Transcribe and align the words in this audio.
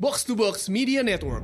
Box 0.00 0.22
to 0.30 0.38
Box 0.38 0.70
Media 0.70 1.02
Network. 1.02 1.42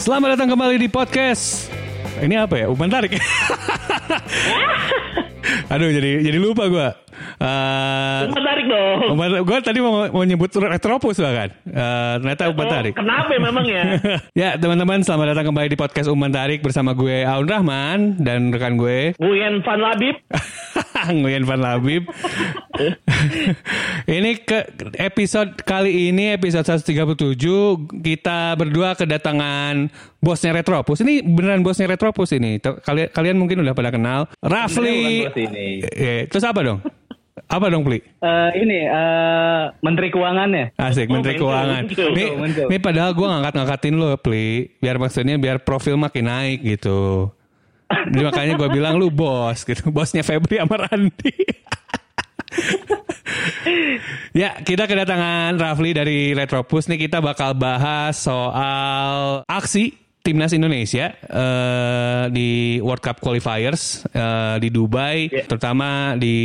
Selamat 0.00 0.40
datang 0.40 0.56
kembali 0.56 0.80
di 0.80 0.88
podcast. 0.88 1.68
Ini 2.24 2.48
apa 2.48 2.64
ya? 2.64 2.72
Umpan 2.72 2.88
tarik. 2.88 3.20
Aduh, 5.68 5.92
jadi 5.92 6.24
jadi 6.24 6.38
lupa 6.40 6.64
gue. 6.72 6.88
Uh, 7.44 8.07
Umpan 8.26 8.42
tarik 8.42 8.66
dong. 8.66 8.98
gue 9.46 9.58
tadi 9.62 9.78
mau, 9.78 10.10
mau 10.10 10.24
nyebut 10.26 10.50
retropus 10.50 11.16
bahkan. 11.22 11.54
Uh, 11.62 12.18
ternyata 12.18 12.42
umpan 12.50 12.66
Oh, 12.68 12.72
tarik. 12.74 12.94
Kenapa 12.98 13.32
memang 13.38 13.64
ya? 13.64 13.84
ya 14.44 14.50
teman-teman 14.58 15.00
selamat 15.00 15.32
datang 15.32 15.54
kembali 15.54 15.68
di 15.72 15.78
podcast 15.78 16.10
Umpan 16.10 16.34
Tarik 16.34 16.60
bersama 16.60 16.92
gue 16.92 17.24
Aun 17.24 17.48
Rahman 17.48 18.20
dan 18.20 18.52
rekan 18.52 18.76
gue 18.76 19.16
Buyen 19.16 19.64
Van 19.64 19.80
Labib. 19.80 20.20
Nguyen 21.08 21.48
Van 21.48 21.60
Labib. 21.62 22.04
ini 24.18 24.38
ke 24.42 24.68
episode 24.98 25.58
kali 25.62 26.10
ini 26.10 26.34
episode 26.34 26.66
137 26.66 27.18
kita 28.02 28.54
berdua 28.54 28.94
kedatangan 28.94 29.90
bosnya 30.22 30.54
Retropus. 30.54 31.02
Ini 31.02 31.22
beneran 31.26 31.62
bosnya 31.62 31.90
Retropus 31.90 32.34
ini. 32.34 32.58
Kalian 32.62 33.08
kalian 33.10 33.36
mungkin 33.38 33.62
udah 33.62 33.74
pada 33.74 33.90
kenal. 33.90 34.20
Rafli. 34.42 35.26
Ini. 35.28 35.68
Eh, 35.86 36.20
terus 36.30 36.44
apa 36.46 36.60
dong? 36.62 36.80
Apa 37.46 37.70
dong, 37.70 37.86
Pli? 37.86 38.02
Eh, 38.02 38.50
ini 38.58 38.78
eh, 38.88 39.62
Menteri 39.84 40.10
Keuangannya. 40.10 40.74
Asik, 40.74 41.06
Oh, 41.06 41.14
Menteri 41.14 41.38
Keuangan. 41.38 41.82
Nih, 41.86 42.28
nih 42.66 42.80
padahal 42.82 43.14
gue 43.14 43.26
ngangkat-ngangkatin 43.26 43.94
lo, 43.94 44.18
Pli. 44.18 44.74
Biar 44.82 44.98
maksudnya 44.98 45.38
biar 45.38 45.62
profil 45.62 45.94
makin 45.94 46.26
naik 46.26 46.66
gitu. 46.66 47.30
Jadi 47.88 48.24
makanya 48.24 48.54
gue 48.60 48.68
bilang 48.68 49.00
lu 49.00 49.08
bos 49.08 49.64
gitu. 49.64 49.88
Bosnya 49.88 50.20
Febri 50.20 50.60
sama 50.60 50.76
Randi. 50.76 51.28
ya, 54.40 54.60
kita 54.60 54.84
kedatangan 54.84 55.56
Rafli 55.56 55.96
dari 55.96 56.36
Retropus 56.36 56.88
nih 56.88 57.08
kita 57.08 57.24
bakal 57.24 57.56
bahas 57.56 58.16
soal 58.16 59.44
aksi 59.48 59.96
timnas 60.28 60.52
Indonesia 60.52 61.16
eh, 61.16 62.24
di 62.28 62.48
World 62.78 63.00
Cup 63.00 63.16
qualifiers 63.18 64.04
eh, 64.12 64.60
di 64.60 64.68
Dubai, 64.68 65.32
Ya. 65.32 65.48
terutama 65.48 66.12
di 66.14 66.36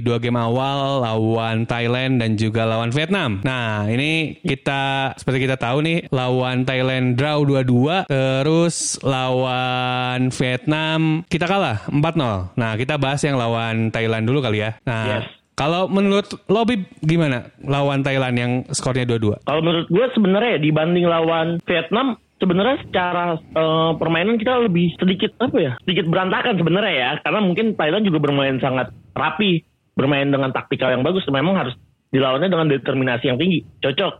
dua 0.00 0.16
game 0.16 0.40
awal 0.40 1.04
lawan 1.04 1.68
Thailand 1.68 2.16
dan 2.16 2.40
juga 2.40 2.64
lawan 2.64 2.88
Vietnam. 2.88 3.44
Nah, 3.44 3.84
ini 3.86 4.40
kita 4.40 5.12
seperti 5.14 5.44
kita 5.44 5.60
tahu 5.60 5.84
nih 5.84 5.98
lawan 6.08 6.64
Thailand 6.64 7.12
draw 7.14 7.44
2-2, 7.44 8.08
terus 8.08 8.96
lawan 9.04 10.32
Vietnam 10.32 11.20
kita 11.28 11.44
kalah 11.44 11.84
4-0. 11.92 12.56
Nah, 12.56 12.72
kita 12.74 12.96
bahas 12.96 13.20
yang 13.20 13.36
lawan 13.36 13.92
Thailand 13.92 14.24
dulu 14.24 14.40
kali 14.40 14.64
ya. 14.64 14.80
Nah, 14.82 15.04
Yes. 15.20 15.28
kalau 15.52 15.88
menurut 15.88 16.24
Lobby 16.46 16.84
gimana 17.00 17.52
lawan 17.60 18.00
Thailand 18.00 18.34
yang 18.34 18.52
skornya 18.70 19.04
2-2? 19.04 19.44
Kalau 19.44 19.60
menurut 19.60 19.86
gue 19.88 20.06
sebenarnya 20.12 20.56
ya, 20.56 20.60
dibanding 20.62 21.04
lawan 21.04 21.60
Vietnam 21.64 22.16
sebenarnya 22.36 22.76
secara 22.84 23.36
eh, 23.40 23.92
permainan 23.96 24.36
kita 24.36 24.68
lebih 24.68 24.92
sedikit 25.00 25.32
apa 25.40 25.56
ya 25.56 25.72
sedikit 25.84 26.08
berantakan 26.08 26.56
sebenarnya 26.56 26.94
ya. 26.94 27.10
Karena 27.24 27.40
mungkin 27.42 27.74
Thailand 27.74 28.04
juga 28.04 28.18
bermain 28.20 28.56
sangat 28.60 28.92
rapi 29.16 29.64
bermain 29.96 30.28
dengan 30.28 30.52
taktikal 30.52 30.92
yang 30.92 31.04
bagus. 31.04 31.24
Memang 31.28 31.56
harus 31.56 31.74
dilawannya 32.12 32.52
dengan 32.52 32.68
determinasi 32.68 33.32
yang 33.32 33.40
tinggi. 33.40 33.64
Cocok. 33.80 34.12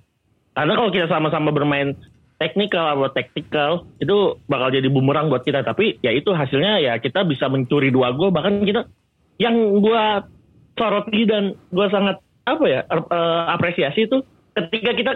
Karena 0.57 0.73
kalau 0.73 0.91
kita 0.91 1.07
sama-sama 1.09 1.53
bermain 1.53 1.93
teknikal 2.37 2.93
atau 2.93 3.09
taktikal 3.13 3.71
itu 4.01 4.41
bakal 4.49 4.73
jadi 4.73 4.89
bumerang 4.89 5.29
buat 5.29 5.45
kita. 5.45 5.65
Tapi 5.65 6.01
ya 6.01 6.13
itu 6.13 6.33
hasilnya 6.33 6.81
ya 6.81 6.93
kita 6.97 7.25
bisa 7.29 7.49
mencuri 7.53 7.93
dua 7.93 8.17
gol. 8.17 8.33
Bahkan 8.33 8.65
kita 8.65 8.89
yang 9.37 9.57
gua 9.85 10.25
soroti 10.77 11.29
dan 11.29 11.53
gua 11.69 11.93
sangat 11.93 12.21
apa 12.49 12.65
ya 12.65 12.81
er- 12.89 13.11
eh, 13.11 13.43
apresiasi 13.53 14.09
itu 14.09 14.25
ketika 14.57 14.91
kita 14.97 15.13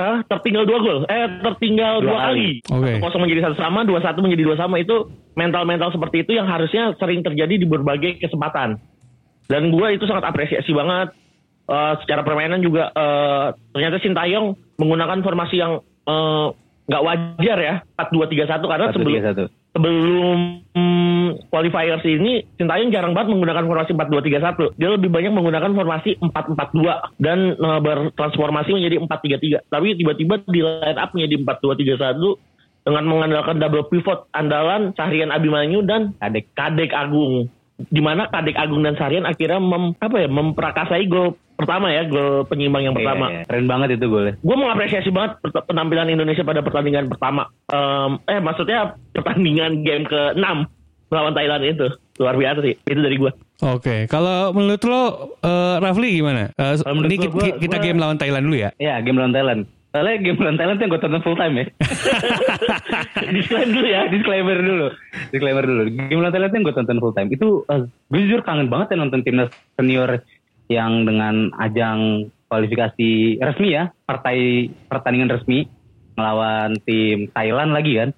eh, 0.00 0.18
tertinggal 0.26 0.64
dua 0.64 0.78
gol 0.80 0.98
eh 1.04 1.28
tertinggal 1.44 2.00
dua, 2.00 2.08
Dua 2.08 2.18
kali. 2.32 2.50
Oke. 2.64 2.92
Satu 2.96 3.04
kosong 3.04 3.20
menjadi 3.28 3.40
satu 3.44 3.56
sama 3.60 3.80
dua 3.84 4.00
satu 4.00 4.18
menjadi 4.24 4.42
dua 4.48 4.56
sama 4.56 4.80
itu 4.80 5.12
mental 5.36 5.68
mental 5.68 5.92
seperti 5.92 6.24
itu 6.24 6.32
yang 6.40 6.48
harusnya 6.48 6.96
sering 6.96 7.20
terjadi 7.20 7.60
di 7.60 7.66
berbagai 7.68 8.18
kesempatan 8.18 8.80
dan 9.46 9.62
gua 9.68 9.92
itu 9.92 10.08
sangat 10.08 10.24
apresiasi 10.24 10.72
banget 10.72 11.12
Eh, 11.70 11.94
secara 12.02 12.26
permainan 12.26 12.58
juga 12.58 12.90
eh, 12.90 13.46
ternyata 13.70 14.02
Sintayong 14.02 14.58
menggunakan 14.82 15.22
formasi 15.22 15.62
yang 15.62 15.78
eh, 16.02 16.46
nggak 16.90 17.04
wajar 17.06 17.58
ya 17.62 17.74
4-2-3-1 17.94 18.66
karena 18.66 18.86
Satu, 18.90 18.94
sebelum 18.98 19.14
tiga, 19.14 19.28
satu. 19.30 19.44
Sebelum 19.70 20.60
qualifiers 21.50 22.02
ini 22.06 22.42
Sintayong 22.58 22.90
jarang 22.92 23.12
banget 23.14 23.34
menggunakan 23.34 23.64
formasi 23.66 23.90
4-2-3-1. 23.96 24.76
Dia 24.76 24.88
lebih 24.94 25.10
banyak 25.10 25.32
menggunakan 25.32 25.70
formasi 25.72 26.10
4-4-2 26.20 27.22
dan 27.22 27.38
eh, 27.54 27.80
bertransformasi 27.80 28.70
menjadi 28.76 28.96
4-3-3. 29.06 29.72
Tapi 29.72 29.88
tiba-tiba 29.96 30.34
di 30.46 30.60
line 30.60 30.98
up 30.98 31.10
menjadi 31.16 31.34
4-2-3-1 31.44 32.50
dengan 32.80 33.04
mengandalkan 33.04 33.56
double 33.60 33.86
pivot 33.92 34.24
andalan 34.32 34.96
Sahrian 34.96 35.28
Abimanyu 35.28 35.84
dan 35.84 36.16
Kadek 36.16 36.48
Kadek 36.56 36.90
Agung. 36.96 37.52
Di 37.82 37.98
mana 37.98 38.26
Kadek 38.26 38.54
Agung 38.54 38.80
dan 38.80 38.94
Sahrian 38.94 39.24
akhirnya 39.24 39.56
mem, 39.56 39.96
apa 39.96 40.16
ya 40.16 40.28
memperakasai 40.28 41.06
gol 41.06 41.32
pertama 41.54 41.88
ya, 41.88 42.04
gol 42.04 42.44
penyimbang 42.44 42.82
yang 42.82 42.92
pertama 42.92 43.26
Iya, 43.26 43.34
iya. 43.34 43.42
Keren 43.44 43.66
banget 43.66 43.88
itu 43.94 44.06
golnya. 44.06 44.34
gue 44.34 44.56
mengapresiasi 44.58 45.08
banget 45.08 45.32
penampilan 45.62 46.08
Indonesia 46.08 46.40
pada 46.42 46.60
pertandingan 46.60 47.06
pertama. 47.06 47.48
Em, 47.66 48.12
eh 48.26 48.38
maksudnya 48.38 48.78
pertandingan 49.10 49.80
game 49.80 50.04
ke-6 50.04 50.44
melawan 51.06 51.32
Thailand 51.32 51.62
itu 51.64 51.86
luar 52.16 52.34
biasa 52.34 52.60
sih. 52.60 52.74
Itu 52.82 53.00
dari 53.00 53.16
gue. 53.16 53.32
Oke, 53.62 54.06
kalau 54.06 54.50
menurut 54.50 54.80
lo 54.82 55.02
eh, 55.38 55.76
Rafli 55.78 56.16
gimana? 56.16 56.48
Eh, 56.50 56.80
menurut 56.86 57.06
ini 57.06 57.16
gua, 57.18 57.24
ki- 57.26 57.32
gua- 57.46 57.58
kita 57.58 57.76
gua- 57.76 57.84
game 57.84 57.98
lawan 57.98 58.16
Thailand 58.16 58.44
dulu 58.44 58.56
ya. 58.58 58.70
Iya, 58.76 59.00
game 59.00 59.16
lawan 59.16 59.30
Thailand. 59.30 59.60
Soalnya 59.90 60.22
game 60.22 60.38
lawan 60.38 60.54
Thailand 60.54 60.78
yang 60.78 60.90
gue 60.94 61.02
tonton 61.02 61.22
full 61.26 61.34
time 61.34 61.54
ya. 61.58 61.66
Disclaimer 63.34 63.70
dulu 63.74 63.88
ya. 63.90 64.02
Disclaimer 64.06 64.58
dulu. 64.62 64.86
Disclaimer 65.34 65.64
dulu. 65.66 65.82
Game 65.90 66.20
lawan 66.22 66.30
Thailand 66.30 66.52
yang 66.54 66.62
gue 66.62 66.74
tonton 66.78 66.98
full 67.02 67.14
time. 67.14 67.28
Itu 67.34 67.66
eh, 67.66 67.90
gue 67.90 68.20
jujur 68.22 68.46
kangen 68.46 68.70
banget 68.70 68.94
ya 68.94 68.96
nonton 69.02 69.26
timnas 69.26 69.50
senior 69.74 70.22
yang 70.70 71.02
dengan 71.02 71.50
ajang 71.58 72.30
kualifikasi 72.46 73.42
resmi 73.42 73.68
ya, 73.74 73.90
partai 74.06 74.70
pertandingan 74.86 75.34
resmi 75.34 75.66
melawan 76.14 76.78
tim 76.86 77.26
Thailand 77.34 77.74
lagi 77.74 77.98
kan. 77.98 78.10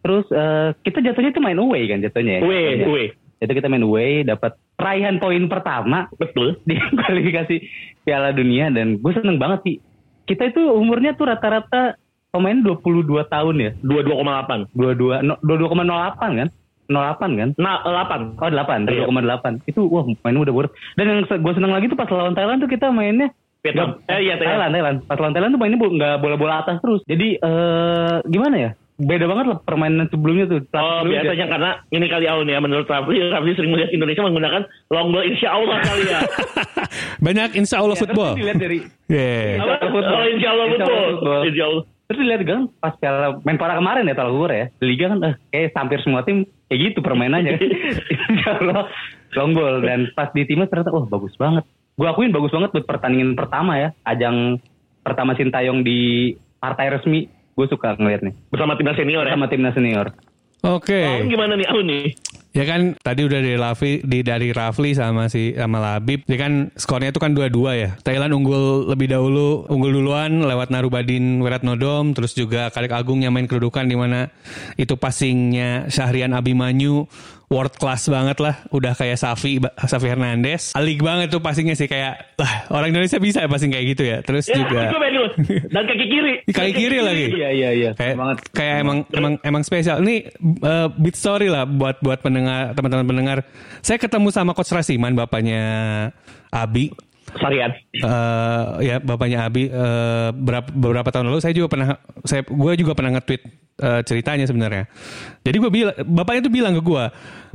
Terus 0.00 0.26
eh, 0.32 0.72
kita 0.80 1.04
jatuhnya 1.04 1.36
tuh 1.36 1.44
main 1.44 1.60
away 1.60 1.92
kan 1.92 2.00
jatuhnya 2.00 2.40
ya. 2.40 2.42
Jatuhnya. 2.44 2.88
uwe. 2.88 3.04
Jadi 3.42 3.52
kita 3.58 3.66
main 3.66 3.82
away, 3.82 4.22
dapat 4.22 4.54
raihan 4.78 5.18
poin 5.18 5.44
pertama 5.50 6.06
Betul. 6.14 6.62
di 6.62 6.78
kualifikasi 6.98 7.56
Piala 8.06 8.30
Dunia 8.30 8.70
dan 8.70 8.96
gue 9.02 9.12
seneng 9.12 9.36
banget 9.36 9.60
sih. 9.66 9.76
Kita 10.32 10.48
itu 10.48 10.62
umurnya 10.72 11.12
tuh 11.12 11.28
rata-rata 11.28 12.00
pemain 12.32 12.56
22 12.56 13.04
tahun 13.28 13.54
ya. 13.60 13.70
22,8. 13.84 14.72
22 14.72 15.20
no- 15.20 15.36
22,08 15.44 16.40
kan? 16.40 16.48
08 16.88 17.30
kan? 17.36 17.48
Nah, 17.60 17.84
8. 17.84 18.40
Oh 18.40 18.48
8, 18.48 18.88
Iya. 18.88 19.04
2,8. 19.04 19.60
Itu 19.68 19.84
wah 19.86 20.04
main 20.08 20.36
udah 20.36 20.54
worth. 20.56 20.72
Dan 20.96 21.04
yang 21.08 21.18
gue 21.24 21.52
seneng 21.52 21.72
lagi 21.72 21.92
tuh 21.92 21.96
pas 21.96 22.08
lawan 22.08 22.32
Thailand 22.32 22.64
tuh 22.64 22.68
kita 22.68 22.88
mainnya 22.88 23.28
Vietnam. 23.62 24.02
Eh, 24.10 24.26
iya, 24.26 24.34
Thailand. 24.40 24.74
Thailand. 24.74 24.96
Pas 25.06 25.18
lawan 25.20 25.32
Thailand 25.36 25.52
tuh 25.54 25.60
mainnya 25.60 25.78
nggak 25.78 26.16
bola-bola 26.18 26.66
atas 26.66 26.82
terus. 26.82 27.00
Jadi 27.06 27.38
eh 27.38 28.16
gimana 28.26 28.56
ya? 28.58 28.70
Beda 29.00 29.24
banget 29.24 29.46
lah 29.48 29.58
permainan 29.64 30.06
sebelumnya 30.12 30.44
tuh. 30.46 30.60
Oh 30.76 31.00
biasanya 31.08 31.46
karena 31.48 31.70
ini 31.90 32.06
kali 32.12 32.28
Aun 32.28 32.46
ya 32.46 32.60
menurut 32.60 32.84
Rafli, 32.84 33.18
Rafli 33.24 33.56
sering 33.56 33.72
melihat 33.72 33.90
Indonesia 33.90 34.22
menggunakan 34.22 34.62
long 34.92 35.08
ball 35.10 35.24
insya 35.24 35.48
Allah 35.56 35.80
kali 35.80 36.04
ya. 36.06 36.20
Banyak 37.26 37.56
insya 37.56 37.80
Allah 37.80 37.96
Ya, 37.96 38.02
football. 38.04 38.32
Dilihat 38.36 38.60
dari 38.60 38.78
Yeah. 39.12 39.60
Apa? 39.60 39.92
Football. 39.92 40.20
Oh 40.24 40.28
insya 40.28 40.48
Allah 40.52 40.64
Insya 40.68 40.86
football. 40.88 41.42
Insya 41.48 41.64
Allah. 41.68 41.84
Terus 42.12 42.18
dilihat 42.28 42.42
kan 42.44 42.62
pas 42.76 42.94
piala 43.00 43.40
Menpora 43.40 43.74
kemarin 43.80 44.04
ya 44.04 44.14
gue 44.16 44.48
ya. 44.52 44.66
Liga 44.84 45.04
kan 45.08 45.18
eh, 45.24 45.34
kayak 45.48 45.72
hampir 45.72 45.98
semua 46.04 46.20
tim 46.28 46.44
kayak 46.68 46.80
gitu 46.92 46.98
permainannya. 47.00 47.56
Insya 48.32 48.50
Allah 48.60 48.92
long 49.32 49.52
ball. 49.56 49.80
Dan 49.80 50.12
pas 50.12 50.28
di 50.36 50.44
timnas 50.44 50.68
ternyata 50.68 50.92
wah 50.92 51.08
bagus 51.08 51.32
banget. 51.40 51.64
Gue 51.96 52.08
akuin 52.08 52.32
bagus 52.32 52.52
banget 52.52 52.76
buat 52.76 52.86
pertandingan 52.88 53.32
pertama 53.36 53.80
ya. 53.80 53.88
Ajang 54.04 54.60
pertama 55.00 55.32
Sintayong 55.32 55.80
di 55.80 56.32
partai 56.60 56.92
resmi. 56.92 57.28
Gue 57.52 57.66
suka 57.68 57.94
ngeliatnya. 57.96 58.32
Bersama 58.48 58.74
timnas 58.74 58.96
senior 58.96 59.24
ya. 59.28 59.34
Sama 59.36 59.46
timnas 59.48 59.74
senior. 59.76 60.06
Oke. 60.62 61.02
Aun 61.02 61.26
gimana 61.26 61.58
nih 61.58 61.66
Aun 61.68 61.86
nih? 61.90 62.06
Ya 62.52 62.68
kan 62.68 62.92
tadi 63.00 63.24
udah 63.24 63.40
dari 63.40 63.56
Rafli 63.56 64.04
di 64.04 64.20
dari 64.20 64.52
Rafli 64.52 64.92
sama 64.92 65.32
si 65.32 65.56
sama 65.56 65.80
Labib. 65.80 66.28
Ya 66.28 66.36
kan 66.36 66.68
skornya 66.76 67.08
itu 67.08 67.16
kan 67.16 67.32
2-2 67.32 67.48
ya. 67.80 67.96
Thailand 68.04 68.36
unggul 68.36 68.92
lebih 68.92 69.08
dahulu, 69.08 69.64
unggul 69.72 69.88
duluan 69.88 70.44
lewat 70.44 70.68
Narubadin 70.68 71.40
Wiratnodom 71.40 72.12
terus 72.12 72.36
juga 72.36 72.68
Kadek 72.68 72.92
Agung 72.92 73.24
yang 73.24 73.32
main 73.32 73.48
kedudukan 73.48 73.88
di 73.88 73.96
mana 73.96 74.28
itu 74.76 75.00
passingnya 75.00 75.88
Syahrian 75.88 76.36
Abimanyu 76.36 77.08
world 77.52 77.76
class 77.76 78.08
banget 78.08 78.40
lah. 78.40 78.64
Udah 78.72 78.96
kayak 78.96 79.20
Safi, 79.20 79.60
Safi 79.84 80.08
Hernandez. 80.08 80.72
Alik 80.72 81.04
banget 81.04 81.28
tuh 81.28 81.44
passingnya 81.44 81.76
sih 81.76 81.84
kayak, 81.84 82.40
lah 82.40 82.52
orang 82.72 82.96
Indonesia 82.96 83.20
bisa 83.20 83.44
ya 83.44 83.48
passing 83.52 83.68
kayak 83.68 83.86
gitu 83.92 84.02
ya. 84.08 84.18
Terus 84.24 84.48
Ya, 84.48 84.56
juga. 84.56 84.80
Dan 85.68 85.82
kaki 85.84 86.06
kiri. 86.08 86.34
kaki 86.56 86.72
kiri 86.72 86.98
lagi. 87.04 87.28
Iya 87.36 87.50
iya 87.52 87.70
iya. 87.76 87.90
kayak 87.92 88.16
banget. 88.16 88.36
kayak 88.56 88.74
emang 88.80 88.98
emang 89.12 89.32
emang 89.44 89.62
spesial. 89.62 90.00
Ini 90.00 90.32
uh, 90.64 90.88
beat 90.96 91.16
story 91.20 91.52
lah 91.52 91.68
buat 91.68 92.00
buat 92.00 92.24
pendengar 92.24 92.72
teman-teman 92.72 93.04
pendengar. 93.04 93.38
Saya 93.84 94.00
ketemu 94.00 94.32
sama 94.32 94.56
coach 94.56 94.72
Rasiman 94.72 95.12
bapaknya 95.12 95.62
Abi. 96.48 97.11
Sarian. 97.40 97.72
Eh 97.96 98.64
ya 98.84 98.96
bapaknya 99.00 99.48
Abi 99.48 99.68
eh, 99.68 100.30
berapa 100.32 100.68
beberapa 100.68 101.08
tahun 101.08 101.32
lalu 101.32 101.40
saya 101.40 101.54
juga 101.56 101.68
pernah 101.72 101.88
saya 102.26 102.44
gue 102.44 102.72
juga 102.76 102.92
pernah 102.92 103.16
nge-tweet 103.18 103.42
eh, 103.80 104.00
ceritanya 104.04 104.44
sebenarnya. 104.44 104.84
Jadi 105.40 105.56
gue 105.56 105.70
bilang 105.72 105.94
bapaknya 106.04 106.40
tuh 106.46 106.52
bilang 106.52 106.72
ke 106.76 106.82
gue, 106.84 107.04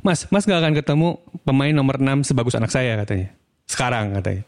"Mas, 0.02 0.26
Mas 0.34 0.44
gak 0.50 0.60
akan 0.60 0.74
ketemu 0.74 1.08
pemain 1.46 1.74
nomor 1.74 2.02
6 2.02 2.26
sebagus 2.26 2.58
anak 2.58 2.74
saya," 2.74 2.98
katanya. 3.02 3.30
Sekarang 3.70 4.18
katanya. 4.18 4.44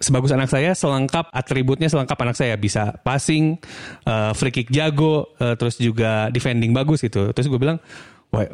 Sebagus 0.00 0.32
anak 0.32 0.48
saya 0.48 0.72
selengkap 0.72 1.28
atributnya 1.36 1.92
selengkap 1.92 2.16
anak 2.16 2.32
saya 2.32 2.56
bisa 2.56 2.96
passing, 3.04 3.60
eh, 4.08 4.32
free 4.32 4.54
kick 4.54 4.72
jago, 4.72 5.36
eh, 5.36 5.52
terus 5.52 5.76
juga 5.76 6.32
defending 6.32 6.72
bagus 6.72 7.04
gitu. 7.04 7.28
Terus 7.36 7.46
gue 7.52 7.60
bilang, 7.60 7.76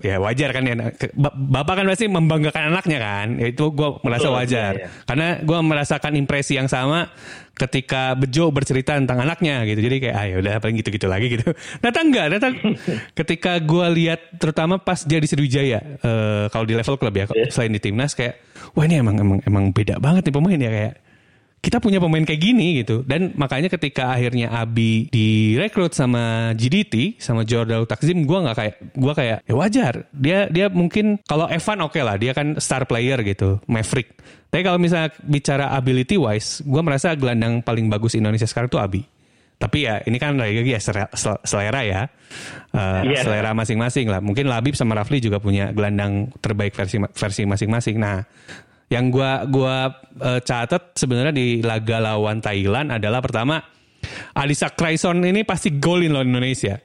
ya 0.05 0.17
wajar 0.23 0.51
kan 0.55 0.63
ya. 0.63 0.75
Bapak 1.35 1.83
kan 1.83 1.87
pasti 1.91 2.07
membanggakan 2.07 2.71
anaknya 2.71 2.99
kan. 3.03 3.27
Ya 3.41 3.47
itu 3.51 3.65
gue 3.75 3.89
merasa 4.07 4.29
Betul, 4.31 4.39
wajar. 4.39 4.73
iya, 4.79 4.87
iya. 4.87 5.05
Karena 5.09 5.29
gue 5.43 5.59
merasakan 5.59 6.13
impresi 6.15 6.55
yang 6.55 6.71
sama 6.71 7.11
ketika 7.53 8.17
Bejo 8.17 8.49
bercerita 8.55 8.95
tentang 8.95 9.21
anaknya 9.23 9.67
gitu. 9.67 9.81
Jadi 9.83 9.97
kayak 9.99 10.17
ah 10.17 10.25
ya 10.29 10.37
udah 10.39 10.53
paling 10.63 10.77
gitu-gitu 10.81 11.07
lagi 11.11 11.27
gitu. 11.35 11.47
Ternyata 11.83 12.01
enggak, 12.01 12.25
ternyata 12.31 12.49
ketika 13.19 13.53
gue 13.59 13.87
lihat 14.03 14.21
terutama 14.39 14.79
pas 14.79 15.03
dia 15.03 15.19
di 15.19 15.29
Sriwijaya 15.29 15.79
eh, 16.01 16.45
kalau 16.49 16.65
di 16.65 16.75
level 16.79 16.97
klub 16.97 17.15
ya 17.15 17.27
selain 17.51 17.73
di 17.75 17.81
timnas 17.83 18.15
kayak 18.15 18.39
wah 18.73 18.85
ini 18.87 19.03
emang 19.03 19.17
emang 19.19 19.39
emang 19.45 19.65
beda 19.75 19.99
banget 19.99 20.31
nih 20.31 20.35
pemain 20.35 20.61
ya 20.61 20.71
kayak 20.71 20.95
kita 21.63 21.79
punya 21.79 22.03
pemain 22.03 22.27
kayak 22.27 22.43
gini 22.43 22.83
gitu. 22.83 23.07
Dan 23.07 23.39
makanya 23.39 23.71
ketika 23.71 24.11
akhirnya 24.11 24.51
Abi 24.51 25.07
direkrut 25.15 25.95
sama 25.95 26.51
GDT 26.59 27.23
sama 27.23 27.47
Jordan 27.47 27.87
Takzim 27.87 28.27
gue 28.27 28.39
nggak 28.43 28.57
kayak 28.59 28.75
gue 28.99 29.13
kayak 29.15 29.39
ya 29.47 29.55
wajar. 29.55 29.95
Dia 30.11 30.51
dia 30.51 30.67
mungkin 30.67 31.23
kalau 31.23 31.47
Evan 31.47 31.87
oke 31.87 32.03
lah 32.03 32.19
dia 32.19 32.35
kan 32.35 32.59
star 32.59 32.83
player 32.83 33.23
gitu 33.23 33.63
Maverick. 33.71 34.11
Tapi 34.51 34.63
kalau 34.67 34.77
misalnya 34.83 35.15
bicara 35.23 35.71
ability 35.79 36.19
wise 36.19 36.67
gue 36.67 36.83
merasa 36.83 37.15
gelandang 37.15 37.63
paling 37.63 37.87
bagus 37.87 38.19
Indonesia 38.19 38.45
sekarang 38.45 38.67
tuh 38.67 38.83
Abi. 38.83 39.07
Tapi 39.63 39.87
ya 39.87 40.03
ini 40.03 40.19
kan 40.19 40.35
lagi 40.35 40.67
ya 40.67 40.83
selera, 40.83 41.87
ya. 41.87 42.11
Eh, 42.75 43.01
Iya. 43.07 43.23
selera 43.23 43.55
masing-masing 43.55 44.11
lah. 44.11 44.19
Mungkin 44.19 44.51
Labib 44.51 44.75
sama 44.75 44.99
Rafli 44.99 45.23
juga 45.23 45.39
punya 45.39 45.71
gelandang 45.71 46.35
terbaik 46.43 46.75
versi 46.75 46.99
versi 46.99 47.47
masing-masing. 47.47 47.95
Nah 48.03 48.27
yang 48.93 49.09
gua 49.09 49.49
gua 49.49 49.89
eh, 50.21 50.41
catat 50.45 50.93
sebenarnya 50.93 51.33
di 51.33 51.65
laga 51.65 51.97
lawan 51.97 52.45
Thailand 52.45 52.93
adalah 52.93 53.25
pertama 53.25 53.65
Adisa 54.37 54.69
Kraison 54.69 55.17
ini 55.25 55.47
pasti 55.49 55.73
golin 55.81 56.13
loh 56.13 56.21
Indonesia. 56.21 56.77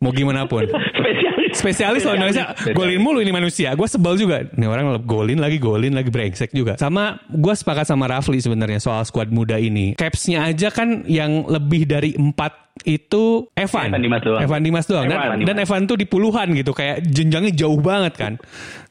Mau 0.00 0.10
gimana 0.10 0.48
pun. 0.48 0.66
Spesialis. 1.52 2.02
Loh 2.02 2.16
Indonesia 2.16 2.52
golin 2.72 3.00
mulu 3.00 3.20
ini 3.20 3.30
manusia. 3.30 3.72
Gue 3.72 3.86
sebel 3.86 4.16
juga. 4.16 4.44
Nih 4.56 4.66
orang 4.66 5.00
golin 5.04 5.38
lagi 5.38 5.56
golin 5.56 5.92
lagi 5.92 6.08
brengsek 6.08 6.50
juga. 6.50 6.76
Sama 6.76 7.20
gue 7.28 7.54
sepakat 7.54 7.86
sama 7.86 8.08
Rafli 8.08 8.40
sebenarnya 8.40 8.80
soal 8.80 9.04
skuad 9.04 9.28
muda 9.28 9.56
ini. 9.56 9.94
Capsnya 9.94 10.48
aja 10.48 10.72
kan 10.72 11.04
yang 11.06 11.44
lebih 11.46 11.84
dari 11.84 12.16
empat 12.16 12.74
itu 12.82 13.46
Evan. 13.54 13.92
Evan 13.92 14.02
Dimas 14.02 14.22
doang. 14.24 14.40
Evan 14.42 14.60
Dimas 14.64 14.86
doang. 14.88 15.04
Dan, 15.06 15.18
Evan 15.20 15.38
dan 15.44 15.56
Evan 15.60 15.80
tuh 15.84 15.96
di 16.00 16.06
puluhan 16.08 16.56
gitu. 16.56 16.72
Kayak 16.72 17.04
jenjangnya 17.04 17.52
jauh 17.52 17.78
banget 17.78 18.16
kan. 18.16 18.32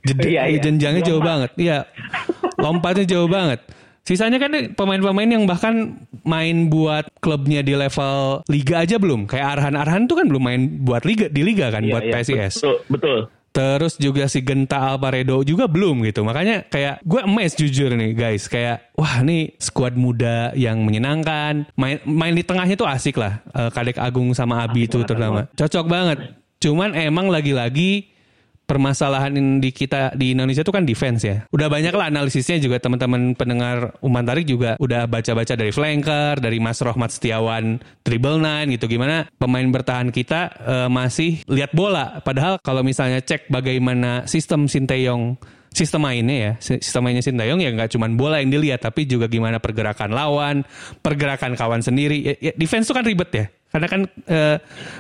Jed- 0.06 0.22
Iya, 0.22 0.48
iya. 0.48 0.60
Jenjangnya 0.62 1.02
jauh 1.02 1.18
Lompat. 1.20 1.30
banget. 1.30 1.52
Iya. 1.58 1.78
Lompatnya 2.62 3.06
jauh 3.10 3.30
banget. 3.30 3.60
Sisanya 4.02 4.42
kan 4.42 4.50
pemain-pemain 4.74 5.30
yang 5.30 5.46
bahkan 5.46 6.02
main 6.26 6.74
buat 6.74 7.06
klubnya 7.22 7.62
di 7.62 7.78
level 7.78 8.42
liga 8.50 8.82
aja 8.82 8.98
belum. 8.98 9.30
Kayak 9.30 9.62
Arhan-Arhan 9.62 10.10
tuh 10.10 10.18
kan 10.18 10.26
belum 10.26 10.42
main 10.42 10.62
buat 10.82 11.06
liga 11.06 11.30
di 11.30 11.46
liga 11.46 11.70
kan 11.70 11.86
Iya, 11.86 11.94
buat 11.94 12.04
iya, 12.10 12.14
PSIS. 12.18 12.54
Betul, 12.66 12.78
betul. 12.90 13.20
Terus 13.52 14.00
juga 14.00 14.32
si 14.32 14.40
Genta 14.48 14.96
Alvaredo 14.96 15.44
juga 15.44 15.68
belum 15.68 16.08
gitu. 16.08 16.24
Makanya 16.24 16.72
kayak 16.72 17.04
gue 17.04 17.20
emes 17.20 17.52
jujur 17.54 17.92
nih 17.92 18.16
guys. 18.16 18.48
Kayak 18.48 18.90
wah 18.96 19.20
nih 19.22 19.54
skuad 19.60 20.00
muda 20.00 20.56
yang 20.56 20.80
menyenangkan. 20.88 21.68
Main, 21.76 22.00
main 22.08 22.32
di 22.34 22.48
tengahnya 22.48 22.80
tuh 22.80 22.88
asik 22.88 23.20
lah. 23.20 23.44
Eh, 23.52 23.70
Kadek 23.70 24.00
Agung 24.00 24.32
sama 24.32 24.64
Abi 24.64 24.88
itu 24.88 25.04
terutama. 25.04 25.52
Cocok 25.52 25.86
banget. 25.86 26.42
Cuman 26.64 26.96
emang 26.96 27.28
lagi-lagi 27.28 28.11
permasalahan 28.72 29.36
di 29.60 29.76
kita 29.76 30.16
di 30.16 30.32
Indonesia 30.32 30.64
itu 30.64 30.72
kan 30.72 30.88
defense 30.88 31.28
ya. 31.28 31.44
Udah 31.52 31.68
banyak 31.68 31.92
lah 31.92 32.08
analisisnya 32.08 32.56
juga 32.64 32.80
teman-teman 32.80 33.36
pendengar 33.36 34.00
Umpan 34.00 34.24
Tarik 34.24 34.48
juga 34.48 34.80
udah 34.80 35.12
baca-baca 35.12 35.60
dari 35.60 35.76
flanker, 35.76 36.40
dari 36.40 36.64
Mas 36.64 36.80
Rohmat 36.80 37.12
Setiawan 37.12 37.84
Triple 38.08 38.40
Nine 38.40 38.80
gitu. 38.80 38.88
Gimana 38.88 39.28
pemain 39.36 39.68
bertahan 39.68 40.16
kita 40.16 40.56
eh, 40.64 40.88
masih 40.88 41.44
lihat 41.52 41.76
bola. 41.76 42.24
Padahal 42.24 42.64
kalau 42.64 42.80
misalnya 42.80 43.20
cek 43.20 43.52
bagaimana 43.52 44.24
sistem 44.24 44.72
Sinteyong 44.72 45.36
sistem 45.72 46.04
mainnya 46.04 46.36
ya 46.36 46.54
sistem 46.60 47.08
mainnya 47.08 47.24
Sinteyong 47.24 47.64
ya 47.64 47.72
nggak 47.72 47.96
cuma 47.96 48.12
bola 48.12 48.44
yang 48.44 48.52
dilihat 48.52 48.84
tapi 48.84 49.08
juga 49.08 49.32
gimana 49.32 49.64
pergerakan 49.64 50.12
lawan 50.12 50.68
pergerakan 51.00 51.56
kawan 51.56 51.80
sendiri 51.80 52.20
ya, 52.20 52.52
ya, 52.52 52.52
defense 52.60 52.92
itu 52.92 52.94
kan 52.94 53.08
ribet 53.08 53.32
ya 53.32 53.46
karena 53.72 53.88
kan 53.88 54.02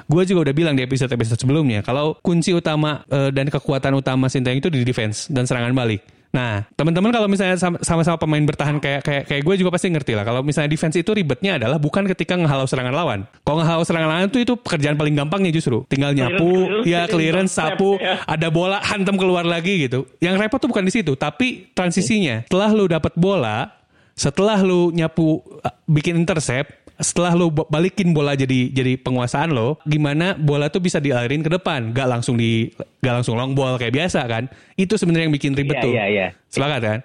gue 0.07 0.23
juga 0.25 0.49
udah 0.49 0.55
bilang 0.55 0.73
di 0.73 0.83
episode-episode 0.83 1.37
sebelumnya 1.37 1.83
kalau 1.83 2.15
kunci 2.19 2.51
utama 2.51 3.03
eh, 3.07 3.29
dan 3.29 3.47
kekuatan 3.47 3.91
utama 3.93 4.27
Sinteyong 4.27 4.59
itu 4.59 4.69
di 4.71 4.81
defense 4.81 5.27
dan 5.27 5.43
serangan 5.43 5.75
balik. 5.75 6.01
Nah, 6.31 6.63
teman-teman 6.79 7.11
kalau 7.11 7.27
misalnya 7.27 7.59
sama- 7.59 7.83
sama-sama 7.83 8.15
pemain 8.15 8.39
bertahan 8.39 8.79
kayak 8.79 9.03
kayak 9.03 9.23
kayak 9.27 9.43
gue 9.43 9.55
juga 9.59 9.75
pasti 9.75 9.91
ngerti 9.91 10.15
lah. 10.15 10.23
Kalau 10.23 10.39
misalnya 10.39 10.71
defense 10.71 10.95
itu 10.95 11.11
ribetnya 11.11 11.59
adalah 11.59 11.75
bukan 11.75 12.07
ketika 12.07 12.39
ngehalau 12.39 12.63
serangan 12.63 12.95
lawan. 12.95 13.19
Kalau 13.43 13.59
ngehalau 13.59 13.83
serangan 13.83 14.07
lawan 14.07 14.31
itu 14.31 14.39
itu 14.39 14.55
pekerjaan 14.55 14.95
paling 14.95 15.11
gampangnya 15.11 15.51
justru. 15.51 15.83
Tinggal 15.91 16.15
nyapu, 16.15 16.87
Clearance, 16.87 16.87
ya 16.87 17.01
clearance, 17.11 17.51
sapu, 17.51 17.99
ya. 17.99 18.23
ada 18.23 18.47
bola 18.47 18.79
hantam 18.79 19.19
keluar 19.19 19.43
lagi 19.43 19.83
gitu. 19.83 20.07
Yang 20.23 20.47
repot 20.47 20.63
tuh 20.63 20.71
bukan 20.71 20.87
di 20.87 20.95
situ, 20.95 21.19
tapi 21.19 21.67
transisinya. 21.75 22.47
Setelah 22.47 22.71
lu 22.71 22.87
dapat 22.87 23.11
bola, 23.19 23.67
setelah 24.15 24.55
lu 24.63 24.87
nyapu 24.95 25.43
uh, 25.59 25.75
bikin 25.83 26.15
intercept, 26.15 26.80
setelah 27.01 27.33
ba- 27.49 27.67
balikin 27.67 28.13
bola 28.13 28.37
jadi 28.37 28.69
jadi 28.69 28.95
penguasaan 28.95 29.51
lo, 29.51 29.81
gimana 29.83 30.37
bola 30.37 30.69
tuh 30.69 30.79
bisa 30.79 31.01
dialirin 31.01 31.41
ke 31.41 31.49
depan, 31.49 31.91
gak 31.91 32.07
langsung 32.07 32.37
di 32.37 32.69
gak 33.01 33.21
langsung 33.21 33.35
long 33.35 33.51
ball 33.51 33.75
kayak 33.75 33.91
biasa 33.91 34.21
kan? 34.25 34.45
Itu 34.73 34.95
sebenarnya 34.95 35.27
yang 35.27 35.35
bikin 35.35 35.53
ribet 35.53 35.77
Iya, 35.77 35.83
tuh. 35.83 35.93
iya, 35.93 36.05
iya. 36.07 36.27
Sepakat 36.47 36.81
kan? 36.81 36.99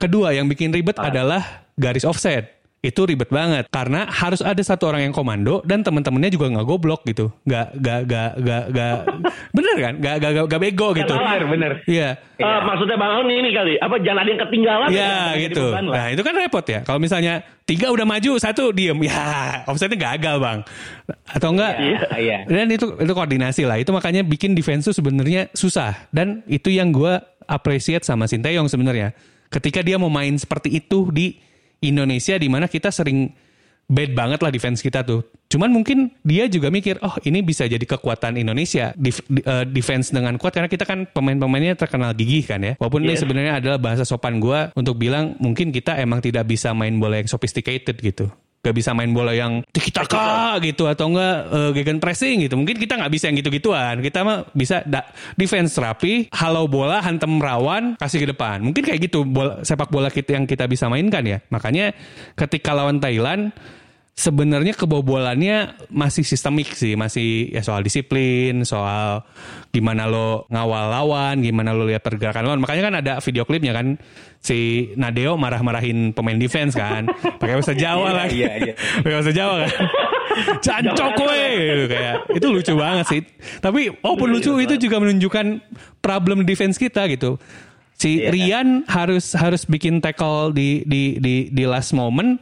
Kedua 0.00 0.34
yang 0.34 0.48
bikin 0.48 0.72
ribet 0.72 0.96
adalah 0.98 1.68
garis 1.76 2.02
offset. 2.02 2.61
Itu 2.82 3.06
ribet 3.06 3.30
banget 3.30 3.70
karena 3.70 4.10
harus 4.10 4.42
ada 4.42 4.58
satu 4.58 4.90
orang 4.90 5.06
yang 5.06 5.14
komando 5.14 5.62
dan 5.62 5.86
teman-temannya 5.86 6.34
juga 6.34 6.50
nggak 6.50 6.66
goblok 6.66 7.06
gitu, 7.06 7.30
nggak 7.46 7.78
nggak 7.78 8.00
nggak 8.10 8.30
nggak 8.42 8.62
nggak 8.74 8.94
bener 9.56 9.76
kan, 9.78 9.94
nggak 10.02 10.14
nggak 10.18 10.30
nggak- 10.50 10.62
bego 10.66 10.88
gitu. 10.98 11.14
Bener 11.14 11.42
bener. 11.46 11.72
Iya. 11.86 12.18
Eh, 12.42 12.60
maksudnya 12.66 12.98
Bang 12.98 13.22
Aun 13.22 13.30
ini 13.30 13.54
kali, 13.54 13.78
apa 13.78 14.02
jangan 14.02 14.26
ada 14.26 14.30
yang 14.34 14.40
ketinggalan. 14.42 14.88
Ya 14.90 14.98
Jangan 14.98 15.34
gitu. 15.46 15.64
Nah 15.94 16.06
itu 16.10 16.22
kan 16.26 16.34
repot 16.34 16.66
ya. 16.66 16.80
Kalau 16.82 16.98
misalnya 16.98 17.46
tiga 17.62 17.86
udah 17.94 18.02
maju, 18.02 18.30
satu 18.42 18.74
diem, 18.74 18.98
ya 19.06 19.22
offsetnya 19.70 19.94
gagal 20.18 20.42
bang. 20.42 20.58
Atau 21.30 21.54
enggak? 21.54 21.78
Iya, 21.78 22.00
iya. 22.18 22.38
Dan 22.50 22.66
itu 22.66 22.98
itu 22.98 23.12
koordinasi 23.14 23.62
lah. 23.62 23.78
Itu 23.78 23.94
makanya 23.94 24.26
bikin 24.26 24.58
defense 24.58 24.90
tuh 24.90 24.94
sebenarnya 24.98 25.54
susah. 25.54 26.10
Dan 26.10 26.42
itu 26.50 26.66
yang 26.74 26.90
gue 26.90 27.14
appreciate 27.46 28.02
sama 28.02 28.26
Sinteyong 28.26 28.66
sebenarnya. 28.66 29.14
Ketika 29.54 29.86
dia 29.86 30.02
mau 30.02 30.10
main 30.10 30.34
seperti 30.34 30.82
itu 30.82 31.06
di 31.14 31.51
Indonesia, 31.82 32.38
di 32.38 32.48
mana 32.48 32.70
kita 32.70 32.88
sering 32.88 33.34
bad 33.92 34.14
banget 34.16 34.40
lah 34.40 34.48
defense 34.48 34.80
kita 34.80 35.04
tuh. 35.04 35.26
Cuman 35.52 35.68
mungkin 35.68 36.08
dia 36.24 36.48
juga 36.48 36.72
mikir, 36.72 36.96
oh 37.04 37.12
ini 37.28 37.44
bisa 37.44 37.68
jadi 37.68 37.82
kekuatan 37.82 38.40
Indonesia 38.40 38.96
Def- 38.96 39.20
eh, 39.28 39.68
defense 39.68 40.08
dengan 40.08 40.40
kuat 40.40 40.56
karena 40.56 40.70
kita 40.70 40.88
kan 40.88 41.04
pemain-pemainnya 41.04 41.76
terkenal 41.76 42.16
gigih 42.16 42.46
kan 42.48 42.62
ya. 42.64 42.72
Walaupun 42.80 43.04
ini 43.04 43.12
Yes. 43.18 43.20
sebenarnya 43.20 43.60
adalah 43.60 43.76
bahasa 43.76 44.08
sopan 44.08 44.40
gua 44.40 44.72
untuk 44.72 44.96
bilang 44.96 45.36
mungkin 45.42 45.68
kita 45.68 46.00
emang 46.00 46.24
tidak 46.24 46.48
bisa 46.48 46.72
main 46.72 46.96
bola 46.96 47.20
yang 47.20 47.28
sophisticated 47.28 48.00
gitu. 48.00 48.32
Gak 48.62 48.78
bisa 48.78 48.94
main 48.94 49.10
bola 49.10 49.34
yang 49.34 49.66
tiki 49.74 49.90
taka 49.90 50.54
gitu 50.62 50.86
atau 50.86 51.10
enggak 51.10 51.36
eh, 51.50 51.70
gegen 51.82 51.98
pressing 51.98 52.46
gitu. 52.46 52.54
Mungkin 52.54 52.78
kita 52.78 52.94
nggak 52.94 53.10
bisa 53.10 53.26
yang 53.26 53.36
gitu-gituan. 53.42 53.98
Kita 53.98 54.22
mah 54.22 54.46
bisa 54.54 54.86
da- 54.86 55.10
defense 55.34 55.74
rapi, 55.74 56.30
halau 56.30 56.70
bola, 56.70 57.02
hantem 57.02 57.42
rawan, 57.42 57.98
kasih 57.98 58.22
ke 58.22 58.30
depan. 58.30 58.62
Mungkin 58.62 58.86
kayak 58.86 59.10
gitu 59.10 59.26
bola, 59.26 59.66
sepak 59.66 59.90
bola 59.90 60.14
kita 60.14 60.38
yang 60.38 60.46
kita 60.46 60.70
bisa 60.70 60.86
mainkan 60.86 61.26
ya. 61.26 61.42
Makanya 61.50 61.90
ketika 62.38 62.70
lawan 62.70 63.02
Thailand 63.02 63.50
sebenarnya 64.12 64.76
kebobolannya 64.76 65.88
masih 65.88 66.20
sistemik 66.20 66.76
sih, 66.76 66.94
masih 67.00 67.48
ya 67.48 67.64
soal 67.64 67.80
disiplin, 67.80 68.62
soal 68.68 69.24
gimana 69.72 70.04
lo 70.04 70.44
ngawal 70.52 70.92
lawan, 70.92 71.40
gimana 71.40 71.72
lo 71.72 71.88
lihat 71.88 72.04
pergerakan 72.04 72.44
lawan. 72.44 72.60
Makanya 72.60 72.82
kan 72.92 72.94
ada 73.00 73.12
video 73.24 73.48
klipnya 73.48 73.72
kan 73.72 73.96
si 74.36 74.90
Nadeo 75.00 75.40
marah-marahin 75.40 76.12
pemain 76.12 76.36
defense 76.36 76.76
kan, 76.76 77.08
pakai 77.40 77.56
bahasa 77.56 77.72
Jawa 77.72 78.12
Iya, 78.12 78.18
lagi, 78.20 78.38
iya, 78.44 78.52
iya. 78.60 78.74
pakai 79.02 79.16
bahasa 79.16 79.32
Jawa 79.32 79.54
kan. 79.64 79.72
Jancok 80.64 81.28
we 81.28 81.44
gitu, 81.60 81.84
kayak 81.92 82.16
itu 82.32 82.46
lucu 82.48 82.72
banget 82.72 83.06
sih. 83.08 83.20
Tapi 83.60 83.92
walaupun 84.00 84.28
lucu 84.32 84.52
itu 84.60 84.80
juga 84.80 84.96
menunjukkan 85.00 85.60
problem 86.00 86.44
defense 86.48 86.80
kita 86.80 87.04
gitu. 87.08 87.36
Si 87.96 88.24
Iya. 88.24 88.32
Rian 88.32 88.68
harus 88.88 89.36
harus 89.36 89.68
bikin 89.68 90.00
tackle 90.00 90.56
di 90.56 90.82
di 90.88 91.20
di 91.20 91.52
di 91.52 91.64
last 91.68 91.92
moment 91.92 92.40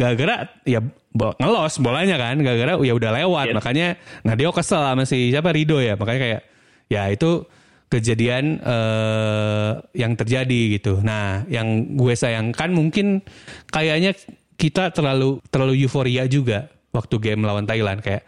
gara-gara 0.00 0.48
ya 0.64 0.80
ngelos 1.12 1.76
bolanya 1.84 2.16
kan. 2.16 2.40
Gara-gara 2.40 2.80
ya 2.80 2.92
udah 2.96 3.10
lewat. 3.20 3.46
Iya. 3.52 3.54
makanya 3.54 3.88
nah 4.24 4.32
dia 4.32 4.48
kesel 4.48 4.80
sama 4.80 5.04
si 5.04 5.28
siapa? 5.28 5.52
Rido 5.52 5.76
ya. 5.76 6.00
Makanya 6.00 6.20
kayak 6.24 6.42
ya 6.88 7.12
itu 7.12 7.44
kejadian 7.92 8.62
eh, 8.64 9.70
yang 9.92 10.16
terjadi 10.16 10.80
gitu. 10.80 11.04
Nah, 11.04 11.44
yang 11.52 11.98
gue 11.98 12.14
sayangkan 12.16 12.72
mungkin 12.72 13.20
kayaknya 13.68 14.16
kita 14.56 14.94
terlalu 14.96 15.44
terlalu 15.52 15.84
euforia 15.84 16.24
juga 16.24 16.72
waktu 16.96 17.20
game 17.20 17.44
lawan 17.44 17.68
Thailand. 17.68 18.00
Kayak 18.00 18.24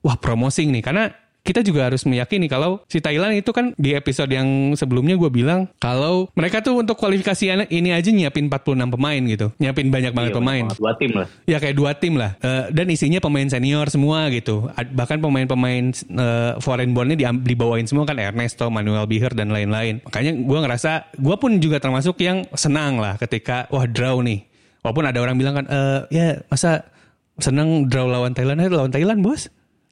wah 0.00 0.16
promoting 0.16 0.72
nih. 0.72 0.82
Karena 0.82 1.04
kita 1.40 1.60
juga 1.60 1.88
harus 1.88 2.04
meyakini 2.04 2.46
kalau 2.46 2.84
si 2.84 2.98
Thailand 2.98 3.32
itu 3.32 3.48
kan 3.50 3.72
di 3.74 3.92
episode 3.92 4.28
yang 4.28 4.44
sebelumnya 4.74 5.16
gue 5.16 5.28
bilang 5.28 5.66
kalau 5.76 6.28
mereka 6.32 6.60
tuh 6.60 6.76
untuk 6.76 6.94
kualifikasi 6.94 7.40
ini 7.66 7.90
aja 7.90 8.08
nyiapin 8.08 8.46
46 8.46 8.60
pemain 8.90 9.20
gitu. 9.24 9.48
Nyiapin 9.56 9.88
banyak 9.88 10.12
banget 10.12 10.30
Iya, 10.30 10.38
pemain. 10.38 10.64
Dua 10.70 10.92
tim 10.94 11.10
lah. 11.12 11.26
Ya 11.44 11.56
kayak 11.56 11.74
dua 11.74 11.90
tim 11.92 12.14
lah 12.14 12.36
Eh, 12.36 12.64
dan 12.70 12.86
isinya 12.86 13.18
pemain 13.18 13.44
senior 13.44 13.88
semua 13.88 14.28
gitu. 14.28 14.68
Bahkan 14.70 15.18
pemain-pemain 15.18 15.84
eh, 15.92 16.52
foreign 16.58 16.92
born-nya 16.92 17.16
diam- 17.16 17.40
dibawain 17.40 17.84
semua 17.84 18.04
kan 18.04 18.16
Ernesto, 18.16 18.68
Manuel 18.68 19.04
Biher 19.04 19.32
dan 19.32 19.48
lain-lain. 19.48 20.00
Makanya 20.02 20.36
gue 20.36 20.58
ngerasa 20.60 20.90
gue 21.14 21.36
pun 21.36 21.56
juga 21.56 21.78
termasuk 21.78 22.16
yang 22.18 22.44
senang 22.52 22.96
lah 22.96 23.16
ketika 23.16 23.64
wah 23.68 23.84
draw 23.84 24.20
nih. 24.20 24.44
Walaupun 24.80 25.04
ada 25.04 25.18
orang 25.18 25.36
bilang 25.36 25.54
kan 25.54 25.66
eh 25.66 26.00
ya 26.10 26.26
masa 26.46 26.88
senang 27.36 27.84
draw 27.84 28.04
lawan 28.04 28.32
Thailand 28.32 28.60
Eh, 28.60 28.68
lawan 28.68 28.88
Thailand 28.88 29.20
bos. 29.20 29.48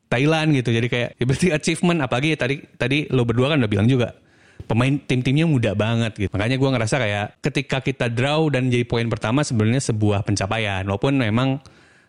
Thailand 0.08 0.52
gitu. 0.52 0.70
Jadi 0.70 0.86
kayak 0.86 1.08
ya 1.14 1.24
berarti 1.24 1.46
achievement 1.50 2.00
apalagi 2.00 2.34
tadi 2.34 2.56
tadi 2.74 3.06
lo 3.08 3.22
berdua 3.22 3.52
kan 3.52 3.60
udah 3.60 3.68
bilang 3.68 3.84
juga 3.84 4.16
pemain 4.64 4.96
tim-timnya 4.98 5.44
muda 5.44 5.72
banget 5.72 6.12
gitu. 6.16 6.30
Makanya 6.30 6.56
gue 6.56 6.68
ngerasa 6.68 6.96
kayak 6.96 7.26
ketika 7.40 7.78
kita 7.78 8.06
draw 8.08 8.48
dan 8.48 8.68
jadi 8.68 8.84
poin 8.84 9.06
pertama 9.06 9.40
sebenarnya 9.40 9.80
sebuah 9.82 10.24
pencapaian. 10.24 10.84
Walaupun 10.84 11.16
memang 11.16 11.60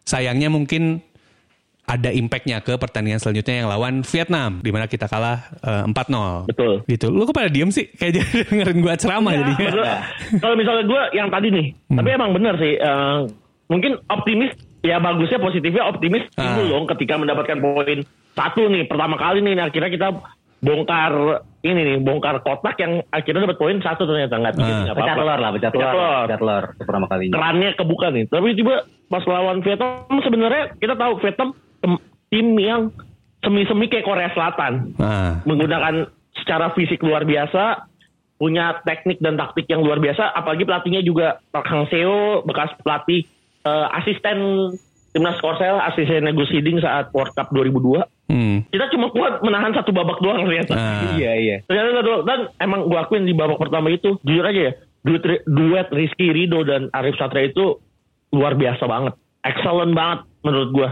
sayangnya 0.01 0.47
mungkin 0.47 1.03
ada 1.83 2.13
impactnya 2.13 2.61
ke 2.61 2.77
pertandingan 2.77 3.17
selanjutnya 3.17 3.65
yang 3.65 3.67
lawan 3.67 4.05
Vietnam 4.05 4.61
di 4.61 4.69
mana 4.69 4.85
kita 4.85 5.09
kalah 5.09 5.41
eh, 5.57 5.89
4-0. 5.89 6.45
Betul. 6.45 6.73
Gitu. 6.85 7.09
Lu 7.09 7.25
kok 7.25 7.33
pada 7.33 7.49
diem 7.49 7.69
sih? 7.69 7.89
Kayak 7.89 8.21
jadi 8.21 8.29
dengerin 8.47 8.77
gue 8.79 8.93
ceramah 8.95 9.31
Ya, 9.31 9.39
jadinya. 9.41 9.93
Kalau 10.37 10.53
misalnya 10.53 10.83
gue 10.85 11.01
yang 11.17 11.27
tadi 11.27 11.47
nih, 11.49 11.67
Hmm. 11.89 11.97
tapi 11.97 12.09
emang 12.13 12.31
bener 12.31 12.53
sih. 12.55 12.73
eh, 12.77 13.19
mungkin 13.65 13.91
optimis, 14.05 14.53
ya 14.79 14.97
bagusnya 14.97 15.37
positifnya 15.37 15.83
optimis 15.85 16.27
Ah. 16.33 16.55
timbul 16.55 16.65
dong 16.69 16.85
ketika 16.95 17.15
mendapatkan 17.15 17.57
poin 17.57 17.99
satu 18.33 18.61
nih 18.67 18.85
pertama 18.85 19.15
kali 19.15 19.39
nih. 19.39 19.59
Akhirnya 19.59 19.91
kita 19.91 20.07
bongkar 20.59 21.13
ini 21.59 21.81
nih, 21.83 21.97
bongkar 21.99 22.39
kotak 22.39 22.75
yang 22.79 23.03
akhirnya 23.09 23.47
dapat 23.47 23.57
poin 23.57 23.77
satu 23.79 24.03
ternyata 24.03 24.35
nggak 24.35 24.53
Ah. 24.55 24.63
apa-apa. 24.87 24.95
Pecah 24.95 25.15
telur 25.15 25.39
lah, 25.39 25.49
pecah 25.51 25.71
telur. 25.71 25.93
Pecah 26.27 26.39
telur. 26.39 26.63
Pertama 26.77 27.05
kalinya. 27.07 27.33
kerannya 27.35 27.69
kebuka 27.75 28.07
nih. 28.11 28.23
Tapi 28.27 28.47
tiba 28.53 28.75
pas 29.07 29.23
lawan 29.23 29.59
Vietnam 29.59 30.17
sebenarnya 30.19 30.63
kita 30.77 30.95
tahu 30.95 31.13
Vietnam 31.19 31.49
tim 32.29 32.47
yang 32.55 32.81
semi-semi 33.39 33.87
kayak 33.87 34.05
Korea 34.05 34.29
Selatan 34.31 34.93
Nah, 34.95 35.41
menggunakan 35.43 36.11
secara 36.35 36.69
fisik 36.71 37.01
luar 37.01 37.23
biasa, 37.23 37.87
punya 38.35 38.79
teknik 38.83 39.17
dan 39.17 39.35
taktik 39.35 39.65
yang 39.65 39.81
luar 39.81 39.97
biasa, 39.97 40.29
apalagi 40.29 40.63
pelatihnya 40.63 41.01
juga 41.01 41.39
Park 41.49 41.67
Hang 41.67 41.87
Seo, 41.87 42.43
bekas 42.43 42.71
pelatih 42.79 43.25
eh, 43.65 43.87
asisten 43.97 44.37
timnas 45.09 45.41
Korsel, 45.41 45.81
asisten 45.81 46.21
Nego 46.21 46.45
Siding 46.45 46.79
saat 46.79 47.09
World 47.11 47.33
Cup 47.33 47.49
2002. 47.49 48.29
hmm. 48.29 48.57
Kita 48.69 48.93
cuma 48.93 49.09
kuat 49.09 49.41
menahan 49.41 49.73
satu 49.73 49.89
babak 49.89 50.21
doang 50.21 50.45
ternyata. 50.45 50.77
Nah. 50.77 51.11
Iya, 51.17 51.31
iya. 51.35 51.55
Ternyata 51.65 51.89
satu 51.99 52.13
dan 52.29 52.39
emang 52.61 52.85
gua 52.85 53.09
akuin 53.09 53.25
di 53.25 53.33
babak 53.33 53.57
pertama 53.57 53.89
itu 53.89 54.21
jujur 54.21 54.45
aja 54.45 54.61
ya 54.69 54.73
duet, 55.03 55.23
duet 55.47 55.87
Rizky 55.91 56.29
Rido 56.31 56.63
dan 56.67 56.91
Arif 56.91 57.15
Satria 57.17 57.49
itu 57.49 57.79
luar 58.29 58.53
biasa 58.53 58.85
banget, 58.85 59.13
excellent 59.41 59.93
banget 59.97 60.19
menurut 60.45 60.69
gua. 60.71 60.89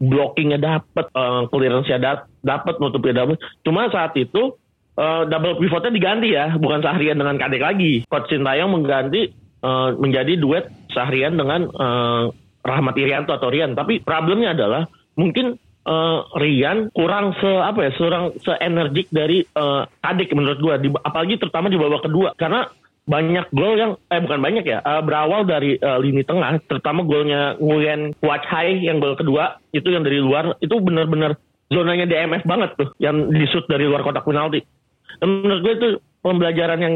Blockingnya 0.00 0.58
dapet, 0.58 1.06
eh, 1.12 1.42
clearance-nya 1.52 1.98
dap- 2.00 2.28
dapet, 2.40 2.74
nutupnya 2.80 3.22
dapet. 3.22 3.36
Cuma 3.62 3.86
saat 3.92 4.16
itu 4.16 4.56
eh, 4.96 5.22
double 5.28 5.60
pivotnya 5.60 5.92
diganti 5.92 6.28
ya, 6.32 6.56
bukan 6.56 6.80
Sahrian 6.80 7.20
dengan 7.20 7.36
Kadek 7.36 7.62
lagi. 7.62 8.04
Coach 8.08 8.32
Sintayong 8.32 8.72
mengganti 8.72 9.28
eh, 9.60 9.88
menjadi 10.00 10.40
duet 10.40 10.72
Sahrian 10.92 11.38
dengan 11.38 11.66
eh, 11.68 12.24
Rahmat 12.60 12.94
Irianto 13.00 13.32
atau 13.32 13.48
Rian. 13.48 13.72
Tapi 13.72 14.04
problemnya 14.04 14.52
adalah 14.52 14.84
mungkin 15.16 15.56
eh, 15.86 16.20
Rian 16.36 16.92
kurang 16.92 17.34
se 17.40 17.48
apa 17.48 17.88
ya, 17.88 17.90
kurang 17.96 18.36
se 18.40 18.52
energik 18.60 19.08
dari 19.08 19.42
eh, 19.42 19.82
Kadek 19.88 20.34
menurut 20.36 20.58
gua. 20.60 20.74
Di, 20.76 20.92
apalagi 20.92 21.40
terutama 21.40 21.72
di 21.72 21.80
babak 21.80 22.04
kedua 22.04 22.36
karena 22.36 22.68
banyak 23.10 23.50
gol 23.50 23.74
yang 23.74 23.92
eh 24.12 24.20
bukan 24.22 24.38
banyak 24.38 24.64
ya 24.70 24.78
eh, 24.84 25.02
berawal 25.02 25.42
dari 25.42 25.74
eh, 25.74 25.98
lini 25.98 26.22
tengah 26.22 26.62
terutama 26.70 27.02
golnya 27.02 27.58
Nguyen 27.58 28.14
Kuat 28.22 28.46
Hai 28.46 28.86
yang 28.86 29.02
gol 29.02 29.18
kedua 29.18 29.58
itu 29.74 29.90
yang 29.90 30.06
dari 30.06 30.22
luar 30.22 30.54
itu 30.62 30.78
benar-benar 30.78 31.34
zonanya 31.72 32.06
DMF 32.06 32.46
banget 32.46 32.70
tuh 32.78 32.94
yang 33.02 33.26
di 33.32 33.46
shoot 33.50 33.66
dari 33.66 33.90
luar 33.90 34.06
kotak 34.06 34.22
penalti 34.22 34.62
menurut 35.18 35.60
gue 35.64 35.74
itu 35.74 35.88
pembelajaran 36.22 36.78
yang 36.78 36.94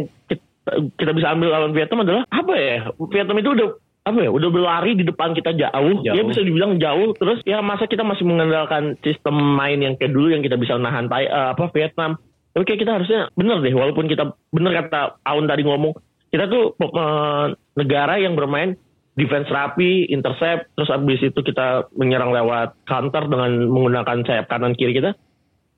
kita, 0.96 1.10
bisa 1.12 1.28
ambil 1.32 1.52
lawan 1.52 1.72
Vietnam 1.76 2.04
adalah 2.04 2.22
apa 2.32 2.54
ya? 2.56 2.78
Vietnam 2.96 3.38
itu 3.40 3.50
udah 3.52 3.68
apa 4.04 4.18
ya? 4.20 4.30
Udah 4.32 4.48
berlari 4.48 4.92
di 4.96 5.04
depan 5.04 5.36
kita 5.36 5.52
jauh, 5.52 6.00
Jauh. 6.00 6.16
ya 6.16 6.22
bisa 6.24 6.40
dibilang 6.40 6.80
jauh. 6.80 7.12
Terus 7.16 7.44
ya 7.44 7.60
masa 7.60 7.84
kita 7.84 8.04
masih 8.04 8.24
mengandalkan 8.24 8.96
sistem 9.04 9.36
main 9.36 9.80
yang 9.80 9.94
kayak 10.00 10.12
dulu 10.12 10.32
yang 10.32 10.40
kita 10.40 10.56
bisa 10.56 10.76
nahan 10.80 11.08
Thai, 11.08 11.28
eh, 11.28 11.48
apa 11.52 11.68
Vietnam? 11.72 12.16
Tapi 12.54 12.64
kayak 12.64 12.80
kita 12.86 12.92
harusnya 12.96 13.20
bener 13.34 13.58
deh 13.60 13.74
walaupun 13.74 14.06
kita 14.06 14.30
bener 14.54 14.72
kata 14.84 15.18
Aun 15.26 15.50
tadi 15.50 15.66
ngomong 15.66 15.92
kita 16.32 16.48
tuh 16.48 16.74
eh, 16.80 17.46
negara 17.76 18.16
yang 18.16 18.34
bermain 18.38 18.78
defense 19.14 19.46
rapi, 19.46 20.10
intercept, 20.10 20.74
terus 20.74 20.90
abis 20.90 21.22
itu 21.22 21.38
kita 21.38 21.86
menyerang 21.94 22.34
lewat 22.34 22.74
counter 22.82 23.22
dengan 23.30 23.70
menggunakan 23.70 24.26
sayap 24.26 24.50
kanan 24.50 24.74
kiri 24.74 24.90
kita. 24.90 25.14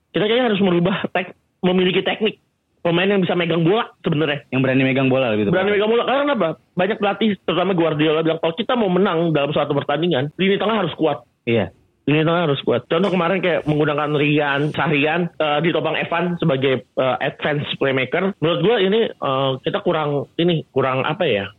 Kita 0.09 0.25
kayaknya 0.25 0.49
harus 0.49 0.61
merubah 0.65 1.05
tek, 1.13 1.37
memiliki 1.61 2.01
teknik 2.01 2.41
pemain 2.87 3.11
yang 3.11 3.19
bisa 3.19 3.35
megang 3.35 3.67
bola 3.67 3.91
sebenarnya. 3.99 4.47
Yang 4.47 4.61
berani 4.63 4.83
megang 4.87 5.11
bola 5.11 5.35
gitu. 5.35 5.51
Berani 5.51 5.75
megang 5.75 5.91
bola 5.91 6.03
karena 6.07 6.33
apa? 6.39 6.49
Banyak 6.79 6.97
pelatih 7.03 7.29
terutama 7.43 7.75
Guardiola 7.75 8.23
bilang 8.23 8.39
kalau 8.39 8.55
kita 8.55 8.73
mau 8.79 8.87
menang 8.87 9.35
dalam 9.35 9.51
suatu 9.51 9.75
pertandingan, 9.75 10.31
lini 10.39 10.55
tengah 10.55 10.79
harus 10.79 10.95
kuat. 10.95 11.27
Iya. 11.43 11.75
Lini 12.07 12.23
tengah 12.23 12.47
harus 12.47 12.63
kuat. 12.63 12.87
Contoh 12.87 13.11
kemarin 13.11 13.43
kayak 13.43 13.67
menggunakan 13.67 14.15
Rian, 14.15 14.71
Sahrian, 14.71 15.27
eh, 15.27 15.59
ditopang 15.59 15.99
Evan 15.99 16.39
sebagai 16.39 16.87
eh, 16.87 17.15
advance 17.19 17.67
playmaker. 17.75 18.31
Menurut 18.39 18.59
gue 18.63 18.75
ini 18.87 19.01
eh, 19.11 19.51
kita 19.67 19.83
kurang 19.83 20.31
ini 20.39 20.63
kurang 20.71 21.03
apa 21.03 21.27
ya? 21.27 21.51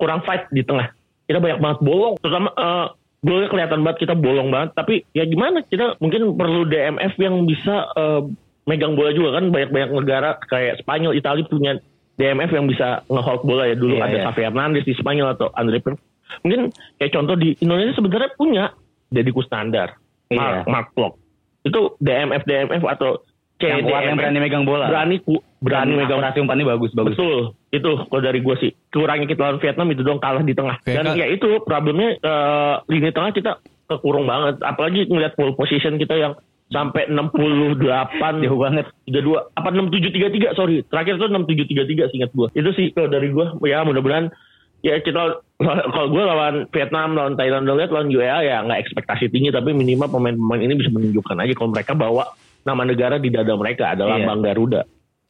Kurang 0.00 0.24
fight 0.24 0.48
di 0.48 0.64
tengah. 0.64 0.88
Kita 1.28 1.36
banyak 1.36 1.60
banget 1.60 1.78
bolong. 1.84 2.16
Terutama 2.24 2.48
eh, 2.56 2.86
golnya 3.20 3.48
kelihatan 3.52 3.80
banget 3.84 4.08
kita 4.08 4.14
bolong 4.16 4.48
banget. 4.48 4.72
Tapi 4.72 5.04
ya 5.12 5.28
gimana? 5.28 5.60
Kita 5.68 6.00
mungkin 6.00 6.40
perlu 6.40 6.64
DMF 6.64 7.12
yang 7.20 7.44
bisa 7.44 7.92
eh, 7.92 8.22
megang 8.64 8.92
bola 8.92 9.10
juga 9.10 9.36
kan. 9.36 9.48
Banyak-banyak 9.48 9.90
negara 9.92 10.38
kayak 10.40 10.80
Spanyol, 10.80 11.12
Italia 11.12 11.44
punya 11.44 11.72
DMF 12.14 12.50
yang 12.50 12.66
bisa 12.66 13.02
ngehold 13.06 13.42
bola 13.42 13.64
ya. 13.64 13.74
Dulu 13.74 13.96
Iya, 13.96 14.02
ada 14.02 14.16
iya. 14.16 14.24
Xavi 14.26 14.42
Hernandez 14.42 14.84
di 14.84 14.94
Spanyol 14.94 15.28
atau 15.32 15.48
Andre 15.52 15.78
Pirlo. 15.78 15.98
Mungkin 16.40 16.60
kayak 16.96 17.12
contoh 17.12 17.34
di 17.34 17.52
Indonesia 17.58 17.92
sebenarnya 17.92 18.30
punya 18.32 18.64
Deddy 19.08 19.30
Kusnandar, 19.30 20.00
Mark, 20.28 20.54
Iya. 20.56 20.64
Mark 20.66 20.88
Klok. 20.92 21.14
Itu 21.62 21.80
DMF 21.98 22.42
DMF 22.42 22.82
atau 22.88 23.20
Yang 23.60 23.86
kuat 23.86 24.02
yang 24.02 24.16
CDMF. 24.16 24.18
berani 24.18 24.38
megang 24.40 24.64
bola. 24.64 24.86
Berani 24.88 25.16
ku- 25.20 25.44
berani 25.56 25.92
Dan 25.92 25.98
megang 26.00 26.18
akurasi 26.18 26.38
umpannya 26.40 26.66
bagus 26.66 26.90
bagus. 26.92 27.14
Betul, 27.14 27.38
itu 27.70 27.90
kalau 28.02 28.18
dari 28.20 28.40
gue 28.40 28.56
sih 28.58 28.70
kurangnya 28.88 29.26
kita 29.28 29.40
lawan 29.40 29.58
Vietnam 29.58 29.86
itu 29.88 30.02
dong 30.02 30.18
kalah 30.18 30.42
di 30.42 30.50
tengah. 30.50 30.82
Dan 30.82 31.04
Kak. 31.04 31.14
ya 31.14 31.26
itu 31.28 31.48
problemnya 31.62 32.16
eh, 32.16 32.74
lini 32.88 33.10
tengah 33.10 33.30
kita 33.30 33.62
kekurung 33.86 34.26
banget. 34.26 34.58
Apalagi 34.60 35.06
ngeliat 35.06 35.32
pole 35.32 35.54
position 35.54 35.94
kita 35.94 36.16
yang 36.16 36.32
sampai 36.72 37.06
68 37.06 38.42
Jauh 38.42 38.58
banget. 38.58 38.86
32 39.04 39.28
apa 39.52 39.68
6733 39.68 40.56
sorry 40.56 40.80
terakhir 40.82 41.14
tuh 41.16 41.28
6733 41.28 42.10
seingat 42.10 42.30
gue 42.30 42.48
itu 42.52 42.70
sih 42.72 42.86
kalau 42.90 43.06
dari 43.06 43.28
gue 43.28 43.46
ya 43.62 43.82
mudah-mudahan 43.82 44.32
ya 44.80 44.98
kita 44.98 45.38
kalau 45.60 46.08
gue 46.08 46.22
lawan 46.22 46.54
Vietnam 46.68 47.08
lawan 47.12 47.34
Thailand 47.36 47.62
udah 47.62 47.76
lihat 47.76 47.90
lawan 47.90 48.08
UEA 48.08 48.38
ya 48.42 48.56
nggak 48.62 48.80
ekspektasi 48.80 49.28
tinggi 49.28 49.48
tapi 49.48 49.70
minimal 49.70 50.08
pemain-pemain 50.08 50.58
ini 50.60 50.74
bisa 50.74 50.88
menunjukkan 50.88 51.36
aja 51.36 51.52
kalau 51.52 51.70
mereka 51.70 51.92
bawa 51.92 52.24
nama 52.62 52.82
negara 52.82 53.16
di 53.16 53.28
dada 53.28 53.52
mereka 53.52 53.90
adalah 53.90 54.16
Iya. 54.16 54.26
Bang 54.26 54.40
Garuda 54.40 54.82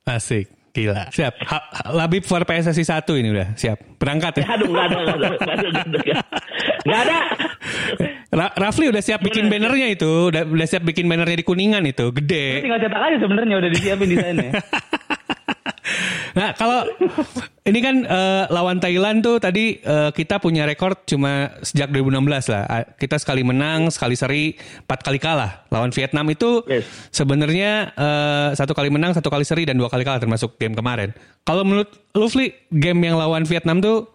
Asik. 0.03 0.49
Gila. 0.73 1.13
Siap. 1.13 1.37
Ha- 1.45 1.93
Labib 1.93 2.25
for 2.25 2.41
PSSI 2.43 2.81
1 2.81 3.05
ini 3.15 3.29
udah. 3.29 3.53
Siap. 3.53 4.01
Berangkat 4.01 4.41
ya. 4.41 4.57
aduh 4.57 4.67
nggak 4.67 4.85
ada 4.85 4.97
nggak 4.97 5.13
ada 5.13 5.29
nggak 5.37 5.53
ada 5.53 5.69
nggak 5.69 5.85
ada 5.85 5.99
Rafli 8.63 8.87
udah 8.95 9.03
siap 9.03 9.21
bikin 9.21 9.51
bannernya 9.51 9.91
itu. 9.91 10.31
Udah, 10.31 10.47
udah 10.47 10.67
siap 10.71 10.87
bikin 10.87 11.11
bannernya 11.11 11.35
di 11.35 11.47
Kuningan 11.47 11.83
itu. 11.83 12.15
Gede. 12.15 12.63
tinggal 12.63 12.79
cetak 12.79 13.03
aja 13.03 13.17
sebenarnya 13.19 13.55
udah 13.59 13.71
disiapin 13.75 14.07
desainnya. 14.07 14.51
Nah 16.33 16.57
kalau 16.57 16.89
ini 17.69 17.79
kan 17.85 18.09
eh, 18.09 18.45
lawan 18.49 18.81
Thailand 18.81 19.21
tuh 19.21 19.37
tadi 19.37 19.77
eh, 19.77 20.11
kita 20.15 20.41
punya 20.41 20.65
rekor 20.65 20.97
cuma 21.05 21.53
sejak 21.61 21.93
2016 21.93 22.49
lah. 22.49 22.63
Ah, 22.65 22.85
Kita 22.89 23.21
sekali 23.21 23.45
menang, 23.45 23.93
sekali 23.93 24.17
seri, 24.17 24.57
empat 24.57 25.05
kali 25.05 25.21
kalah. 25.21 25.69
Lawan 25.69 25.93
Vietnam 25.93 26.25
itu 26.33 26.65
Yes. 26.65 26.89
sebenarnya 27.13 27.93
eh, 27.93 28.49
satu 28.57 28.73
kali 28.73 28.89
menang, 28.89 29.13
satu 29.13 29.29
kali 29.29 29.45
seri 29.45 29.69
dan 29.69 29.77
dua 29.77 29.93
kali 29.93 30.09
kalah 30.09 30.23
termasuk 30.23 30.57
game 30.57 30.73
kemarin. 30.73 31.13
Kalau 31.45 31.67
menurut 31.69 31.93
Lufli 32.17 32.57
game 32.73 33.03
yang 33.05 33.21
lawan 33.21 33.45
Vietnam 33.45 33.85
tuh 33.85 34.09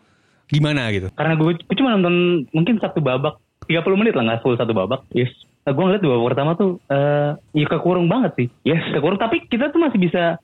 gimana 0.50 0.90
gitu? 0.90 1.14
Karena 1.14 1.38
gue, 1.38 1.54
gue 1.54 1.76
cuma 1.78 1.94
nonton 1.94 2.48
mungkin 2.56 2.82
satu 2.82 2.98
babak 2.98 3.38
30 3.68 4.00
menit 4.00 4.14
lah 4.16 4.24
nggak 4.24 4.42
full 4.42 4.56
satu 4.56 4.72
babak. 4.72 5.04
Yes. 5.14 5.32
gue 5.68 5.76
ngeliat 5.76 6.00
di 6.00 6.08
babak 6.08 6.28
pertama 6.32 6.52
tuh 6.56 6.80
eh 6.88 7.36
ya 7.54 7.68
kekurung 7.68 8.08
banget 8.08 8.32
sih. 8.40 8.48
Yes. 8.64 8.82
Kekurung 8.96 9.20
tapi 9.20 9.44
kita 9.52 9.70
tuh 9.70 9.84
masih 9.84 10.00
bisa 10.00 10.40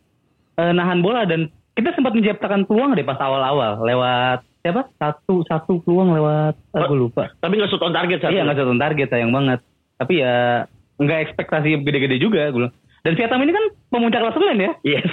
eh, 0.60 0.72
nahan 0.75 1.00
bola 1.00 1.24
dan 1.24 1.48
kita 1.74 1.96
sempat 1.96 2.13
menciptakan 2.13 2.68
peluang 2.68 2.94
deh 2.94 3.08
pas 3.08 3.18
awal-awal 3.18 3.82
lewat 3.82 4.46
siapa 4.62 4.88
satu 5.00 5.44
satu 5.48 5.80
peluang 5.88 6.12
lewat 6.13 6.53
eh, 6.75 6.84
gue 6.84 7.00
lupa. 7.00 7.32
Tapi 7.39 7.53
nggak 7.56 7.72
shoot 7.72 7.82
on 7.82 7.96
target 7.96 8.20
satu. 8.20 8.36
Iya 8.36 8.44
nggak 8.44 8.60
satu 8.60 8.75
target 8.75 9.08
sayang 9.10 9.32
banget. 9.32 9.60
Tapi 9.96 10.13
ya 10.20 10.68
nggak 11.00 11.20
ekspektasi 11.32 11.70
gede-gede 11.82 12.18
juga 12.20 12.51
gue. 12.51 12.68
Dan 13.03 13.19
Vietnam 13.19 13.43
ini 13.43 13.51
kan 13.51 13.65
pemuncak 13.91 14.24
klasemen 14.24 14.63
ya. 14.63 14.72
Yes. 14.88 15.03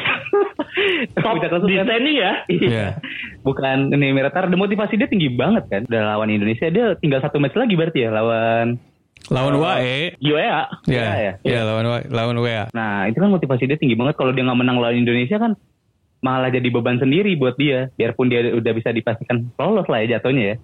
Top 1.18 1.35
Pemuncak 1.35 1.50
klasemen. 1.50 1.75
di 1.75 1.82
standing 1.82 2.16
ya. 2.23 2.32
Iya. 2.47 2.87
Bukan 3.42 3.90
ini 3.90 4.14
Miratar, 4.14 4.47
dan 4.47 4.62
motivasi 4.62 4.94
dia 4.94 5.11
tinggi 5.11 5.26
banget 5.35 5.66
kan. 5.66 5.82
Udah 5.90 6.14
lawan 6.14 6.30
Indonesia 6.30 6.70
dia 6.70 6.94
tinggal 7.02 7.18
satu 7.18 7.42
match 7.42 7.59
lagi 7.59 7.75
berarti 7.75 8.06
ya 8.06 8.14
lawan. 8.14 8.78
Lawan 9.26 9.59
WAE. 9.59 10.14
UEA. 10.23 10.70
Ya, 10.87 11.02
ya. 11.18 11.32
ya, 11.42 11.61
lawan 11.66 11.90
WAE, 11.90 12.06
lawan 12.14 12.38
WA. 12.38 12.70
Nah 12.70 13.11
itu 13.11 13.18
kan 13.18 13.26
motivasi 13.26 13.66
dia 13.66 13.75
tinggi 13.75 13.99
banget. 13.99 14.14
Kalau 14.14 14.30
dia 14.30 14.47
nggak 14.47 14.61
menang 14.62 14.78
lawan 14.78 14.94
Indonesia 14.94 15.42
kan 15.42 15.59
malah 16.23 16.54
jadi 16.54 16.70
beban 16.70 17.02
sendiri 17.02 17.35
buat 17.42 17.59
dia. 17.59 17.90
Biarpun 17.99 18.30
dia 18.30 18.54
udah 18.54 18.70
bisa 18.70 18.94
dipastikan 18.94 19.50
lolos 19.59 19.90
lah 19.90 19.99
ya 20.06 20.23
jatuhnya 20.23 20.54
ya. 20.54 20.56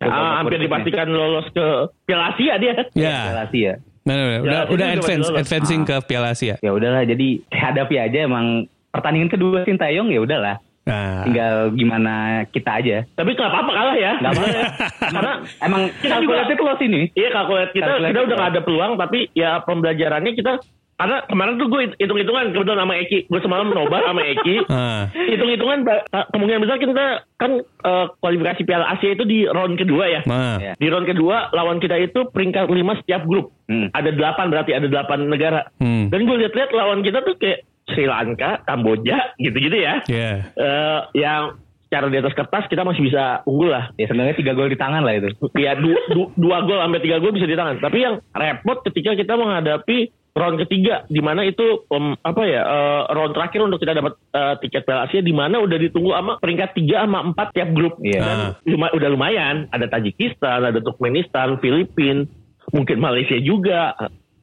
Ah, 0.00 0.40
hampir 0.40 0.56
dipastikan 0.56 1.12
lolos 1.12 1.44
ke 1.52 1.92
Piala 2.08 2.32
Asia 2.32 2.56
dia. 2.56 2.88
Ya. 2.96 3.16
Piala 3.28 3.44
Asia. 3.52 3.72
Nah, 4.00 4.14
nah, 4.14 4.26
nah, 4.26 4.32
Ya, 4.32 4.40
udah 4.40 4.60
udah 4.70 4.86
advance, 4.94 5.26
lolos. 5.26 5.38
advancing 5.38 5.80
ke 5.84 5.96
Piala 6.02 6.32
Asia. 6.32 6.56
Ya 6.58 6.70
udahlah 6.70 7.04
jadi 7.04 7.28
hadapi 7.46 7.96
aja 7.96 8.18
emang 8.22 8.64
pertandingan 8.88 9.28
kedua 9.28 9.62
Sintayong 9.62 10.08
ya 10.08 10.20
udahlah. 10.20 10.56
Nah, 10.80 11.22
Tinggal 11.22 11.54
gimana 11.72 12.14
kita 12.48 12.80
aja. 12.80 13.04
Tapi 13.06 13.36
nggak 13.36 13.46
apa-apa 13.46 13.70
kalah 13.70 13.96
ya. 13.96 14.12
Nggak 14.16 14.32
apa-apa. 14.32 14.60
Karena 15.14 15.32
Emang 15.60 15.82
Kita 15.94 16.16
juga- 16.16 16.40
kalkulatnya 16.40 16.56
close 16.56 16.82
ini. 16.82 17.02
Iya 17.12 17.28
kalkulat 17.30 17.68
kita 17.70 17.90
kita 18.00 18.20
udah 18.20 18.34
ya. 18.34 18.40
gak 18.40 18.50
ada 18.50 18.60
peluang 18.60 18.92
tapi 18.96 19.18
ya 19.30 19.50
pembelajarannya 19.60 20.32
kita 20.32 20.52
karena 21.00 21.16
kemarin 21.24 21.56
tuh 21.56 21.66
gue 21.66 21.80
hitung-hitungan 21.96 22.52
kebetulan 22.52 22.76
sama 22.78 22.94
Eki 22.94 23.18
gue 23.24 23.40
semalam 23.40 23.66
nobar 23.68 24.04
sama 24.04 24.20
Eki 24.22 24.56
ah, 24.68 25.08
hitung-hitungan 25.10 25.78
ba- 25.82 26.04
kemungkinan 26.28 26.60
besar 26.60 26.76
kita 26.76 27.06
kan 27.34 27.50
eh, 27.62 28.06
kualifikasi 28.14 28.60
Piala 28.62 28.86
Asia 28.90 29.10
itu 29.10 29.24
di 29.24 29.44
round 29.44 29.74
kedua 29.74 30.04
ya 30.06 30.20
nah. 30.24 30.60
Ya. 30.60 30.72
di 30.74 30.86
round 30.86 31.04
kedua 31.04 31.48
lawan 31.50 31.80
kita 31.80 31.96
itu 31.96 32.28
peringkat 32.28 32.68
5 32.68 32.76
setiap 33.00 33.24
grup 33.24 33.56
Hmm. 33.64 33.86
ada 33.88 34.10
8 34.10 34.18
berarti 34.46 34.74
ada 34.74 34.86
8 34.86 35.24
negara 35.24 35.62
Hmm. 35.78 36.10
dan 36.10 36.20
gue 36.20 36.36
lihat-lihat 36.36 36.70
lawan 36.70 37.00
kita 37.00 37.22
tuh 37.22 37.34
kayak 37.34 37.62
Sri 37.86 38.02
Lanka 38.04 38.60
Kamboja 38.62 39.32
gitu-gitu 39.36 39.74
ya 39.74 40.02
Ya. 40.04 40.52
Eh, 40.52 41.00
yang 41.16 41.54
secara 41.82 42.06
di 42.06 42.18
atas 42.18 42.30
kertas 42.32 42.66
kita 42.66 42.82
masih 42.82 43.02
bisa 43.02 43.42
unggul 43.44 43.66
lah 43.68 43.90
Ya 43.94 44.06
sebenarnya 44.06 44.34
tiga 44.34 44.52
gol 44.52 44.66
di 44.66 44.74
tangan 44.74 45.02
lah 45.02 45.10
itu. 45.12 45.30
ya 45.54 45.74
du, 45.74 45.90
du- 46.08 46.30
dua 46.36 46.62
gol 46.62 46.78
sampai 46.78 46.98
tiga 46.98 47.18
gol 47.18 47.30
bisa 47.30 47.46
di 47.46 47.54
tangan. 47.54 47.78
Tapi 47.78 47.98
yang 47.98 48.18
repot 48.28 48.78
ketika 48.84 49.14
kita 49.14 49.34
menghadapi 49.34 49.98
round 50.40 50.56
ketiga, 50.58 51.04
di 51.06 51.20
mana 51.20 51.44
itu 51.44 51.62
em, 51.86 52.16
apa 52.16 52.42
ya 52.42 52.62
eh, 52.62 53.02
round 53.12 53.32
terakhir 53.32 53.60
untuk 53.60 53.76
kita 53.78 53.92
dapat 53.92 54.16
eh, 54.16 54.54
tiket 54.58 54.82
Piala 54.82 55.04
Asia, 55.04 55.20
di 55.20 55.30
mana 55.30 55.60
udah 55.60 55.76
ditunggu 55.76 56.10
sama 56.10 56.32
peringkat 56.36 56.70
tiga 56.72 57.04
sama 57.04 57.20
empat 57.22 57.52
tiap 57.52 57.68
grup. 57.70 58.00
Iya. 58.00 58.20
Dan 58.20 58.38
Ah. 58.40 58.50
luma- 58.64 58.90
udah 58.90 59.08
lumayan. 59.08 59.68
Ada 59.68 59.86
Tajikistan, 59.86 60.64
ada 60.64 60.80
Turkmenistan, 60.80 61.60
Filipina, 61.60 62.24
mungkin 62.70 62.96
Malaysia 62.96 63.36
juga. 63.36 63.92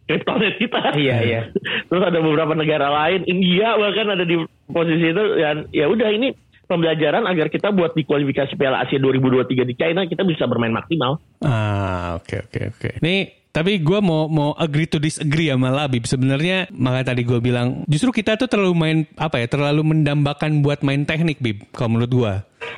Kryptonite 0.06 0.56
kita. 0.58 0.96
Iya, 0.96 1.16
iya. 1.20 1.42
Terus 1.92 2.00
ada 2.02 2.16
beberapa 2.18 2.54
negara 2.54 2.88
lain, 2.88 3.26
India 3.26 3.76
bahkan 3.76 4.08
ada 4.08 4.24
di 4.24 4.40
posisi 4.66 5.04
itu 5.04 5.24
dan 5.36 5.68
ya 5.70 5.84
udah 5.86 6.08
ini 6.10 6.32
pembelajaran 6.64 7.24
agar 7.24 7.48
kita 7.48 7.72
buat 7.72 7.92
di 7.92 8.04
kualifikasi 8.04 8.56
Piala 8.56 8.84
Asia 8.84 9.00
2023 9.00 9.64
di 9.64 9.76
China 9.76 10.04
kita 10.04 10.24
bisa 10.24 10.48
bermain 10.48 10.72
maksimal. 10.72 11.20
Ah, 11.40 12.16
oke 12.16 12.40
oke 12.42 12.60
oke. 12.70 12.90
Nih, 13.00 13.47
tapi 13.58 13.82
gue 13.82 14.00
mau 14.06 14.30
mau 14.30 14.54
agree 14.54 14.86
to 14.86 15.02
disagree 15.02 15.50
sama 15.50 15.74
Labib. 15.74 16.06
Sebenarnya 16.06 16.70
makanya 16.70 17.18
tadi 17.18 17.26
gue 17.26 17.42
bilang 17.42 17.82
justru 17.90 18.14
kita 18.14 18.38
tuh 18.38 18.46
terlalu 18.46 18.74
main 18.78 18.98
apa 19.18 19.42
ya? 19.42 19.50
Terlalu 19.50 19.82
mendambakan 19.82 20.62
buat 20.62 20.86
main 20.86 21.10
teknik, 21.10 21.42
Bib. 21.42 21.66
Kalau 21.74 21.98
menurut 21.98 22.12
gue. 22.14 22.34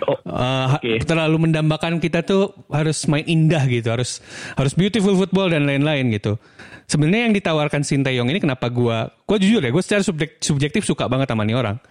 Oh, 0.08 0.16
Uh, 0.30 0.80
terlalu 1.04 1.50
mendambakan 1.50 1.98
kita 2.00 2.22
tuh 2.22 2.54
harus 2.70 3.04
main 3.10 3.26
indah 3.26 3.66
gitu, 3.66 3.90
harus 3.90 4.24
harus 4.56 4.72
beautiful 4.78 5.18
football 5.18 5.52
dan 5.52 5.66
lain-lain 5.66 6.14
gitu. 6.14 6.40
Sebenarnya 6.86 7.28
yang 7.28 7.36
ditawarkan 7.36 7.82
Sintayong 7.82 8.30
ini 8.30 8.40
kenapa 8.40 8.70
gua 8.70 9.10
gua 9.26 9.38
jujur 9.42 9.60
ya, 9.60 9.74
gue 9.74 9.84
secara 9.84 10.06
subjek- 10.06 10.40
subjektif 10.40 10.86
suka 10.86 11.10
banget 11.10 11.28
sama 11.34 11.44
nih 11.44 11.58
orang. 11.58 11.82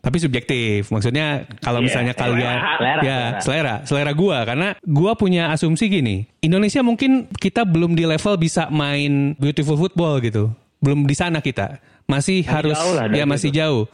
Tapi 0.00 0.16
subjektif, 0.16 0.88
maksudnya 0.88 1.44
kalau 1.60 1.84
Iya, 1.84 1.86
misalnya 1.86 2.14
kalian 2.16 2.40
Selera, 2.40 2.96
ya 3.04 3.18
selera. 3.36 3.40
selera, 3.44 3.74
selera 3.84 4.12
gua 4.16 4.48
karena 4.48 4.68
gua 4.80 5.12
punya 5.12 5.52
asumsi 5.52 5.92
gini. 5.92 6.24
Indonesia 6.40 6.80
mungkin 6.80 7.28
kita 7.28 7.68
belum 7.68 7.92
di 7.92 8.08
level 8.08 8.40
bisa 8.40 8.72
main 8.72 9.36
beautiful 9.36 9.76
football 9.76 10.16
gitu. 10.24 10.48
Belum 10.80 11.04
di 11.04 11.12
sana 11.12 11.44
kita. 11.44 11.76
Masih, 12.08 12.40
harus 12.48 12.80
jauh 12.80 12.96
lah 12.96 13.12
ya 13.12 13.28
masih 13.28 13.52
jauh. 13.52 13.84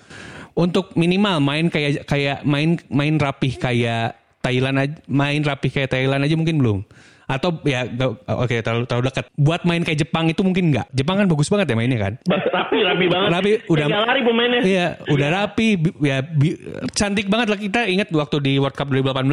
Untuk 0.56 0.94
minimal 0.94 1.42
main 1.42 1.66
kayak 1.68 2.06
kayak 2.06 2.46
main 2.46 2.78
main 2.88 3.18
rapih 3.18 3.58
kayak 3.58 4.16
Thailand 4.40 4.76
aja, 4.78 4.94
main 5.10 5.42
rapih 5.42 5.74
kayak 5.74 5.90
Thailand 5.90 6.22
aja 6.22 6.38
mungkin 6.38 6.56
belum. 6.62 6.78
Atau 7.26 7.58
ya 7.66 7.82
oke 8.30 8.54
terlalu 8.62 8.86
terlalu 8.86 9.04
dekat. 9.10 9.24
Buat 9.34 9.66
main 9.66 9.82
kayak 9.82 9.98
Jepang 9.98 10.30
itu 10.30 10.40
mungkin 10.40 10.70
enggak. 10.70 10.86
Jepang 10.94 11.18
kan 11.18 11.26
bagus 11.26 11.50
banget 11.50 11.66
ya 11.68 11.74
mainnya 11.74 11.98
kan. 11.98 12.14
rapi 12.26 12.78
rapi 12.80 13.04
banget. 13.10 13.28
Rapi, 13.34 13.50
udah 13.66 13.86
Tinggal 13.86 14.04
lari 14.06 14.20
pemainnya. 14.22 14.60
Iya, 14.62 14.86
udah 15.06 15.28
rapi, 15.34 15.68
ya 16.00 16.16
bi- 16.22 16.58
cantik 16.92 17.26
banget 17.26 17.50
lah 17.50 17.58
kita 17.58 17.80
ingat 17.84 18.08
waktu 18.10 18.36
di 18.38 18.52
World 18.56 18.74
Cup 18.74 18.88
2018 18.88 19.26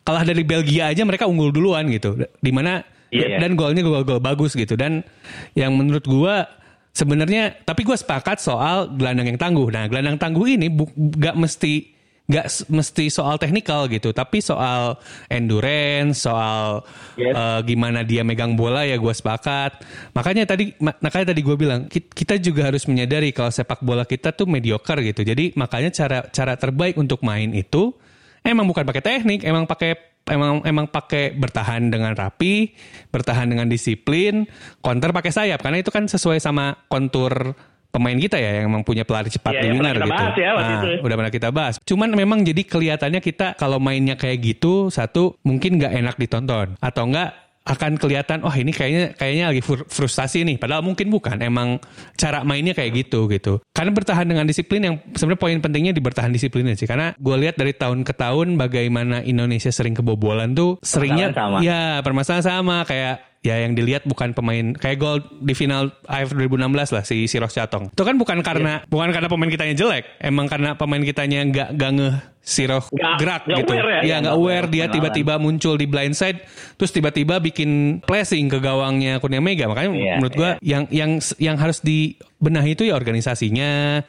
kalah 0.00 0.22
dari 0.22 0.42
Belgia 0.42 0.88
aja 0.88 1.02
mereka 1.02 1.26
unggul 1.26 1.50
duluan 1.50 1.90
gitu. 1.90 2.14
Di 2.38 2.50
mana 2.50 2.86
Iya. 3.10 3.38
dan 3.38 3.54
golnya 3.54 3.82
gol-gol 3.82 4.18
bagus 4.18 4.54
gitu 4.54 4.74
dan 4.74 5.06
yang 5.52 5.70
menurut 5.70 6.02
gua 6.02 6.50
sebenarnya 6.90 7.62
tapi 7.62 7.82
gua 7.82 7.94
sepakat 7.94 8.38
soal 8.38 8.90
gelandang 8.90 9.26
yang 9.26 9.38
tangguh. 9.38 9.70
Nah, 9.70 9.86
gelandang 9.86 10.18
tangguh 10.18 10.46
ini 10.48 10.66
bu, 10.66 10.86
gak 11.14 11.34
mesti 11.34 11.93
gak 12.24 12.46
s- 12.48 12.64
mesti 12.72 13.12
soal 13.12 13.36
teknikal 13.36 13.84
gitu, 13.86 14.16
tapi 14.16 14.40
soal 14.40 14.96
endurance, 15.28 16.24
soal 16.24 16.80
Yes. 17.20 17.36
eh, 17.36 17.60
gimana 17.68 18.00
dia 18.00 18.24
megang 18.24 18.56
bola 18.56 18.88
ya 18.88 18.96
gue 18.96 19.12
sepakat. 19.12 19.84
Makanya 20.16 20.48
tadi 20.48 20.72
ma- 20.80 20.96
makanya 20.98 21.36
tadi 21.36 21.40
gue 21.44 21.56
bilang 21.56 21.84
ki- 21.84 22.08
kita 22.08 22.40
juga 22.40 22.72
harus 22.72 22.88
menyadari 22.88 23.28
kalau 23.30 23.52
sepak 23.52 23.84
bola 23.84 24.08
kita 24.08 24.32
tuh 24.32 24.48
mediocre 24.48 25.04
gitu. 25.04 25.20
Jadi 25.20 25.52
makanya 25.54 25.92
cara 25.92 26.18
cara 26.32 26.56
terbaik 26.56 26.96
untuk 26.96 27.20
main 27.20 27.52
itu 27.52 27.92
emang 28.40 28.64
bukan 28.64 28.88
pakai 28.88 29.04
teknik, 29.04 29.44
emang 29.44 29.68
pakai 29.68 29.92
emang 30.24 30.64
emang 30.64 30.88
pakai 30.88 31.36
bertahan 31.36 31.92
dengan 31.92 32.16
rapi, 32.16 32.72
bertahan 33.12 33.44
dengan 33.44 33.68
disiplin, 33.68 34.48
counter 34.80 35.12
pakai 35.12 35.28
sayap 35.28 35.60
karena 35.60 35.84
itu 35.84 35.92
kan 35.92 36.08
sesuai 36.08 36.40
sama 36.40 36.72
kontur 36.88 37.52
pemain 37.94 38.18
kita 38.18 38.36
ya 38.36 38.50
yang 38.58 38.66
emang 38.66 38.82
punya 38.82 39.06
pelari 39.06 39.30
cepat 39.30 39.54
Iya, 39.54 39.60
di 39.62 39.66
yang 39.70 39.78
winger 39.78 39.94
pernah 39.94 39.94
kita 39.94 40.10
gitu. 40.10 40.18
bahas 40.18 40.34
ya 40.34 40.50
Nah, 40.50 40.66
itu. 40.74 40.90
udah 40.98 41.16
pernah 41.16 41.32
kita 41.32 41.48
bahas. 41.48 41.74
Cuman 41.80 42.08
memang 42.10 42.38
jadi 42.42 42.62
kelihatannya 42.66 43.20
kita 43.22 43.46
kalau 43.54 43.78
mainnya 43.78 44.18
kayak 44.18 44.42
gitu 44.42 44.90
satu 44.90 45.38
mungkin 45.40 45.78
nggak 45.78 45.92
enak 45.94 46.16
ditonton 46.18 46.74
atau 46.76 47.04
enggak 47.06 47.30
akan 47.64 47.96
kelihatan 47.96 48.44
oh 48.44 48.52
ini 48.52 48.76
kayaknya 48.76 49.16
kayaknya 49.16 49.48
lagi 49.48 49.64
fr- 49.64 49.88
frustasi 49.88 50.44
nih 50.44 50.60
padahal 50.60 50.84
mungkin 50.84 51.08
bukan 51.08 51.40
emang 51.40 51.80
cara 52.12 52.44
mainnya 52.44 52.76
kayak 52.76 53.08
gitu 53.08 53.24
gitu 53.32 53.56
karena 53.72 53.88
bertahan 53.88 54.28
dengan 54.28 54.44
disiplin 54.44 54.84
yang 54.84 54.94
sebenarnya 55.16 55.40
poin 55.40 55.58
pentingnya 55.64 55.96
di 55.96 56.02
bertahan 56.04 56.28
disiplinnya 56.28 56.76
sih 56.76 56.84
karena 56.84 57.16
gue 57.16 57.36
lihat 57.40 57.56
dari 57.56 57.72
tahun 57.72 58.04
ke 58.04 58.12
tahun 58.12 58.60
bagaimana 58.60 59.24
Indonesia 59.24 59.72
sering 59.72 59.96
kebobolan 59.96 60.52
tuh 60.52 60.76
seringnya 60.84 61.32
sama. 61.32 61.64
ya 61.64 62.04
permasalahan 62.04 62.44
sama 62.44 62.84
kayak 62.84 63.33
ya 63.44 63.60
yang 63.60 63.76
dilihat 63.76 64.08
bukan 64.08 64.32
pemain 64.32 64.72
kayak 64.72 64.96
gol 64.96 65.20
di 65.38 65.52
final 65.52 65.92
AFF 66.08 66.32
2016 66.32 66.64
lah 66.90 67.04
si 67.04 67.28
Siros 67.28 67.52
Chatong. 67.52 67.92
Itu 67.92 68.02
kan 68.02 68.16
bukan 68.16 68.40
karena 68.40 68.80
Iya. 68.80 68.88
bukan 68.88 69.12
karena 69.12 69.28
pemain 69.28 69.50
kitanya 69.52 69.74
jelek, 69.76 70.04
emang 70.18 70.48
karena 70.48 70.72
pemain 70.74 71.04
kitanya 71.04 71.44
nggak 71.44 71.68
nggak 71.76 71.90
ngeh 71.92 72.16
Siroh 72.40 72.84
gerak 73.16 73.44
nggak 73.44 73.60
gitu. 73.60 73.72
aware 73.72 73.88
ya? 73.88 74.00
Iya 74.00 74.16
nggak 74.18 74.20
Nggak 74.24 74.36
aware 74.36 74.66
dia 74.68 74.84
tiba-tiba 74.88 75.34
muncul 75.36 75.76
di 75.76 75.84
blind 75.84 76.12
side 76.12 76.40
terus 76.76 76.88
tiba-tiba 76.88 77.36
bikin 77.36 78.00
placing 78.00 78.48
ke 78.48 78.60
gawangnya 78.60 79.16
Kurnia 79.16 79.40
Mega. 79.40 79.64
Makanya 79.64 79.90
Iya, 79.92 80.14
menurut 80.16 80.34
gua 80.34 80.50
yang 80.60 80.88
yang 80.88 81.20
yang 81.36 81.56
harus 81.56 81.80
dibenahi 81.80 82.72
itu 82.72 82.84
ya 82.84 82.96
organisasinya 82.96 84.00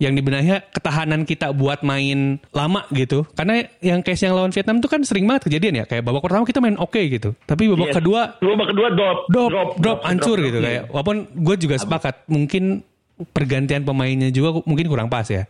yang 0.00 0.16
dibenahi 0.16 0.72
ketahanan 0.72 1.28
kita 1.28 1.52
buat 1.52 1.84
main 1.84 2.40
lama 2.56 2.88
gitu. 2.96 3.28
Karena 3.36 3.68
yang 3.84 4.00
case 4.00 4.24
yang 4.24 4.32
lawan 4.32 4.48
Vietnam 4.48 4.80
itu 4.80 4.88
kan 4.88 5.04
sering 5.04 5.28
banget 5.28 5.52
kejadian 5.52 5.74
ya. 5.78 5.84
Kayak 5.84 6.08
babak 6.08 6.24
pertama 6.24 6.48
kita 6.48 6.64
main 6.64 6.80
oke 6.80 6.96
gitu. 6.96 7.36
Tapi 7.44 7.68
babak 7.68 7.92
Yes. 7.92 7.96
kedua 8.00 8.20
Babak 8.40 8.68
kedua 8.72 8.88
drop, 8.96 9.18
drop 9.28 9.68
drop, 9.76 9.98
hancur 10.00 10.40
drop. 10.40 10.46
gitu 10.48 10.58
kayak 10.64 10.82
walaupun 10.88 11.16
gue 11.36 11.56
juga 11.60 11.76
sepakat 11.76 12.24
mungkin 12.32 12.80
pergantian 13.36 13.84
pemainnya 13.84 14.32
juga 14.32 14.64
mungkin 14.64 14.88
kurang 14.88 15.12
pas 15.12 15.28
ya 15.28 15.44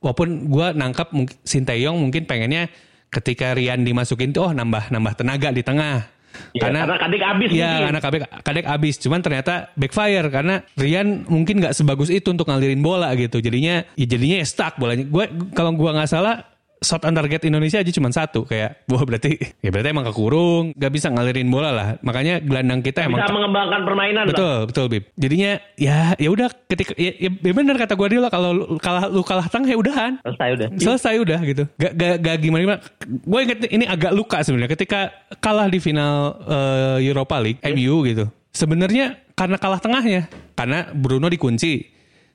walaupun 0.00 0.48
gue 0.48 0.66
nangkap 0.72 1.12
Sinteyong 1.44 2.00
mungkin 2.00 2.24
pengennya 2.24 2.72
ketika 3.12 3.52
Rian 3.52 3.84
dimasukin 3.84 4.32
tuh 4.32 4.48
oh 4.48 4.52
nambah 4.56 4.88
nambah 4.88 5.12
tenaga 5.20 5.52
di 5.52 5.60
tengah. 5.60 6.08
Ya, 6.50 6.66
karena 6.66 6.98
kadek 6.98 7.22
abis 7.22 7.48
mungkin. 7.54 7.78
karena 7.86 8.00
kadek, 8.02 8.22
kadek 8.42 8.66
abis. 8.66 8.94
Cuman 8.98 9.22
ternyata 9.22 9.70
backfire 9.78 10.26
Karena 10.34 10.66
Rian 10.74 11.22
mungkin 11.30 11.62
nggak 11.62 11.78
sebagus 11.78 12.10
itu 12.10 12.26
Untuk 12.34 12.50
ngalirin 12.50 12.82
bola 12.82 13.14
gitu. 13.14 13.38
Jadinya 13.38 13.86
ya 13.94 14.06
jadinya 14.06 14.42
ya 14.42 14.46
stuck 14.46 14.74
bolanya. 14.78 15.06
Gue 15.06 15.30
Kalau 15.54 15.70
gue 15.74 15.90
nggak 15.90 16.10
salah 16.10 16.49
shot 16.80 17.04
on 17.04 17.12
target 17.12 17.44
Indonesia 17.44 17.76
aja 17.76 17.92
cuma 17.92 18.08
satu 18.08 18.48
kayak 18.48 18.88
wah 18.88 19.04
berarti 19.04 19.36
ya 19.60 19.68
berarti 19.68 19.92
emang 19.92 20.08
kekurung 20.08 20.72
gak 20.72 20.92
bisa 20.96 21.12
ngalirin 21.12 21.52
bola 21.52 21.70
lah 21.70 21.88
makanya 22.00 22.40
gelandang 22.40 22.80
kita 22.80 23.04
emang 23.04 23.20
Bisa 23.20 23.32
mengembangkan 23.36 23.80
permainan 23.84 24.22
lah. 24.24 24.32
Betul, 24.32 24.56
betul 24.72 24.84
Bib. 24.88 25.04
Jadinya 25.20 25.52
ya 25.76 26.16
ya 26.16 26.28
udah 26.32 26.48
ketika 26.66 26.96
ya, 26.96 27.12
ya, 27.20 27.30
ya 27.30 27.52
benar 27.52 27.76
kata 27.76 27.94
Guardiola 27.94 28.32
kalau 28.32 28.50
lu 28.56 28.64
kalah 28.80 29.12
lu 29.12 29.20
kalah 29.20 29.46
tengah 29.52 29.68
ya 29.68 29.76
udahan. 29.76 30.12
Selesai 30.24 30.48
udah. 30.56 30.68
Selesai 30.80 31.14
udah 31.20 31.38
gitu. 31.44 31.64
Gak, 31.76 31.92
gak, 31.94 32.14
gak 32.24 32.36
gimana 32.40 32.60
gimana. 32.64 32.80
Gue 33.04 33.40
inget 33.44 33.58
ini 33.68 33.84
agak 33.84 34.12
luka 34.16 34.40
sebenarnya 34.40 34.72
ketika 34.72 35.12
kalah 35.38 35.68
di 35.68 35.78
final 35.78 36.40
eh, 36.48 36.98
Europa 37.04 37.36
League 37.38 37.60
MU 37.60 38.08
gitu. 38.08 38.24
Sebenarnya 38.50 39.20
karena 39.36 39.56
kalah 39.60 39.78
tengahnya, 39.78 40.26
karena 40.56 40.90
Bruno 40.90 41.30
dikunci. 41.30 41.86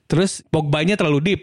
Terus 0.06 0.38
Pogba-nya 0.46 0.94
terlalu 0.94 1.18
deep. 1.34 1.42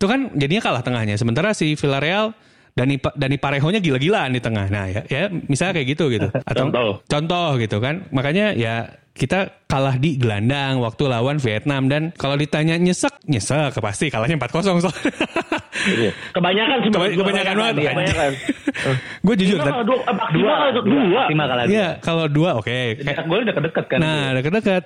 Itu 0.00 0.08
kan 0.08 0.32
jadinya 0.32 0.64
kalah 0.64 0.80
tengahnya. 0.80 1.20
Sementara 1.20 1.52
si 1.52 1.76
Villarreal 1.76 2.32
Dani 2.72 2.96
Dani 2.96 3.36
Parejo-nya 3.36 3.84
gila-gilaan 3.84 4.32
di 4.32 4.40
tengah. 4.40 4.72
Nah, 4.72 4.88
ya, 4.88 5.04
ya 5.04 5.28
misalnya 5.28 5.76
kayak 5.76 5.88
gitu 5.92 6.08
gitu. 6.08 6.32
Atau 6.48 6.72
Contoh. 6.72 6.90
contoh 7.04 7.48
gitu 7.60 7.76
kan. 7.84 8.08
Makanya 8.08 8.56
ya 8.56 8.88
kita 9.12 9.66
kalah 9.68 10.00
di 10.00 10.16
gelandang 10.16 10.80
waktu 10.80 11.04
lawan 11.04 11.36
Vietnam 11.36 11.92
dan 11.92 12.16
kalau 12.16 12.40
ditanya 12.40 12.80
nyesek, 12.80 13.12
nyesek 13.28 13.76
pasti 13.76 14.08
kalahnya 14.08 14.40
4-0 14.40 14.80
soalnya. 14.80 15.12
Iya. 15.84 16.10
Kebanyakan 16.32 16.76
sih. 16.80 16.88
Keba- 16.88 17.16
kebanyakan 17.20 17.54
banget. 17.60 17.74
Iya, 17.76 17.90
Kebanyakan. 17.92 18.30
Gue 19.28 19.34
jujur 19.36 19.56
kalau 19.60 19.84
dua, 19.84 19.98
dua. 20.32 20.54
dua. 20.80 21.22
Maksimal 21.28 21.46
kalah 21.46 21.64
dua. 21.68 21.74
Iya, 21.76 21.88
kalau 22.00 22.24
dua 22.24 22.50
oke. 22.56 22.64
Kayak- 22.64 23.04
Cetak 23.04 23.26
gol 23.28 23.40
udah 23.44 23.54
deket 23.60 23.84
kan. 23.84 23.98
Nah, 24.00 24.22
deket-deket. 24.32 24.84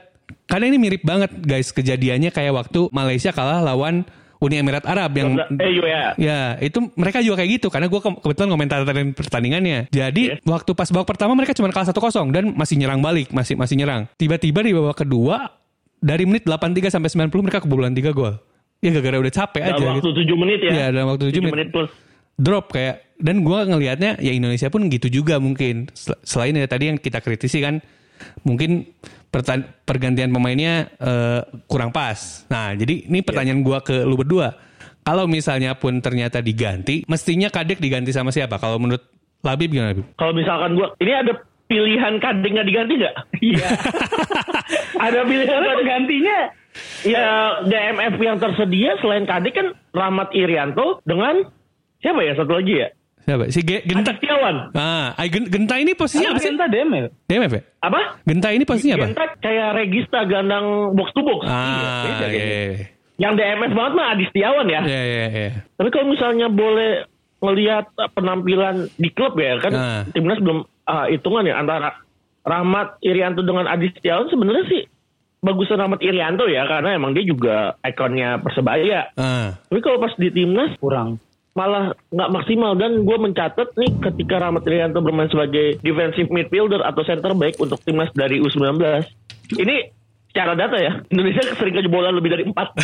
Karena 0.50 0.64
ini 0.66 0.76
mirip 0.82 1.02
banget 1.06 1.30
guys 1.38 1.70
kejadiannya 1.70 2.34
kayak 2.34 2.50
waktu 2.50 2.90
Malaysia 2.90 3.30
kalah 3.30 3.62
lawan 3.62 4.02
Uni 4.44 4.60
Emirat 4.60 4.84
Arab 4.84 5.10
yang 5.16 5.40
Eh, 5.56 5.72
iya. 5.72 6.12
Ya, 6.14 6.40
itu 6.60 6.92
mereka 6.94 7.18
juga 7.18 7.40
kayak 7.40 7.50
gitu 7.56 7.72
karena 7.72 7.88
gue 7.88 7.96
kebetulan 7.96 8.48
komentarin 8.52 9.10
pertandingannya. 9.10 9.88
Jadi 9.88 10.44
waktu 10.44 10.70
pas 10.72 10.92
babak 10.92 11.08
pertama 11.08 11.32
mereka 11.32 11.56
cuma 11.56 11.72
kalah 11.72 11.88
1-0 11.88 12.28
dan 12.28 12.52
masih 12.52 12.76
nyerang 12.76 13.00
balik, 13.00 13.32
masih 13.32 13.56
masih 13.56 13.80
nyerang. 13.80 14.04
Tiba-tiba 14.14 14.60
di 14.60 14.70
babak 14.70 15.00
kedua 15.00 15.48
dari 15.96 16.28
menit 16.28 16.44
83 16.44 16.92
sampai 16.92 17.08
90 17.08 17.32
mereka 17.40 17.64
kebobolan 17.64 17.90
3 17.90 18.12
gol. 18.12 18.36
Ya 18.78 18.92
gara-gara 18.92 19.16
udah 19.16 19.32
capek 19.32 19.62
Dalam 19.64 19.74
aja 19.74 19.84
waktu 19.90 20.08
gitu. 20.12 20.20
7 20.28 20.36
menit 20.36 20.58
ya. 20.60 20.70
Iya, 20.70 20.86
dalam 20.92 21.06
waktu 21.08 21.24
7 21.26 21.32
7 21.32 21.40
menit. 21.40 21.52
menit 21.56 21.68
plus. 21.72 21.90
Drop 22.34 22.66
kayak 22.68 22.96
dan 23.16 23.40
gue 23.40 23.58
ngelihatnya 23.64 24.18
ya 24.18 24.32
Indonesia 24.34 24.68
pun 24.68 24.84
gitu 24.86 25.08
juga 25.08 25.38
mungkin. 25.38 25.88
Sel- 25.90 26.20
Selain 26.20 26.52
ya 26.52 26.66
tadi 26.66 26.92
yang 26.92 26.98
kita 26.98 27.18
kritisi 27.18 27.58
kan 27.58 27.80
mungkin 28.46 28.86
pergantian 29.82 30.30
pemainnya 30.30 30.94
eh, 30.94 31.40
kurang 31.66 31.90
pas. 31.90 32.46
Nah, 32.46 32.74
jadi 32.78 33.10
ini 33.10 33.20
pertanyaan 33.26 33.60
gua 33.66 33.82
ke 33.82 34.06
lu 34.06 34.14
berdua. 34.14 34.54
Kalau 35.04 35.28
misalnya 35.28 35.76
pun 35.76 36.00
ternyata 36.00 36.40
diganti, 36.40 37.04
mestinya 37.04 37.52
Kadek 37.52 37.76
diganti 37.76 38.08
sama 38.14 38.32
siapa? 38.32 38.56
Kalau 38.56 38.80
menurut 38.80 39.04
Labib 39.44 39.68
gimana 39.68 39.92
Labib? 39.92 40.06
Kalau 40.16 40.32
misalkan 40.32 40.78
gua, 40.78 40.96
ini 40.96 41.12
ada 41.12 41.32
pilihan 41.68 42.14
kadek 42.20 42.50
nggak 42.54 42.68
diganti 42.68 42.92
nggak? 43.00 43.14
Iya. 43.40 43.68
ada 45.06 45.20
pilihan 45.24 45.62
gantinya. 45.84 46.38
Ya 47.06 47.26
DMF 47.62 48.18
yang 48.18 48.38
tersedia 48.42 48.98
selain 48.98 49.28
kadek 49.28 49.54
kan 49.54 49.66
Rahmat 49.94 50.34
Irianto 50.34 50.98
dengan 51.06 51.46
siapa 52.02 52.20
ya 52.26 52.34
satu 52.34 52.58
lagi 52.58 52.82
ya? 52.82 52.88
Siapa? 53.24 53.44
Si 53.48 53.60
Ge- 53.60 53.82
Genta. 53.82 54.12
Adi 54.12 54.20
Setiawan. 54.20 54.56
Ah, 54.72 55.16
Genta 55.24 55.74
ini 55.76 55.92
posisinya 55.92 56.30
apa 56.30 56.38
sih? 56.38 56.48
Genta 56.48 56.66
DM 56.66 56.88
ya? 56.90 57.02
DMF 57.24 57.52
ya? 57.52 57.62
Apa? 57.80 58.00
Genta 58.20 58.48
ini 58.52 58.62
posisinya 58.62 58.94
apa? 58.96 59.06
Genta 59.08 59.24
kayak 59.38 59.68
regista 59.74 60.18
gandang 60.24 60.66
box 60.92 61.08
to 61.10 61.20
box. 61.20 61.40
Ah, 61.44 62.04
Iya, 62.04 62.26
iya, 62.28 62.44
iya. 62.44 62.84
Yang 63.16 63.32
DMF 63.38 63.72
banget 63.72 63.92
mah 63.94 64.06
Adi 64.10 64.24
Setiawan 64.26 64.66
ya. 64.66 64.80
Iya, 64.82 65.02
iya, 65.02 65.26
iya. 65.30 65.50
Tapi 65.72 65.88
kalau 65.88 66.06
misalnya 66.06 66.46
boleh 66.46 66.92
melihat 67.40 67.88
uh, 67.94 68.08
penampilan 68.08 68.88
di 68.94 69.08
klub 69.08 69.36
ya 69.36 69.56
kan 69.58 69.68
Nah. 69.70 70.02
timnas 70.10 70.40
belum 70.40 70.58
uh, 70.64 71.06
hitungan 71.06 71.44
ya 71.44 71.56
antara 71.56 72.00
Rahmat 72.40 73.00
Irianto 73.00 73.40
dengan 73.40 73.64
Adi 73.64 73.88
Setiawan 73.90 74.28
sebenarnya 74.28 74.64
sih 74.66 74.82
bagusan 75.38 75.76
Rahmat 75.76 76.00
Irianto 76.00 76.44
ya 76.44 76.64
karena 76.64 76.92
emang 76.92 77.12
dia 77.12 77.20
juga 77.22 77.56
ikonnya 77.80 78.40
persebaya. 78.40 79.12
Ah, 79.14 79.56
Tapi 79.62 79.80
kalau 79.80 79.96
pas 79.96 80.12
di 80.14 80.28
timnas 80.28 80.72
Kurang. 80.76 81.20
Malah 81.54 81.84
nggak 82.08 82.30
maksimal. 82.30 82.74
Dan 82.74 83.02
gue 83.02 83.16
mencatat 83.16 83.68
nih 83.72 83.90
ketika 84.00 84.38
Rahmat 84.40 84.62
Irianto 84.64 84.98
bermain 84.98 85.26
sebagai 85.26 85.78
defensive 85.80 86.28
midfielder 86.28 86.78
atau 86.80 87.00
center 87.00 87.32
back 87.32 87.56
untuk 87.56 87.78
timnas 87.80 88.10
dari 88.12 88.38
U19 88.38 88.78
ini 89.56 89.90
secara 90.28 90.52
data 90.52 90.74
ya 90.74 90.98
Indonesia 91.08 91.46
sering 91.54 91.74
kejebolan 91.74 92.12
lebih 92.12 92.30
dari 92.30 92.44
empat. 92.44 92.68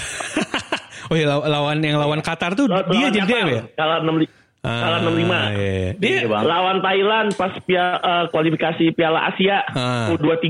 Oh 1.03 1.19
iya 1.19 1.27
law- 1.27 1.43
lawan 1.43 1.83
yang 1.83 1.99
lawan 1.99 2.23
Qatar 2.23 2.55
tuh 2.55 2.71
dia 2.71 2.87
Lawan 2.87 3.11
jadi 3.11 3.19
Qatar, 3.21 3.35
DM 3.35 3.49
ya? 3.51 3.63
kalah 3.75 3.99
enam 3.99 4.17
li- 4.17 4.31
Ah, 4.61 4.79
kalah 4.79 4.99
enam 5.01 5.15
lima. 5.17 5.39
iya, 5.51 5.71
iya. 5.75 5.91
Dia 5.97 6.17
lawan 6.31 6.79
Thailand 6.79 7.29
pas 7.35 7.51
pia, 7.61 7.99
eh, 7.99 8.25
kualifikasi 8.31 8.85
Piala 8.95 9.27
Asia 9.27 9.67
Ah. 9.67 10.07
U23 10.13 10.47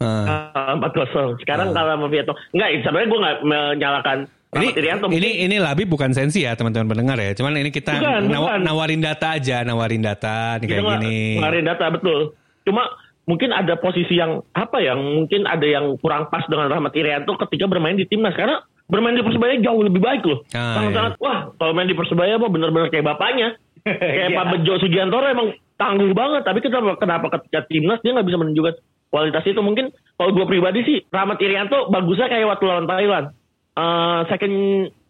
ah. 0.00 0.72
empat 0.72 0.92
kosong. 0.92 1.36
Sekarang 1.40 1.72
kalah 1.72 1.92
sama 1.92 2.08
Vietnam. 2.08 2.40
Enggak 2.52 2.68
sebenarnya 2.80 3.04
gue 3.06 3.20
nggak 3.20 3.36
menyalahkan 3.42 4.18
Ini, 4.58 4.66
Irianto 4.72 5.06
ini 5.08 5.30
ini 5.42 5.56
Labib 5.56 5.86
bukan 5.86 6.10
sensi 6.10 6.42
ya 6.42 6.52
teman-teman 6.52 6.88
pendengar 6.88 7.16
ya. 7.16 7.32
Cuman 7.32 7.54
ini 7.54 7.68
kita 7.68 7.96
Bukan, 7.96 8.22
nawa- 8.26 8.56
bukan. 8.56 8.60
nawarin 8.62 9.00
data 9.00 9.26
aja, 9.32 9.60
nawarin 9.60 10.00
data 10.00 10.56
nih 10.56 10.66
kayak 10.66 10.84
gini. 10.98 11.18
ngeluarin 11.36 11.64
data 11.64 11.84
betul. 11.88 12.20
Cuma 12.62 12.82
mungkin 13.24 13.50
ada 13.50 13.74
posisi 13.74 14.14
yang 14.14 14.40
apa 14.50 14.78
yang 14.78 14.98
mungkin 14.98 15.44
ada 15.44 15.64
yang 15.64 15.96
kurang 15.96 16.26
pas 16.26 16.44
dengan 16.44 16.66
Rahmat 16.66 16.92
Irianto 16.92 17.34
ketika 17.40 17.66
bermain 17.66 17.94
di 17.94 18.04
timnas 18.04 18.32
karena 18.32 18.58
bermain 18.86 19.12
di 19.12 19.22
persebaya 19.22 19.58
jauh 19.58 19.82
lebih 19.82 19.98
baik 19.98 20.22
loh. 20.22 20.46
Ah, 20.50 20.78
Sangat-sangat 20.78 21.12
wah 21.18 21.50
kalau 21.52 21.72
main 21.72 21.86
di 21.86 21.94
persebaya 21.94 22.36
mah 22.36 22.48
bener-bener 22.48 22.88
kayak 22.88 23.02
bapaknya. 23.04 23.58
kayak 23.86 24.30
Iya. 24.30 24.36
Pak 24.36 24.46
Bejo 24.52 24.72
Sugiantoro 24.78 25.26
emang 25.26 25.48
tangguh 25.74 26.10
banget 26.10 26.42
tapi 26.42 26.58
kenapa 26.58 26.96
kenapa 26.96 27.26
ketika 27.34 27.66
timnas 27.66 28.00
dia 28.00 28.10
nggak 28.10 28.24
bisa 28.24 28.34
menunjukkan 28.36 28.74
kualitas 29.06 29.44
itu 29.44 29.60
mungkin 29.60 29.86
kalau 30.16 30.32
gue 30.32 30.42
pribadi 30.44 30.80
sih 30.82 30.98
Rahmat 31.06 31.38
Irianto 31.38 31.86
bagusnya 31.86 32.26
kayak 32.26 32.48
waktu 32.48 32.64
lawan 32.64 32.86
Thailand 32.86 33.26
Eh, 33.76 34.20
second 34.26 34.54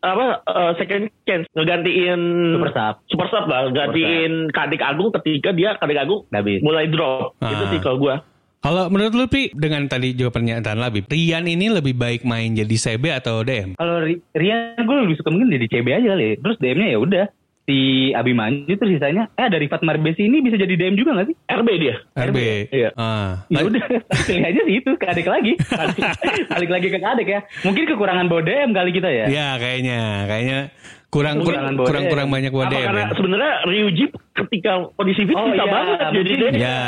apa 0.02 0.26
eh, 0.42 0.72
second 0.76 1.04
chance 1.22 1.46
ngegantiin 1.52 2.20
Super 2.52 2.70
sub. 2.72 2.94
super 3.06 3.26
sub 3.28 3.44
lah 3.46 3.70
gantiin 3.70 4.50
Kadek 4.50 4.82
Agung 4.82 5.14
ketika 5.14 5.50
dia 5.50 5.74
Kadek 5.74 6.00
Agung 6.00 6.26
bisa. 6.26 6.58
mulai 6.60 6.86
drop 6.86 7.38
Ah. 7.38 7.48
itu 7.48 7.64
sih 7.68 7.78
kalau 7.78 7.98
gua 8.00 8.16
Kalau 8.58 8.90
menurut 8.90 9.14
lu 9.14 9.26
Pi, 9.26 9.54
dengan 9.54 9.86
tadi 9.86 10.10
juga 10.10 10.34
pernyataan 10.34 10.76
Labib, 10.76 11.06
Rian 11.06 11.46
ini 11.46 11.70
lebih 11.70 11.94
baik 11.94 12.26
main 12.26 12.50
jadi 12.50 12.74
CB 12.74 13.14
atau 13.14 13.46
DM? 13.46 13.78
Kalau 13.78 14.02
Ri- 14.02 14.18
Rian 14.32 14.74
gue 14.76 14.96
lebih 14.98 15.14
suka 15.14 15.30
mungkin 15.30 15.54
jadi 15.54 15.66
CB 15.70 15.86
aja 15.92 16.08
kali. 16.10 16.24
ya. 16.24 16.34
Terus 16.36 16.56
DM-nya 16.58 16.88
ya 16.88 16.98
udah 16.98 17.24
si 17.66 17.78
Abimanyu 18.10 18.70
terus 18.70 18.94
sisanya 18.94 19.26
eh 19.34 19.50
dari 19.50 19.66
Fatmar 19.66 19.98
Besi 19.98 20.22
ini 20.22 20.38
bisa 20.38 20.54
jadi 20.54 20.70
DM 20.72 20.94
juga 20.94 21.18
gak 21.18 21.26
sih? 21.26 21.36
RB 21.44 21.68
dia 21.76 21.94
RB. 22.14 22.38
Iya. 22.70 22.88
Ah. 22.94 23.42
Ya 23.48 23.60
udah, 23.60 23.82
pilih 24.26 24.44
aja 24.44 24.60
sih 24.62 24.74
itu 24.76 24.90
ke 24.92 25.04
adek 25.04 25.26
lagi. 25.26 25.52
Balik 26.48 26.70
lagi 26.74 26.86
ke 26.88 26.98
adek 26.98 27.26
ya. 27.26 27.40
Mungkin 27.62 27.82
kekurangan 27.84 28.26
bawa 28.26 28.40
DM 28.40 28.70
kali 28.70 28.90
kita 28.90 29.10
ya. 29.10 29.26
Ya 29.26 29.48
kayaknya, 29.56 29.98
kayaknya 30.24 30.58
kurang 31.08 31.40
kurang 31.40 31.62
Kurang 31.64 31.74
bawa 31.74 31.86
kurang, 31.86 32.04
DM. 32.04 32.12
kurang 32.12 32.28
banyak 32.30 32.52
apa 32.52 32.64
DM. 32.68 32.86
karena 32.86 33.02
ya. 33.02 33.14
sebenarnya 33.14 33.52
Ryuji 33.64 34.04
ketika 34.36 34.72
kondisi 34.94 35.22
fit 35.22 35.34
Oh, 35.34 35.46
bisa 35.48 35.58
iya, 35.58 35.66
banget 35.66 35.96
jadi 35.98 36.14
mungkin. 36.30 36.52
dia 36.52 36.62
Ya. 36.62 36.78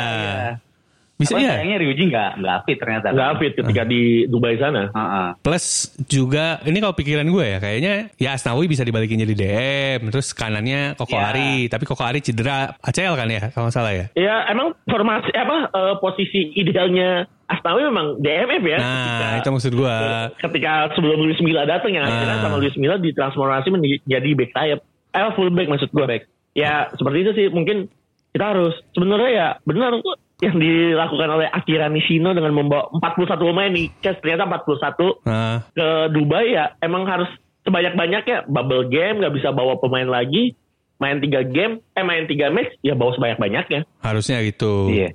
Bisa 1.19 1.35
Apa, 1.35 1.43
ya. 1.43 1.51
Sayangnya 1.53 1.77
Ryuji 1.77 2.03
nggak 2.07 2.29
nggak 2.39 2.57
fit 2.63 2.77
ternyata. 2.77 3.07
nggak 3.11 3.31
fit 3.37 3.53
ketika 3.53 3.83
di 3.83 4.01
Dubai 4.25 4.55
sana 4.55 4.87
Heeh. 4.87 5.27
Plus 5.37 5.65
juga 6.01 6.63
ini 6.63 6.79
kalau 6.79 6.95
pikiran 6.95 7.27
gue 7.27 7.45
ya 7.45 7.59
kayaknya 7.59 7.93
ya 8.15 8.29
Asnawi 8.31 8.65
bisa 8.65 8.81
dibalikin 8.81 9.19
jadi 9.19 9.35
DM 9.35 10.07
terus 10.07 10.31
kanannya 10.31 10.95
Koko 10.95 11.11
Ya. 11.11 11.27
Ari 11.29 11.67
tapi 11.67 11.83
Koko 11.83 11.99
Ari 12.01 12.19
cedera 12.19 12.71
ACL 12.79 13.13
kan 13.13 13.27
ya 13.27 13.51
kalau 13.51 13.67
nggak 13.67 13.75
salah 13.75 13.91
ya. 13.91 14.05
ya 14.15 14.47
emang 14.47 14.71
formasi 14.81 15.27
apa 15.33 15.67
eh, 15.69 15.95
posisi 15.99 16.55
idealnya 16.55 17.27
Asnawi 17.45 17.81
memang 17.83 18.07
DMF 18.17 18.63
ya 18.63 18.77
Nah 18.77 19.31
itu 19.35 19.49
maksud 19.49 19.73
gue. 19.73 19.95
ketika 20.39 20.73
sebelum 20.93 21.19
Luis 21.19 21.41
Milla 21.41 21.65
datang 21.65 21.91
yang 21.91 22.05
akhirnya 22.05 22.37
Ah. 22.37 22.41
sama 22.41 22.55
Luis 22.57 22.75
Milla 22.75 22.95
ditransformasi 22.95 23.67
menjadi 23.69 24.29
back 24.33 24.51
sayap 24.53 24.79
eh 25.09 25.29
full 25.33 25.51
back 25.51 25.67
maksud 25.67 25.89
gue 25.89 26.05
back 26.05 26.23
ya 26.53 26.87
seperti 26.93 27.17
itu 27.19 27.31
sih 27.35 27.45
mungkin 27.49 27.91
kita 28.29 28.45
harus 28.47 28.71
sebenarnya 28.89 29.29
ya 29.29 29.47
benar 29.61 29.97
kok 29.97 30.15
yang 30.39 30.55
dilakukan 30.55 31.29
oleh 31.29 31.47
Akira 31.47 31.87
Nishino 31.87 32.31
dengan 32.31 32.53
membawa 32.53 32.87
41 32.95 33.27
pemain 33.41 33.67
nih 33.67 33.87
Kes 33.99 34.15
ternyata 34.19 34.47
41 34.47 35.19
Nah, 35.21 35.67
ke 35.69 35.87
Dubai 36.09 36.45
ya 36.49 36.75
emang 36.79 37.03
harus 37.03 37.27
sebanyak-banyaknya 37.61 38.47
bubble 38.47 38.87
game 38.87 39.19
nggak 39.19 39.35
bisa 39.35 39.49
bawa 39.49 39.75
pemain 39.77 40.07
lagi 40.07 40.55
main 40.95 41.19
tiga 41.19 41.43
game 41.43 41.83
eh 41.91 42.01
main 42.01 42.23
tiga 42.23 42.47
match 42.47 42.71
ya 42.79 42.91
bawa 42.91 43.11
sebanyak-banyaknya 43.13 43.83
harusnya 43.99 44.39
gitu. 44.41 44.87
Iya. 44.89 45.11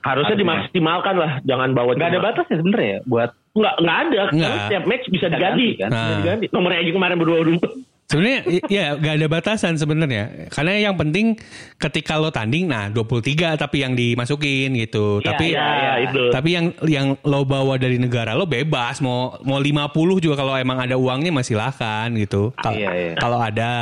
harusnya 0.00 0.34
Harusnya. 0.34 0.38
dimaksimalkan 0.38 1.14
lah 1.14 1.32
jangan 1.42 1.70
bawa 1.72 1.94
Nggak 1.94 2.10
ada 2.12 2.20
batasnya 2.20 2.56
sebenarnya 2.56 2.88
ya 2.88 3.00
buat 3.04 3.30
nggak 3.52 3.74
nggak 3.80 3.98
ada 4.00 4.20
Nggak. 4.28 4.50
setiap 4.62 4.84
match 4.84 5.04
bisa 5.06 5.16
Bisa 5.18 5.26
diganti 5.32 5.66
ganti, 5.66 5.66
kan? 5.76 5.88
bisa 5.88 6.02
Nah. 6.04 6.16
diganti 6.20 6.44
nomornya 6.50 6.78
aja 6.80 6.92
kemarin 6.92 7.16
berdua 7.16 7.38
dulu 7.40 7.58
Sebenarnya 8.06 8.40
ya 8.70 8.94
gak 8.94 9.14
ada 9.18 9.26
batasan 9.26 9.74
sebenarnya. 9.74 10.46
Karena 10.54 10.78
yang 10.78 10.94
penting 10.94 11.34
ketika 11.74 12.14
lo 12.14 12.30
tanding 12.30 12.70
nah 12.70 12.86
23 12.86 13.58
tapi 13.58 13.82
yang 13.82 13.98
dimasukin 13.98 14.78
gitu. 14.78 15.18
Iya, 15.18 15.26
tapi 15.26 15.46
iya, 15.50 15.66
iya, 15.66 15.92
itu. 16.06 16.22
tapi 16.30 16.48
yang 16.54 16.66
yang 16.86 17.18
lo 17.26 17.42
bawa 17.42 17.74
dari 17.74 17.98
negara 17.98 18.38
lo 18.38 18.46
bebas 18.46 19.02
mau 19.02 19.34
mau 19.42 19.58
50 19.58 20.22
juga 20.22 20.38
kalau 20.38 20.54
emang 20.54 20.78
ada 20.78 20.94
uangnya 20.94 21.34
masih 21.34 21.58
silahkan 21.58 22.06
gitu. 22.14 22.54
Kal- 22.54 22.78
Iya, 22.78 22.90
iya. 22.94 23.12
Kalau 23.18 23.42
ada. 23.42 23.72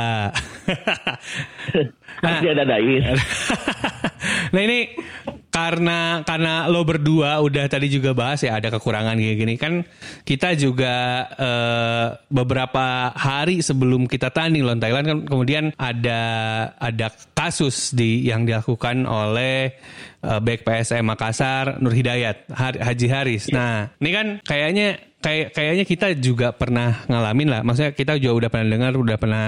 nah, 2.25 2.39
ada 2.41 2.63
nah 4.53 4.61
ini 4.61 4.79
karena 5.55 6.19
karena 6.27 6.67
lo 6.67 6.83
berdua 6.83 7.39
udah 7.39 7.71
tadi 7.71 7.87
juga 7.87 8.11
bahas 8.11 8.43
ya 8.43 8.59
ada 8.59 8.67
kekurangan 8.67 9.15
kayak 9.15 9.37
gini 9.39 9.55
kan 9.55 9.87
kita 10.27 10.51
juga 10.59 11.23
eh, 11.31 12.07
beberapa 12.27 13.15
hari 13.15 13.63
sebelum 13.63 14.03
kita 14.03 14.35
tanding 14.35 14.67
lawan 14.67 14.83
Thailand 14.83 15.05
kan 15.07 15.19
kemudian 15.23 15.63
ada 15.79 16.21
ada 16.75 17.07
kasus 17.31 17.95
di 17.95 18.27
yang 18.27 18.43
dilakukan 18.43 19.07
oleh 19.07 19.71
eh, 20.19 20.39
back 20.43 20.67
PSM 20.67 21.07
Makassar 21.07 21.79
Nur 21.79 21.95
Hidayat 21.95 22.51
Har- 22.51 22.81
Haji 22.83 23.07
Haris. 23.07 23.47
Nah 23.47 23.95
ini 24.03 24.11
kan 24.11 24.27
kayaknya 24.43 24.99
kayak 25.23 25.55
kayaknya 25.55 25.85
kita 25.87 26.07
juga 26.19 26.51
pernah 26.51 27.07
ngalamin 27.07 27.47
lah. 27.47 27.61
Maksudnya 27.63 27.95
kita 27.95 28.19
juga 28.19 28.43
udah 28.43 28.49
pernah 28.51 28.67
dengar, 28.75 28.91
udah 28.91 29.17
pernah 29.17 29.45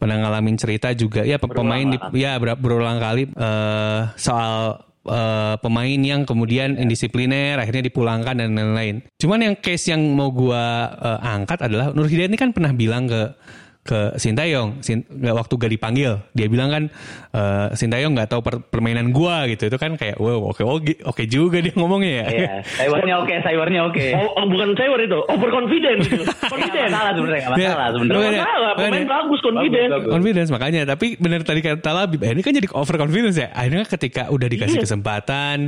pernah 0.00 0.16
ngalamin 0.16 0.56
cerita 0.56 0.96
juga. 0.96 1.28
Ya 1.28 1.36
pe- 1.36 1.52
pemain 1.52 1.92
di, 1.92 1.98
ya 2.16 2.40
ber- 2.40 2.56
berulang 2.56 2.96
kali 2.96 3.28
eh, 3.28 4.00
soal 4.16 4.80
eh, 5.06 5.54
pemain 5.58 6.00
yang 6.00 6.22
kemudian 6.26 6.78
indisipliner 6.78 7.58
akhirnya 7.58 7.88
dipulangkan 7.88 8.38
dan 8.38 8.54
lain-lain. 8.54 9.02
Cuman 9.18 9.38
yang 9.42 9.54
case 9.58 9.90
yang 9.90 10.02
mau 10.14 10.30
gua 10.30 10.92
eh, 10.92 11.18
angkat 11.26 11.66
adalah 11.66 11.90
Nur 11.94 12.06
Hidayat 12.06 12.30
ini 12.30 12.38
kan 12.38 12.50
pernah 12.54 12.72
bilang 12.74 13.06
ke 13.10 13.34
ke 13.82 14.14
Sintayong 14.14 14.78
Sin, 14.78 15.02
nggak 15.04 15.34
waktu 15.36 15.54
gak 15.56 15.72
dipanggil 15.72 16.22
dia 16.30 16.46
bilang 16.46 16.70
kan 16.70 16.82
eh, 17.28 17.68
Sintayong 17.72 18.14
nggak 18.14 18.28
tahu 18.28 18.40
per- 18.40 18.62
permainan 18.62 19.10
gua 19.10 19.42
gitu 19.46 19.66
itu 19.66 19.74
kan 19.74 19.94
kayak 19.94 20.16
wow 20.16 20.38
oke 20.46 20.62
oke 20.62 21.02
oke 21.02 21.22
juga 21.26 21.58
dia 21.58 21.74
ngomongnya 21.74 22.12
ya 22.14 22.26
Iya, 22.32 22.52
cybernya 22.64 23.14
oke, 23.18 23.34
cybernya 23.38 23.80
oke. 23.84 24.06
Oh, 24.14 24.30
oh, 24.32 24.46
bukan 24.46 24.68
cewek 24.72 24.98
itu, 25.02 25.18
overconfident 25.26 25.98
gitu. 26.00 26.22
Nggak 26.30 26.46
Confident. 26.46 26.88
masalah 26.88 27.12
sebenarnya, 27.12 27.42
nggak 27.42 27.58
Iya. 27.58 27.68
masalah 27.68 27.88
sebenarnya. 27.90 28.20
Nggak 28.22 28.38
masalah, 28.38 28.70
pemain 28.72 29.06
bagus, 29.08 29.40
confident. 29.40 29.88
Bagus, 29.88 29.98
bagus. 29.98 30.12
confidence 30.12 30.50
makanya 30.50 30.80
tapi 30.84 31.06
benar 31.16 31.40
tadi 31.42 31.60
kata 31.60 31.90
Labib 31.92 32.20
eh, 32.22 32.30
ini 32.30 32.40
kan 32.40 32.52
jadi 32.52 32.68
over 32.72 32.96
confidence 32.96 33.36
ya 33.36 33.48
akhirnya 33.50 33.84
ketika 33.84 34.22
udah 34.28 34.46
dikasih 34.46 34.78
Iya. 34.78 34.84
kesempatan 34.84 35.58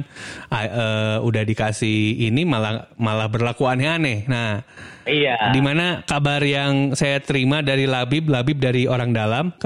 ah, 0.49 0.63
eh, 0.63 1.17
udah 1.21 1.43
dikasih 1.43 1.99
ini 2.25 2.43
malah 2.45 2.87
malah 2.95 3.27
berlaku 3.27 3.67
aneh-aneh 3.67 4.23
nah 4.25 4.63
Iya. 5.05 5.53
di 5.53 5.61
mana 5.61 6.01
kabar 6.05 6.41
yang 6.41 6.97
saya 6.97 7.21
terima 7.21 7.61
dari 7.61 7.85
Labib 7.85 8.29
Labib 8.29 8.57
dari 8.57 8.89
orang 8.89 9.13
dalam. 9.13 9.53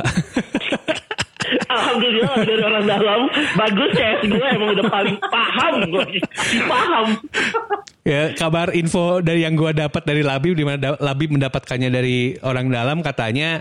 Alhamdulillah 1.69 2.45
dari 2.45 2.63
orang 2.63 2.85
dalam. 2.85 3.21
Bagus 3.57 3.93
ya 3.97 4.11
gue 4.21 4.47
emang 4.53 4.71
udah 4.77 4.87
paling 4.91 5.17
paham 5.31 5.75
gue 5.89 6.07
paham. 6.67 7.07
Ya 8.09 8.33
kabar 8.33 8.73
info 8.73 9.21
dari 9.21 9.45
yang 9.45 9.53
gua 9.53 9.77
dapat 9.77 10.01
dari 10.05 10.25
Labib 10.25 10.57
di 10.57 10.65
mana 10.65 10.81
da- 10.81 11.01
Labib 11.01 11.29
mendapatkannya 11.29 11.93
dari 11.93 12.41
orang 12.41 12.73
dalam 12.73 13.05
katanya 13.05 13.61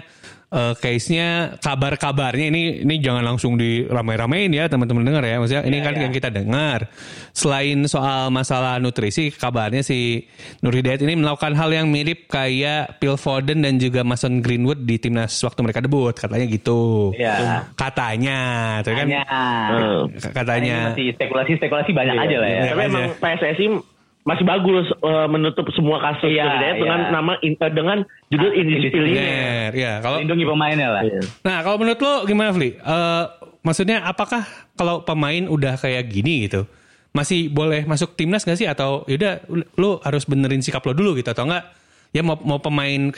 eh, 0.50 0.74
case-nya 0.74 1.28
kabar-kabarnya 1.58 2.48
ini 2.48 2.62
ini 2.82 2.96
jangan 2.98 3.22
langsung 3.22 3.56
diramai-ramein 3.56 4.48
ya 4.50 4.66
teman-teman 4.66 5.04
dengar 5.04 5.22
ya 5.22 5.38
maksudnya 5.38 5.64
ini 5.64 5.78
kan 5.80 5.94
yang 5.94 6.10
kita 6.10 6.28
dengar 6.28 6.88
selain 7.32 7.84
soal 7.86 8.28
masalah 8.30 8.78
nutrisi 8.78 9.30
kabarnya 9.30 9.82
si 9.82 10.26
Nur 10.60 10.72
Hidayat 10.72 11.00
ini 11.02 11.16
melakukan 11.16 11.54
hal 11.54 11.70
yang 11.70 11.88
mirip 11.88 12.28
kayak 12.28 12.98
Phil 12.98 13.16
Foden 13.16 13.62
dan 13.62 13.76
juga 13.76 14.02
Mason 14.02 14.40
Greenwood 14.40 14.82
di 14.82 14.98
timnas 14.98 15.36
waktu 15.38 15.60
mereka 15.62 15.80
debut 15.80 16.14
katanya 16.14 16.46
gitu 16.46 17.12
Iya. 17.14 17.68
katanya 17.74 18.40
tuh 18.82 18.94
kan 18.94 19.06
Hanya. 19.06 19.24
Katanya 20.18 20.78
Ini 20.80 20.92
masih 20.92 21.08
spekulasi-spekulasi 21.14 21.92
banyak 21.92 22.14
Iya, 22.14 22.24
aja 22.24 22.38
lah 22.38 22.50
ya. 22.50 22.62
tapi 22.66 22.80
aja. 22.80 22.88
emang 22.88 23.06
PSSI 23.18 23.66
masih 24.28 24.44
bagus 24.44 24.92
eh, 24.92 25.28
menutup 25.32 25.64
semua 25.72 26.04
kasus 26.04 26.28
Iya, 26.28 26.44
Hidayat 26.44 26.76
iya. 26.76 26.84
dengan 26.84 27.00
nama 27.10 27.34
in- 27.40 27.56
eh, 27.56 27.72
dengan 27.72 27.98
judul 28.28 28.52
indisipliner 28.52 29.08
Bener, 29.08 29.72
ya 29.72 29.92
kalau 30.04 30.20
Lindungi 30.20 30.44
pemainnya 30.44 30.88
lah. 30.92 31.02
Iya. 31.08 31.22
Nah, 31.48 31.58
kalau 31.64 31.80
menurut 31.80 32.00
lo 32.04 32.14
gimana, 32.28 32.52
Fli? 32.52 32.76
Eh, 32.76 33.24
maksudnya 33.64 34.04
apakah 34.04 34.44
kalau 34.76 35.00
pemain 35.02 35.48
udah 35.48 35.80
kayak 35.80 36.12
gini 36.12 36.44
gitu, 36.44 36.68
masih 37.16 37.48
boleh 37.48 37.88
masuk 37.88 38.14
timnas 38.14 38.44
gak 38.44 38.60
sih? 38.60 38.68
Atau 38.68 39.08
yaudah 39.08 39.48
lo 39.76 40.04
harus 40.04 40.28
benerin 40.28 40.60
sikap 40.60 40.84
lo 40.84 40.92
dulu 40.92 41.16
gitu? 41.16 41.32
Atau 41.32 41.48
enggak? 41.48 41.64
Ya 42.12 42.24
mau, 42.24 42.40
mau 42.40 42.56
pemain 42.58 43.12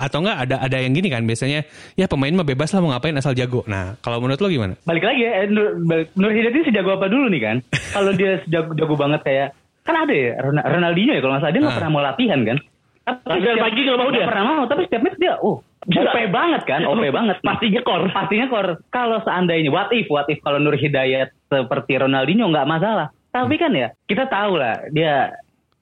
atau 0.00 0.20
enggak 0.20 0.36
ada 0.36 0.56
ada 0.60 0.76
yang 0.76 0.92
gini 0.92 1.08
kan 1.08 1.24
biasanya 1.24 1.64
ya 1.96 2.04
pemain 2.04 2.28
mah 2.30 2.44
bebas 2.44 2.76
lah 2.76 2.84
mau 2.84 2.92
ngapain 2.92 3.16
asal 3.16 3.32
jago. 3.32 3.64
Nah 3.64 3.96
kalau 4.00 4.20
menurut 4.20 4.36
lo 4.36 4.52
gimana? 4.52 4.76
Balik 4.84 5.00
lagi 5.00 5.24
ya, 5.24 5.48
Nur, 5.48 5.80
Nur 6.12 6.28
Hidayat 6.30 6.52
ini 6.52 6.64
sejago 6.68 6.92
apa 6.92 7.08
dulu 7.08 7.32
nih 7.32 7.40
kan? 7.40 7.56
Kalau 7.96 8.12
dia 8.12 8.44
sejago 8.44 8.76
jago 8.76 8.94
banget 9.00 9.24
kayak 9.24 9.48
kan 9.84 9.96
ada 9.98 10.14
ya 10.14 10.32
Ron- 10.40 10.64
Ronaldinho 10.66 11.12
ya 11.12 11.20
kalau 11.20 11.32
nggak 11.32 11.42
salah 11.42 11.52
dia 11.52 11.60
nggak 11.60 11.70
Ah. 11.70 11.78
pernah 11.78 11.92
mau 11.92 12.02
latihan 12.02 12.40
kan? 12.42 12.58
Tapi 13.04 13.20
Latihan 13.26 13.44
setiap- 13.46 13.60
pagi 13.62 13.80
nggak 13.82 13.98
mau 13.98 14.10
dia? 14.10 14.24
pernah 14.24 14.44
mau, 14.46 14.62
tapi 14.64 14.80
setiap 14.82 15.02
match 15.02 15.18
dia, 15.18 15.34
oh, 15.38 15.56
Gila. 15.84 16.08
OP 16.08 16.18
banget 16.26 16.62
kan, 16.64 16.80
OP 16.90 17.04
banget. 17.06 17.36
pasti 17.38 17.66
nyekor 17.68 18.00
Pastinya 18.08 18.46
kor. 18.48 18.66
Kalau 18.88 19.20
seandainya 19.20 19.68
what 19.68 19.92
if, 19.92 20.08
what 20.08 20.24
if 20.26 20.40
kalau 20.40 20.56
Nur 20.56 20.72
Hidayat 20.72 21.28
seperti 21.44 21.92
Ronaldinho 21.94 22.48
nggak 22.48 22.64
masalah. 22.66 23.12
Tapi 23.28 23.54
kan 23.54 23.70
ya 23.70 23.92
kita 24.02 24.24
tahu 24.24 24.56
lah 24.56 24.88
dia 24.88 25.36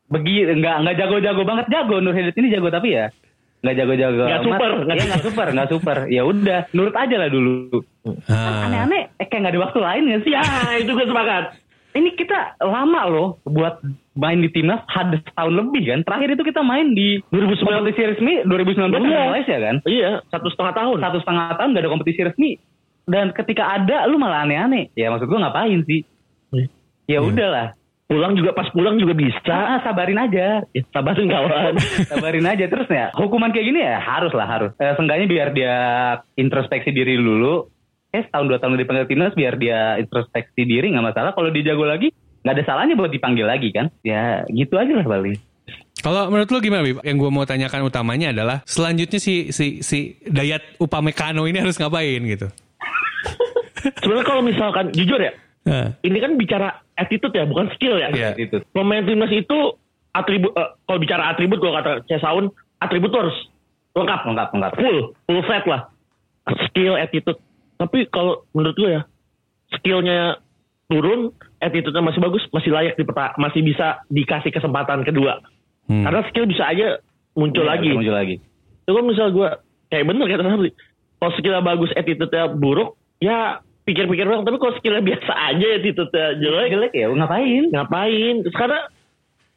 begi 0.08 0.50
nggak 0.50 0.76
nggak 0.82 0.96
jago-jago 0.98 1.42
banget 1.42 1.66
jago 1.68 1.96
Nur 1.96 2.10
Hidayat 2.10 2.34
ini 2.34 2.48
jago 2.50 2.68
tapi 2.68 2.88
ya 2.90 3.06
nggak 3.62 3.76
jago-jago 3.76 4.22
Nggak 4.24 4.42
super, 4.42 4.70
nggak 4.74 4.96
Iya, 4.96 5.04
nggak 5.06 5.22
super 5.22 5.46
nggak 5.48 5.70
super 5.70 5.96
ya 6.08 6.22
udah 6.24 6.60
nurut 6.72 6.96
aja 6.96 7.16
lah 7.16 7.28
dulu 7.28 7.78
Ah. 8.26 8.66
aneh-aneh 8.66 9.14
eh, 9.14 9.24
kayak 9.24 9.40
nggak 9.40 9.54
ada 9.54 9.62
waktu 9.62 9.78
lain 9.78 10.04
ya 10.04 10.18
sih 10.18 10.32
ya 10.32 10.42
itu 10.76 10.90
gue 10.90 11.06
sepakat 11.06 11.44
ini 11.92 12.16
kita 12.16 12.56
lama 12.58 13.00
loh 13.06 13.28
buat 13.44 13.80
main 14.12 14.40
di 14.40 14.48
timnas 14.48 14.80
ada 14.88 15.16
setahun 15.16 15.52
lebih 15.52 15.82
kan. 15.88 16.00
Terakhir 16.04 16.28
itu 16.36 16.42
kita 16.44 16.60
main 16.60 16.92
di 16.92 17.20
2019 17.28 17.64
kompetisi 17.64 18.02
resmi 18.08 18.32
2019 18.44 18.92
Iya. 18.92 19.20
di 19.20 19.28
Malaysia 19.28 19.56
kan? 19.56 19.76
Iya 19.84 20.10
satu 20.28 20.48
setengah 20.52 20.74
tahun. 20.74 20.98
Satu 21.00 21.18
setengah 21.20 21.44
tahun 21.56 21.68
gak 21.72 21.82
ada 21.84 21.92
kompetisi 21.92 22.20
resmi 22.24 22.50
dan 23.04 23.32
ketika 23.32 23.76
ada 23.76 24.06
lu 24.06 24.16
malah 24.16 24.44
aneh-aneh. 24.44 24.88
Ya 24.94 25.12
maksud 25.12 25.28
gua 25.28 25.48
ngapain 25.48 25.80
sih? 25.84 26.04
Ya 27.04 27.18
udahlah. 27.20 27.74
Pulang 28.06 28.36
juga 28.36 28.52
pas 28.52 28.68
pulang 28.68 29.00
juga 29.00 29.16
bisa. 29.16 29.56
Ah, 29.56 29.80
sabarin 29.80 30.20
aja. 30.20 30.60
Ya, 30.76 30.82
sabarin 30.92 31.32
kawan. 31.32 31.80
Sabarin 32.12 32.44
aja. 32.44 32.68
Terus 32.68 32.84
ya 32.92 33.08
hukuman 33.16 33.48
kayak 33.50 33.72
gini 33.72 33.80
ya? 33.80 33.96
Harus 33.98 34.36
lah 34.36 34.44
harus. 34.44 34.70
Eh, 34.76 34.92
seenggaknya 35.00 35.26
biar 35.26 35.48
dia 35.56 35.76
introspeksi 36.36 36.92
diri 36.92 37.16
dulu 37.16 37.72
eh 38.12 38.22
setahun 38.28 38.46
dua 38.48 38.58
tahun 38.60 38.76
dipanggil 38.76 39.08
timnas 39.08 39.32
biar 39.32 39.56
dia 39.56 39.96
introspeksi 39.96 40.62
diri 40.68 40.92
nggak 40.92 41.12
masalah. 41.12 41.32
Kalau 41.32 41.48
dia 41.48 41.72
jago 41.72 41.88
lagi 41.88 42.12
nggak 42.42 42.54
ada 42.54 42.64
salahnya 42.68 42.94
buat 42.94 43.10
dipanggil 43.12 43.48
lagi 43.48 43.72
kan? 43.72 43.88
Ya 44.04 44.44
gitu 44.52 44.76
aja 44.76 44.92
lah 44.92 45.06
paling 45.08 45.36
Kalau 46.02 46.26
menurut 46.34 46.50
lo 46.50 46.58
gimana, 46.58 46.82
Bib? 46.82 46.98
Yang 47.06 47.16
gue 47.22 47.30
mau 47.30 47.46
tanyakan 47.46 47.86
utamanya 47.86 48.34
adalah 48.34 48.66
selanjutnya 48.66 49.22
si 49.22 49.54
si 49.54 49.86
si 49.86 50.18
Dayat 50.26 50.82
Upamecano 50.82 51.46
ini 51.46 51.62
harus 51.62 51.78
ngapain 51.78 52.18
gitu? 52.26 52.50
sebenarnya 54.02 54.26
kalau 54.26 54.42
misalkan 54.42 54.90
jujur 54.90 55.18
ya 55.22 55.32
Nah, 55.62 55.94
ini 56.02 56.18
kan 56.18 56.34
bicara 56.34 56.82
attitude 56.98 57.38
ya 57.38 57.46
bukan 57.46 57.70
skill 57.78 57.94
ya. 57.94 58.10
Iya. 58.10 58.34
itu 58.34 58.58
pemain 58.74 59.06
timnas 59.06 59.30
itu 59.30 59.78
atribut 60.10 60.50
eh, 60.58 60.70
kalau 60.74 60.98
bicara 60.98 61.30
atribut 61.30 61.62
kalau 61.62 61.74
kata 61.78 61.92
Cesaun 62.10 62.50
atribut 62.82 63.14
tuh 63.14 63.20
harus 63.22 63.36
lengkap. 63.94 64.20
Lengkap 64.26 64.48
lengkap. 64.58 64.72
Full 64.82 64.98
full 65.30 65.42
set 65.46 65.64
lah. 65.70 65.86
Skill 66.66 66.98
attitude 66.98 67.38
tapi 67.82 68.06
kalau 68.06 68.46
menurut 68.54 68.78
gue 68.78 68.90
ya 68.94 69.02
skillnya 69.74 70.38
turun 70.86 71.34
attitude-nya 71.58 72.04
masih 72.04 72.20
bagus 72.22 72.42
masih 72.54 72.70
layak 72.70 72.94
di 72.94 73.04
masih 73.42 73.60
bisa 73.66 74.06
dikasih 74.06 74.54
kesempatan 74.54 75.02
kedua. 75.02 75.42
Hmm. 75.90 76.06
karena 76.06 76.22
skill 76.30 76.46
bisa 76.46 76.62
aja 76.70 77.02
muncul 77.34 77.66
Iya, 77.66 77.74
lagi. 77.74 77.90
muncul 77.90 78.14
lagi. 78.14 78.36
Itu 78.86 78.92
kan 78.94 79.02
misal 79.02 79.34
gue 79.34 79.48
kayak 79.90 80.04
bener 80.06 80.26
kata 80.30 80.46
Sabri 80.46 80.70
kalau 81.18 81.32
skillnya 81.34 81.62
bagus 81.62 81.90
attitude-nya 81.98 82.54
buruk 82.54 82.94
ya 83.18 83.58
pikir-pikir 83.82 84.26
doang. 84.26 84.46
Tapi 84.46 84.62
kalau 84.62 84.74
skillnya 84.78 85.02
biasa 85.02 85.32
aja 85.34 85.66
attitude-nya 85.82 86.26
jelek. 86.38 86.68
Jelek 86.70 86.92
ya 86.94 87.06
ngapain? 87.10 87.64
Ngapain? 87.74 88.34
Terus 88.46 88.56
karena 88.58 88.80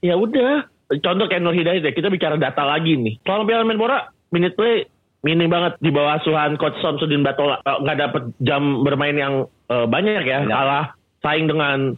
ya 0.02 0.14
udah 0.18 0.66
contoh 1.02 1.26
kayak 1.30 1.42
Nur 1.46 1.54
Hidayat 1.58 1.82
ya 1.82 1.92
kita 1.94 2.10
bicara 2.10 2.38
data 2.42 2.62
lagi 2.66 2.98
nih. 2.98 3.22
Kalau 3.22 3.46
Piala 3.46 3.66
Menpora 3.66 4.10
minute 4.34 4.58
play 4.58 4.90
minim 5.26 5.50
banget 5.50 5.82
di 5.82 5.90
bawah 5.90 6.22
asuhan 6.22 6.54
coach 6.62 6.78
Samsudin 6.86 7.26
Batola. 7.26 7.58
Eh, 7.66 7.78
nggak 7.82 7.98
dapet 7.98 8.24
jam 8.46 8.86
bermain 8.86 9.18
yang 9.18 9.50
eh, 9.68 9.86
banyak 9.90 10.22
ya. 10.22 10.46
Banyak. 10.46 10.54
kalah 10.54 10.86
saing 11.26 11.50
dengan 11.50 11.98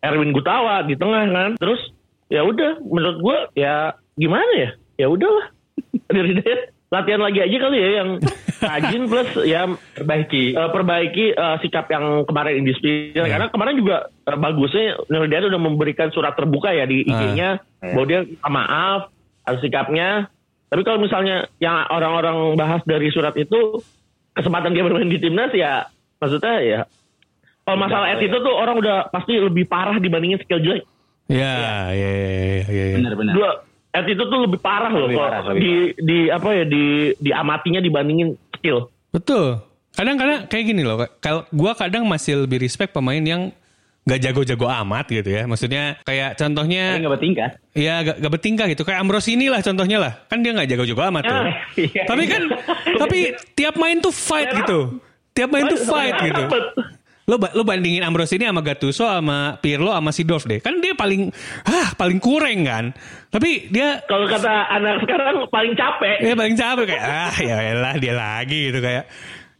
Erwin 0.00 0.30
Gutawa 0.30 0.86
di 0.86 0.94
tengah 0.94 1.26
kan. 1.26 1.50
Terus 1.58 1.82
ya 2.30 2.46
udah 2.46 2.78
menurut 2.80 3.18
gue 3.18 3.38
ya 3.58 3.98
gimana 4.14 4.52
ya? 4.54 4.70
Ya 4.96 5.06
udahlah. 5.10 5.50
Nur 6.14 6.26
Hidayat 6.30 6.70
latihan 6.90 7.22
lagi 7.22 7.38
aja 7.38 7.56
kali 7.58 7.78
ya 7.78 7.90
yang 8.02 8.10
rajin 8.70 9.02
plus 9.06 9.30
ya 9.46 9.62
perbaiki 9.94 10.58
eh, 10.58 10.70
perbaiki 10.70 11.26
eh, 11.34 11.56
sikap 11.62 11.86
yang 11.86 12.26
kemarin 12.26 12.66
indisipliner 12.66 13.26
Iya. 13.26 13.30
karena 13.30 13.46
kemarin 13.50 13.76
juga 13.78 13.96
eh, 14.26 14.38
bagusnya 14.38 14.98
Nur 15.06 15.26
Hidayat 15.26 15.50
udah 15.50 15.60
memberikan 15.60 16.08
surat 16.10 16.34
terbuka 16.38 16.70
ya 16.70 16.86
di 16.86 17.02
IG-nya. 17.02 17.62
Iya. 17.82 17.94
bahwa 17.94 18.06
dia 18.06 18.20
minta 18.26 18.48
maaf 18.50 19.00
atas 19.42 19.62
sikapnya 19.64 20.28
Tapi 20.70 20.82
kalau 20.86 21.02
misalnya 21.02 21.50
yang 21.58 21.82
orang-orang 21.90 22.54
bahas 22.54 22.80
dari 22.86 23.10
surat 23.10 23.34
itu 23.34 23.82
kesempatan 24.38 24.70
dia 24.70 24.86
bermain 24.86 25.10
di 25.10 25.18
timnas 25.18 25.50
ya 25.50 25.90
maksudnya 26.22 26.56
ya 26.62 26.80
kalau 27.70 27.86
masalah 27.86 28.06
Udah, 28.10 28.16
attitude 28.18 28.42
tuh 28.42 28.54
orang 28.58 28.76
udah 28.82 28.96
pasti 29.14 29.32
lebih 29.38 29.64
parah 29.70 29.96
dibandingin 30.02 30.42
skill 30.42 30.58
jelek. 30.58 30.82
Ya, 31.30 31.54
ya, 31.94 32.10
ya, 32.10 32.10
ya, 32.10 32.60
ya, 32.66 32.84
ya. 32.90 32.96
Benar-benar. 32.98 33.32
Dua 33.38 33.50
attitude 33.94 34.26
tuh 34.26 34.40
lebih 34.50 34.58
parah 34.58 34.90
loh 34.90 35.06
Lebih 35.06 35.18
kalau 35.22 35.30
parah, 35.30 35.42
lebih 35.54 35.60
di 35.62 35.74
di 36.02 36.18
apa 36.26 36.48
ya 36.50 36.64
di 36.66 36.84
diamatinya 37.22 37.78
dibandingin 37.78 38.34
skill. 38.58 38.90
Betul. 39.14 39.62
Kadang-kadang 39.94 40.50
kayak 40.50 40.64
gini 40.66 40.82
loh. 40.82 40.98
Kalau 41.22 41.46
gua 41.54 41.78
kadang 41.78 42.10
masih 42.10 42.42
lebih 42.42 42.58
respect 42.58 42.90
pemain 42.90 43.22
yang 43.22 43.54
gak 44.10 44.20
jago-jago 44.26 44.66
amat 44.66 45.06
gitu 45.06 45.30
ya. 45.30 45.46
Maksudnya 45.46 46.02
kayak 46.02 46.34
contohnya 46.34 46.98
nggak 46.98 47.12
bertingkah. 47.14 47.50
ya 47.78 47.94
gak, 48.02 48.16
gak 48.18 48.32
bertingkah 48.34 48.66
gitu. 48.66 48.82
Kayak 48.82 49.06
Ambrosini 49.06 49.46
lah 49.46 49.62
contohnya 49.62 49.98
lah. 50.02 50.12
Kan 50.26 50.42
dia 50.42 50.50
gak 50.50 50.66
jago-jago 50.66 51.02
amat 51.14 51.22
tuh. 51.22 51.38
Ah, 51.38 51.46
iya. 51.86 52.02
tapi 52.10 52.22
kan 52.26 52.42
tapi 52.98 53.18
tiap 53.54 53.78
main 53.78 54.02
tuh 54.02 54.10
fight 54.10 54.50
gitu. 54.66 54.98
Tiap 55.30 55.48
main 55.54 55.70
tuh 55.70 55.78
fight 55.78 56.18
gitu. 56.26 56.42
Lo, 57.30 57.38
lo 57.38 57.62
bandingin 57.62 58.02
Ambrosini 58.02 58.42
sama 58.42 58.58
Gattuso 58.58 59.06
sama 59.06 59.54
Pirlo 59.62 59.94
sama 59.94 60.10
Sidorf 60.10 60.50
deh. 60.50 60.58
Kan 60.58 60.82
dia 60.82 60.98
paling 60.98 61.30
ah 61.62 61.94
paling 61.94 62.18
kurang 62.18 62.66
kan. 62.66 62.84
Tapi 63.30 63.70
dia 63.70 64.02
Kalau 64.10 64.26
kata 64.26 64.50
anak 64.74 65.06
sekarang 65.06 65.46
paling 65.46 65.78
capek. 65.78 66.26
Ya 66.26 66.34
paling 66.34 66.58
capek 66.58 66.84
kayak 66.90 67.04
ah 67.06 67.36
ya 67.38 67.56
elah 67.70 67.94
dia 68.02 68.18
lagi 68.18 68.74
gitu 68.74 68.82
kayak 68.82 69.06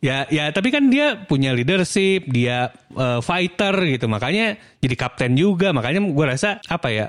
ya 0.00 0.24
ya 0.28 0.48
tapi 0.50 0.72
kan 0.72 0.88
dia 0.88 1.14
punya 1.16 1.52
leadership 1.52 2.26
dia 2.26 2.72
eh, 2.92 3.20
fighter 3.20 3.74
gitu. 3.86 4.08
Makanya 4.08 4.56
jadi 4.80 4.94
kapten 4.96 5.36
juga. 5.36 5.70
Makanya 5.70 6.00
gue 6.02 6.26
rasa 6.26 6.58
apa 6.66 6.88
ya 6.88 7.06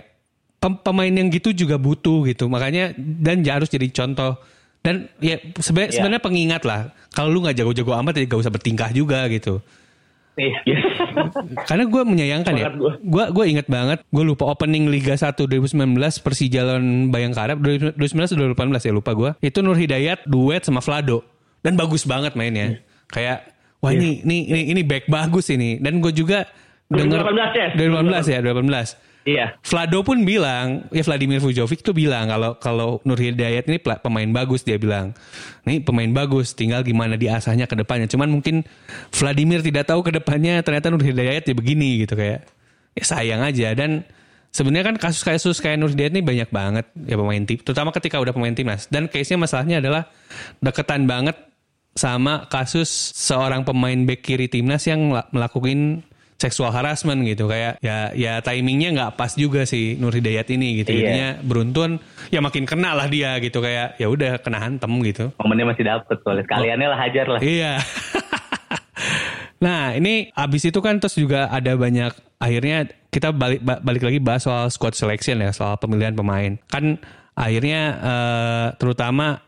pem- 0.59 0.79
pemain 0.79 1.09
yang 1.09 1.31
gitu 1.31 1.51
juga 1.51 1.75
butuh 1.75 2.27
gitu. 2.27 2.47
Makanya 2.47 2.91
dan 2.97 3.41
dia 3.41 3.57
harus 3.57 3.71
jadi 3.71 3.87
contoh. 3.89 4.37
Dan 4.81 5.05
ya 5.21 5.37
sebenarnya 5.61 5.89
Ya. 5.89 5.95
sebenarnya 6.01 6.23
pengingat 6.23 6.63
lah. 6.65 6.89
Kalau 7.13 7.29
lu 7.29 7.41
nggak 7.41 7.53
jago-jago 7.53 7.93
amat 8.01 8.17
ya 8.17 8.25
gak 8.25 8.41
usah 8.41 8.49
bertingkah 8.49 8.89
juga 8.89 9.25
gitu. 9.29 9.61
Iya. 10.39 10.57
Yes. 10.63 10.83
karena 11.69 11.83
gue 11.85 12.01
menyayangkan 12.07 12.53
ya 12.55 12.71
Semangat 12.71 13.03
gue 13.03 13.25
gue 13.35 13.45
inget 13.51 13.67
banget 13.67 13.99
gue 13.99 14.23
lupa 14.23 14.47
opening 14.47 14.87
Liga 14.87 15.11
1 15.11 15.35
2019 15.35 15.75
Persija 16.23 16.63
lawan 16.63 17.11
Bayangkara 17.11 17.59
2019 17.59 17.99
atau 17.99 18.39
2018 18.55 18.87
ya 18.87 18.93
lupa 18.95 19.11
gue 19.11 19.29
itu 19.43 19.59
Nur 19.59 19.75
Hidayat 19.75 20.23
duet 20.23 20.63
sama 20.63 20.79
Vlado 20.79 21.27
dan 21.61 21.73
bagus 21.77 22.03
banget 22.05 22.33
mainnya 22.37 22.81
kayak 23.09 23.53
wah 23.81 23.93
ini 23.93 24.21
ini 24.25 24.37
ini 24.49 24.61
ini 24.77 24.81
back 24.85 25.09
bagus 25.09 25.49
ini 25.49 25.77
dan 25.81 26.01
gue 26.01 26.13
juga 26.13 26.45
denger 26.91 27.23
2018 27.23 27.55
ya? 27.55 27.67
2018 27.77 28.33
ya 28.35 28.39
2018 28.43 29.11
Iya. 29.21 29.53
Vlado 29.61 30.01
pun 30.01 30.25
bilang, 30.25 30.89
ya 30.89 31.05
Vladimir 31.05 31.37
Vujovic 31.37 31.85
tuh 31.85 31.93
bilang 31.93 32.25
kalau 32.25 32.57
kalau 32.57 32.89
Nur 33.05 33.21
Hidayat 33.21 33.69
ini 33.69 33.77
pemain 33.77 34.25
bagus 34.33 34.65
dia 34.65 34.81
bilang. 34.81 35.13
Ini 35.61 35.85
pemain 35.85 36.09
bagus, 36.09 36.57
tinggal 36.57 36.81
gimana 36.81 37.21
diasahnya 37.21 37.69
ke 37.69 37.77
depannya. 37.77 38.09
Cuman 38.09 38.33
mungkin 38.33 38.65
Vladimir 39.13 39.61
tidak 39.61 39.93
tahu 39.93 40.01
ke 40.01 40.17
depannya 40.17 40.65
ternyata 40.65 40.89
Nur 40.89 41.05
Hidayat 41.05 41.45
ya 41.45 41.53
begini 41.53 42.01
gitu 42.01 42.17
kayak. 42.17 42.49
Ya 42.97 43.03
sayang 43.05 43.45
aja 43.45 43.71
dan 43.77 44.03
sebenarnya 44.49 44.91
kan 44.91 44.97
kasus-kasus 44.97 45.61
kayak 45.61 45.77
Nur 45.77 45.93
Hidayat 45.93 46.17
ini 46.17 46.25
banyak 46.25 46.49
banget 46.49 46.85
ya 47.05 47.13
pemain 47.13 47.45
tim, 47.45 47.61
terutama 47.61 47.93
ketika 47.93 48.17
udah 48.17 48.33
pemain 48.33 48.57
timnas. 48.57 48.89
Dan 48.89 49.05
case-nya 49.05 49.37
masalahnya 49.37 49.85
adalah 49.85 50.09
deketan 50.65 51.05
banget 51.05 51.37
sama 51.93 52.47
kasus 52.47 52.87
seorang 53.13 53.61
pemain 53.61 53.97
back 54.01 54.21
kiri 54.21 54.47
timnas 54.47 54.83
yang 54.83 55.09
mela- 55.09 55.27
melakukan 55.29 56.01
seksual 56.35 56.69
harassment 56.69 57.21
gitu 57.21 57.45
kayak 57.45 57.77
ya 57.79 58.09
ya 58.11 58.39
timingnya 58.39 58.89
nggak 58.91 59.11
pas 59.13 59.29
juga 59.31 59.61
sih 59.61 59.93
Nur 59.95 60.09
Hidayat 60.09 60.49
ini 60.49 60.81
gitu 60.81 60.89
Iya. 60.89 60.97
jadinya 60.97 61.29
beruntun 61.39 62.01
ya 62.27 62.39
makin 62.39 62.65
kena 62.65 62.91
lah 62.91 63.05
dia 63.05 63.37
gitu 63.37 63.61
kayak 63.61 63.93
ya 63.95 64.07
udah 64.07 64.39
kena 64.39 64.57
hantem 64.59 64.89
gitu 65.03 65.29
Momennya 65.37 65.65
masih 65.67 65.85
dapet 65.85 66.17
soalnya. 66.17 66.41
Sekaliannya 66.43 66.87
lah 66.87 66.99
hajar 66.99 67.25
lah. 67.29 67.39
iya 67.39 67.77
nah 69.61 69.93
ini 69.93 70.33
abis 70.33 70.65
itu 70.65 70.81
kan 70.81 70.97
terus 70.97 71.13
juga 71.13 71.45
ada 71.47 71.75
banyak 71.75 72.09
akhirnya 72.37 72.89
kita 73.07 73.29
balik 73.29 73.61
ba- 73.61 73.77
balik 73.79 74.01
lagi 74.01 74.17
bahas 74.17 74.41
soal 74.41 74.65
squad 74.67 74.97
selection 74.97 75.37
ya 75.37 75.53
soal 75.53 75.77
pemilihan 75.77 76.15
pemain 76.15 76.57
kan 76.65 76.97
akhirnya 77.31 77.81
eh, 78.01 78.67
terutama 78.75 79.45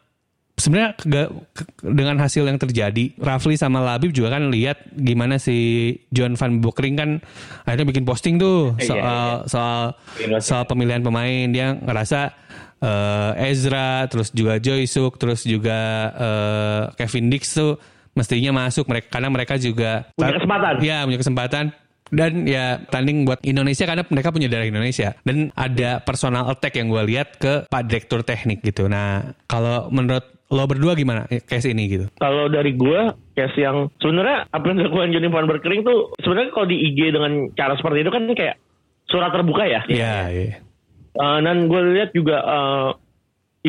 sebenarnya 0.63 0.95
dengan 1.83 2.15
hasil 2.15 2.47
yang 2.47 2.55
terjadi 2.55 3.11
Rafli 3.19 3.59
sama 3.59 3.83
Labib 3.83 4.15
juga 4.15 4.31
kan 4.31 4.47
lihat 4.47 4.79
gimana 4.95 5.35
si 5.35 5.57
John 6.09 6.39
Van 6.39 6.63
Bokering 6.63 6.95
kan 6.95 7.09
akhirnya 7.67 7.83
bikin 7.85 8.07
posting 8.07 8.39
tuh 8.39 8.71
Iya, 8.79 8.87
soal 8.87 9.27
iya. 9.43 9.49
soal 9.51 9.81
Bikin 10.15 10.29
posting. 10.31 10.47
soal 10.47 10.63
pemilihan 10.63 11.01
pemain 11.03 11.45
dia 11.51 11.75
ngerasa 11.75 12.19
eh, 12.79 13.51
Ezra 13.51 14.07
terus 14.07 14.31
juga 14.31 14.55
Joy 14.57 14.87
Suk 14.87 15.19
terus 15.19 15.43
juga 15.43 15.79
eh, 16.15 16.81
Kevin 16.95 17.27
Dix 17.27 17.53
tuh 17.53 17.75
mestinya 18.13 18.63
masuk 18.63 18.85
mereka 18.85 19.19
karena 19.19 19.27
mereka 19.27 19.57
juga 19.57 20.05
Punya 20.13 20.37
kesempatan. 20.37 20.73
Iya 20.79 20.97
punya 21.03 21.19
kesempatan 21.19 21.65
dan 22.13 22.45
ya 22.45 22.77
tanding 22.93 23.25
buat 23.25 23.41
Indonesia 23.41 23.89
karena 23.89 24.05
mereka 24.05 24.29
punya 24.29 24.45
darah 24.45 24.69
Indonesia 24.69 25.17
dan 25.25 25.49
ada 25.57 25.97
personal 25.97 26.45
attack 26.45 26.77
yang 26.77 26.93
gue 26.93 27.01
lihat 27.09 27.41
ke 27.41 27.65
Pak 27.65 27.83
Direktur 27.89 28.21
Teknik 28.21 28.61
gitu. 28.61 28.85
Nah 28.85 29.33
kalau 29.49 29.89
menurut 29.89 30.21
lo 30.53 30.69
berdua 30.69 30.93
gimana 30.93 31.25
case 31.49 31.73
ini 31.73 31.89
gitu? 31.89 32.05
Kalau 32.21 32.45
dari 32.45 32.77
gua 32.77 33.17
case 33.33 33.57
yang 33.57 33.89
sebenarnya 33.97 34.45
apa 34.53 34.65
yang 34.69 34.77
dilakukan 34.85 35.09
Johnny 35.09 35.29
Van 35.33 35.49
Berkering 35.49 35.81
tuh 35.81 36.13
sebenarnya 36.21 36.53
kalau 36.53 36.67
di 36.69 36.77
IG 36.93 37.09
dengan 37.09 37.49
cara 37.57 37.73
seperti 37.73 38.05
itu 38.05 38.11
kan 38.13 38.23
kayak 38.37 38.61
surat 39.09 39.33
terbuka 39.33 39.65
ya. 39.65 39.81
Iya. 39.89 40.15
iya. 40.29 40.57
Eh, 41.13 41.39
dan 41.45 41.69
gue 41.69 41.81
lihat 41.93 42.09
juga 42.13 42.37
eh, 42.41 42.89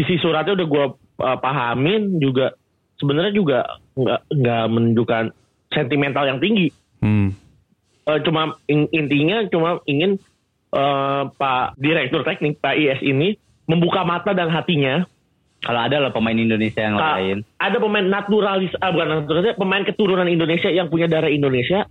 isi 0.00 0.16
suratnya 0.20 0.56
udah 0.56 0.68
gue 0.68 0.84
pahamin 1.14 2.18
juga 2.18 2.56
sebenarnya 2.98 3.32
juga 3.36 3.58
nggak 3.94 4.20
nggak 4.32 4.64
menunjukkan 4.68 5.24
sentimental 5.72 6.24
yang 6.28 6.40
tinggi. 6.40 6.68
Hmm. 7.00 7.32
Eh, 8.04 8.20
cuma 8.24 8.56
in- 8.68 8.90
intinya 8.92 9.44
cuma 9.48 9.80
ingin 9.84 10.20
eh, 10.72 11.22
Pak 11.32 11.80
Direktur 11.80 12.24
Teknik 12.24 12.60
Pak 12.60 12.76
IS 12.76 13.00
ini 13.04 13.36
membuka 13.64 14.04
mata 14.04 14.36
dan 14.36 14.52
hatinya. 14.52 15.08
Kalau 15.64 15.80
ada 15.80 15.96
lah 15.98 16.12
pemain 16.12 16.36
Indonesia 16.36 16.78
yang 16.78 16.94
Ka- 16.94 17.16
lain. 17.16 17.36
Ada 17.56 17.76
pemain 17.80 18.04
naturalis, 18.04 18.72
ah, 18.78 18.92
bukan 18.92 19.08
naturalis, 19.18 19.56
pemain 19.56 19.82
keturunan 19.82 20.28
Indonesia 20.28 20.68
yang 20.68 20.86
punya 20.86 21.08
darah 21.08 21.28
Indonesia. 21.28 21.88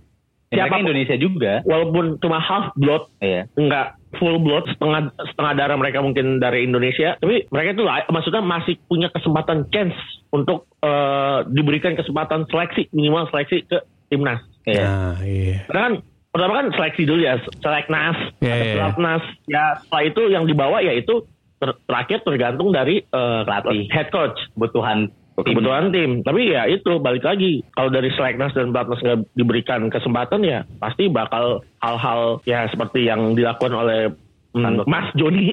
Ya, 0.48 0.62
mereka 0.62 0.70
Siapa 0.70 0.84
Indonesia 0.86 1.16
juga. 1.18 1.52
walaupun 1.66 2.04
cuma 2.16 2.38
half 2.38 2.70
blood, 2.76 3.10
Iya. 3.18 3.50
enggak 3.54 3.86
full 4.14 4.38
blood, 4.38 4.70
setengah 4.70 5.00
setengah 5.26 5.52
darah 5.52 5.74
mereka 5.74 5.98
mungkin 5.98 6.38
dari 6.38 6.62
Indonesia, 6.62 7.18
tapi 7.18 7.50
mereka 7.50 7.74
itu 7.74 7.82
lah- 7.82 8.06
maksudnya 8.06 8.38
masih 8.38 8.78
punya 8.86 9.10
kesempatan 9.10 9.66
chance 9.68 9.98
untuk 10.30 10.70
eh, 10.78 11.38
diberikan 11.48 11.96
kesempatan 11.96 12.44
seleksi 12.46 12.86
minimal 12.92 13.26
seleksi 13.28 13.64
ke 13.64 13.80
timnas. 14.06 14.38
Iya. 14.62 14.84
Nah, 14.84 15.16
iya. 15.18 15.64
Karena 15.64 15.80
kan 15.82 15.94
pertama 16.28 16.52
kan 16.54 16.66
seleksi 16.70 17.02
dulu 17.02 17.20
ya, 17.20 17.34
seleknas, 17.58 18.16
Iya, 18.38 18.52
ada 18.52 18.62
iya. 18.62 18.74
pelatnas. 18.76 19.22
Ya 19.48 19.64
setelah 19.80 20.04
itu 20.04 20.22
yang 20.28 20.44
dibawa 20.44 20.78
ya 20.78 20.92
itu 20.92 21.24
ter- 21.58 21.78
terakhir 21.86 22.18
tergantung 22.26 22.70
dari 22.74 23.02
eh, 23.02 23.40
Pelatih. 23.44 23.86
head 23.90 24.08
coach 24.10 24.38
Kebutuhan 24.54 25.10
kebutuhan 25.34 25.90
tim. 25.90 26.22
Tapi 26.22 26.54
ya 26.54 26.70
itu 26.70 27.02
balik 27.02 27.26
lagi 27.26 27.66
kalau 27.74 27.90
dari 27.90 28.10
seleknas 28.14 28.54
dan 28.54 28.70
pelatnas 28.70 29.02
nggak 29.02 29.18
diberikan 29.34 29.90
kesempatan 29.90 30.46
ya 30.46 30.62
pasti 30.78 31.10
bakal 31.10 31.66
hal-hal 31.82 32.38
ya 32.46 32.70
seperti 32.70 33.10
yang 33.10 33.34
dilakukan 33.34 33.74
oleh 33.74 34.14
mm, 34.54 34.62
Beek. 34.62 34.86
Mas 34.86 35.08
Joni, 35.18 35.50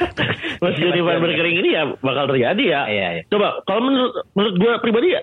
Mas 0.62 0.78
Joni 0.78 1.00
Van 1.02 1.18
Berkering 1.18 1.56
ini 1.58 1.70
ya 1.74 1.90
bakal 1.98 2.30
terjadi 2.30 2.64
ya. 2.64 2.80
Iya, 2.86 3.08
iya. 3.18 3.22
Coba 3.26 3.66
kalau 3.66 3.90
menurut 3.90 4.14
menurut 4.38 4.54
gue 4.62 4.72
pribadi 4.78 5.08
ya 5.18 5.20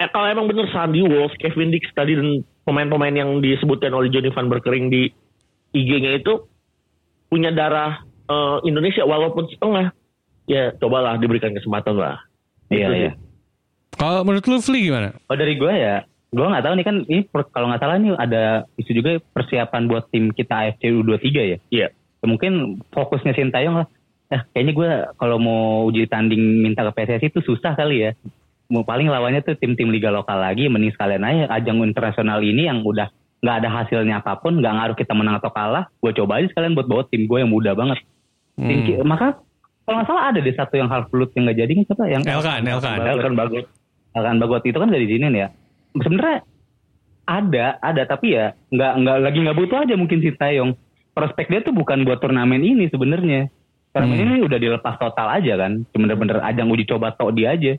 eh, 0.00 0.08
kalau 0.12 0.28
emang 0.28 0.48
bener 0.48 0.68
Sandy 0.68 1.00
Wolf, 1.04 1.32
Kevin 1.40 1.72
Dix 1.72 1.88
tadi 1.96 2.16
dan 2.16 2.44
pemain-pemain 2.68 3.16
yang 3.16 3.40
disebutkan 3.40 3.96
oleh 3.96 4.12
Johnny 4.12 4.28
Van 4.32 4.52
Berkering 4.52 4.92
di 4.92 5.08
IG-nya 5.72 6.20
itu 6.20 6.44
punya 7.30 7.54
darah 7.54 8.02
eh, 8.30 8.56
Indonesia 8.64 9.02
walaupun 9.02 9.50
setengah 9.50 9.90
ya 10.46 10.70
cobalah 10.78 11.18
diberikan 11.18 11.50
kesempatan 11.50 11.98
lah. 11.98 12.22
Iya, 12.70 12.86
Itu 12.86 12.92
sih. 12.94 13.00
iya. 13.02 13.12
Kalau 13.90 14.22
menurut 14.22 14.46
lu 14.46 14.58
Fli 14.62 14.86
gimana? 14.86 15.10
Oh 15.26 15.36
dari 15.36 15.58
gue 15.58 15.72
ya, 15.74 16.06
gue 16.30 16.46
nggak 16.46 16.64
tahu 16.64 16.74
nih 16.78 16.86
kan 16.86 16.96
ini 17.10 17.22
per- 17.26 17.50
kalau 17.50 17.66
nggak 17.68 17.82
salah 17.82 17.98
nih 17.98 18.14
ada 18.16 18.42
isu 18.78 18.94
juga 18.94 19.18
persiapan 19.34 19.90
buat 19.90 20.08
tim 20.08 20.30
kita 20.30 20.54
AFC 20.70 20.94
U23 20.94 21.26
ya. 21.26 21.58
Iya. 21.68 21.88
Ya, 21.90 22.26
mungkin 22.28 22.78
fokusnya 22.94 23.34
Sintayong 23.34 23.82
lah. 23.82 23.86
Eh, 24.30 24.38
kayaknya 24.54 24.72
gue 24.78 24.90
kalau 25.18 25.42
mau 25.42 25.90
uji 25.90 26.06
tanding 26.06 26.62
minta 26.62 26.86
ke 26.86 26.92
PSSI 26.94 27.34
itu 27.34 27.42
susah 27.42 27.74
kali 27.74 28.06
ya. 28.06 28.10
Mau 28.70 28.86
paling 28.86 29.10
lawannya 29.10 29.42
tuh 29.42 29.58
tim-tim 29.58 29.90
liga 29.90 30.14
lokal 30.14 30.38
lagi, 30.38 30.70
mending 30.70 30.94
sekalian 30.94 31.26
aja 31.26 31.50
ajang 31.58 31.82
internasional 31.82 32.38
ini 32.38 32.70
yang 32.70 32.86
udah 32.86 33.10
nggak 33.42 33.56
ada 33.64 33.68
hasilnya 33.72 34.22
apa 34.22 34.38
pun, 34.38 34.62
nggak 34.62 34.70
ngaruh 34.70 34.96
kita 35.00 35.16
menang 35.16 35.40
atau 35.42 35.50
kalah, 35.50 35.90
gue 35.98 36.12
coba 36.14 36.38
aja 36.38 36.46
sekalian 36.52 36.78
buat 36.78 36.86
bawa 36.86 37.02
tim 37.10 37.26
gue 37.26 37.38
yang 37.42 37.50
muda 37.50 37.74
banget. 37.74 37.98
Hmm. 38.60 39.08
maka 39.08 39.40
kalau 39.88 39.96
nggak 39.96 40.08
salah 40.12 40.24
ada 40.28 40.38
deh 40.38 40.54
satu 40.54 40.74
yang 40.76 40.92
half 40.92 41.08
blood 41.08 41.32
yang 41.32 41.48
nggak 41.48 41.58
jadi 41.64 41.72
siapa 41.88 42.04
yang 42.06 42.22
Elkan, 42.22 42.62
Elkan. 42.62 42.98
Elkan 43.00 43.34
bagus. 43.34 43.64
Elkan 44.10 44.36
Bagot 44.42 44.62
itu 44.66 44.76
kan 44.76 44.90
gak 44.90 45.02
diizinin 45.02 45.34
ya. 45.34 45.48
Sebenarnya 45.94 46.42
ada, 47.26 47.66
ada 47.78 48.02
tapi 48.06 48.34
ya 48.34 48.52
nggak 48.74 48.92
nggak 49.02 49.16
lagi 49.22 49.38
nggak 49.42 49.58
butuh 49.58 49.78
aja 49.86 49.94
mungkin 49.94 50.18
si 50.20 50.34
Tayong. 50.34 50.74
Prospek 51.10 51.50
dia 51.50 51.60
tuh 51.62 51.74
bukan 51.74 52.06
buat 52.06 52.22
turnamen 52.22 52.62
ini 52.62 52.86
sebenarnya. 52.90 53.50
Sekarang 53.90 54.14
Hmm. 54.14 54.22
ini 54.22 54.46
udah 54.46 54.58
dilepas 54.58 54.94
total 55.02 55.26
aja 55.34 55.58
kan. 55.58 55.82
Bener-bener 55.90 56.38
ajang 56.42 56.70
uji 56.70 56.86
coba 56.86 57.10
tok 57.18 57.34
dia 57.34 57.54
aja. 57.54 57.74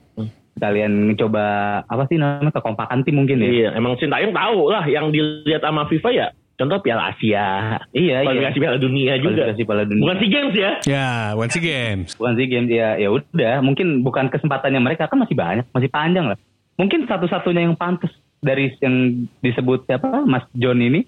Kalian 0.60 1.16
coba 1.16 1.44
apa 1.88 2.04
sih 2.12 2.20
namanya 2.20 2.52
kekompakan 2.52 3.08
tim 3.08 3.16
mungkin 3.16 3.40
ya? 3.40 3.48
Iya, 3.48 3.70
emang 3.80 3.96
Sintayong 3.96 4.36
tahu 4.36 4.68
lah 4.68 4.84
yang 4.84 5.16
dilihat 5.16 5.64
sama 5.64 5.88
FIFA 5.88 6.10
ya. 6.12 6.28
Contoh 6.62 6.78
Piala 6.80 7.10
Asia, 7.10 7.82
Iya, 7.90 8.22
iya. 8.22 8.22
kualifikasi 8.22 8.58
Piala 8.60 8.78
Dunia 8.78 9.14
juga. 9.18 9.50
Kualifikasi 9.50 9.64
Piala 9.66 9.84
Dunia. 9.84 10.04
Bukan 10.06 10.18
SEA 10.18 10.30
Games 10.30 10.54
ya. 10.56 10.72
Ya, 10.86 11.10
once 11.34 11.58
games. 11.58 12.10
bukan 12.14 12.34
sih 12.34 12.46
game 12.46 12.68
ya 12.70 12.94
ya 12.96 13.10
udah 13.10 13.56
mungkin 13.60 13.88
bukan 14.02 14.30
kesempatannya 14.30 14.78
mereka 14.78 15.06
kan 15.06 15.18
masih 15.18 15.34
banyak 15.34 15.66
masih 15.68 15.90
panjang 15.90 16.30
lah 16.30 16.38
mungkin 16.76 17.04
satu-satunya 17.04 17.62
yang 17.64 17.74
pantas 17.74 18.14
dari 18.40 18.70
yang 18.78 18.96
disebut 19.40 19.86
siapa 19.86 20.22
Mas 20.24 20.46
John 20.54 20.78
ini 20.78 21.06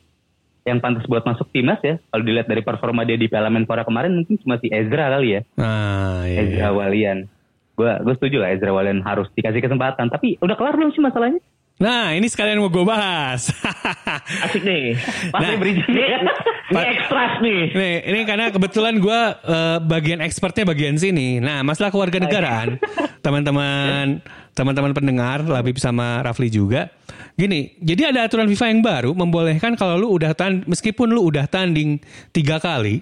yang 0.63 0.79
pantas 0.79 1.03
buat 1.05 1.21
masuk 1.21 1.49
timnas 1.49 1.77
ya 1.79 1.99
kalau 2.07 2.23
dilihat 2.23 2.45
dari 2.45 2.61
performa 2.61 3.03
dia 3.03 3.13
di 3.13 3.27
Piala 3.27 3.49
Menpora 3.49 3.83
kemarin 3.83 4.15
mungkin 4.15 4.39
cuma 4.39 4.55
si 4.57 4.69
Ezra 4.69 5.11
kali 5.11 5.37
ya 5.37 5.41
Nah, 5.53 6.23
iya, 6.23 6.39
iya. 6.39 6.41
Ezra 6.47 6.69
Walian 6.71 7.17
gue 7.73 7.91
gue 7.99 8.13
setuju 8.15 8.37
lah 8.37 8.49
Ezra 8.49 8.69
Walian 8.69 9.01
harus 9.01 9.27
dikasih 9.31 9.59
kesempatan 9.59 10.07
tapi 10.07 10.37
udah 10.39 10.53
kelar 10.53 10.73
belum 10.73 10.89
sih 10.89 11.01
masalahnya 11.01 11.41
Nah, 11.73 12.13
ini 12.13 12.29
sekalian 12.29 12.61
mau 12.61 12.69
gue 12.69 12.85
bahas. 12.85 13.49
Asik 14.45 14.63
nih. 14.63 14.95
Pas 15.33 15.41
Nah. 15.41 15.57
bridging 15.57 15.83
Ini, 15.83 16.05
ini 16.71 16.83
ekstras 16.95 17.33
nih. 17.41 17.61
Nih, 17.73 17.95
ini 18.07 18.19
karena 18.23 18.47
kebetulan 18.49 18.95
gue 18.97 19.19
eh, 19.43 19.77
bagian 19.83 20.21
expertnya 20.21 20.63
bagian 20.63 20.95
sini. 20.95 21.41
Nah, 21.43 21.59
masalah 21.61 21.91
keluarga 21.91 22.21
negaraan, 22.21 22.79
teman-teman, 23.25 24.21
teman-teman 24.53 24.93
pendengar, 24.93 25.43
Labib 25.43 25.75
sama 25.75 26.23
Rafli 26.23 26.47
juga. 26.47 26.87
Gini, 27.33 27.75
jadi 27.81 28.13
ada 28.13 28.29
aturan 28.29 28.45
FIFA 28.45 28.65
yang 28.69 28.81
baru 28.81 29.11
membolehkan 29.11 29.73
kalau 29.73 29.97
lu 29.97 30.07
udah 30.13 30.31
tan, 30.31 30.61
meskipun 30.63 31.09
lu 31.09 31.25
udah 31.25 31.49
tanding 31.49 31.97
tiga 32.29 32.61
kali 32.61 33.01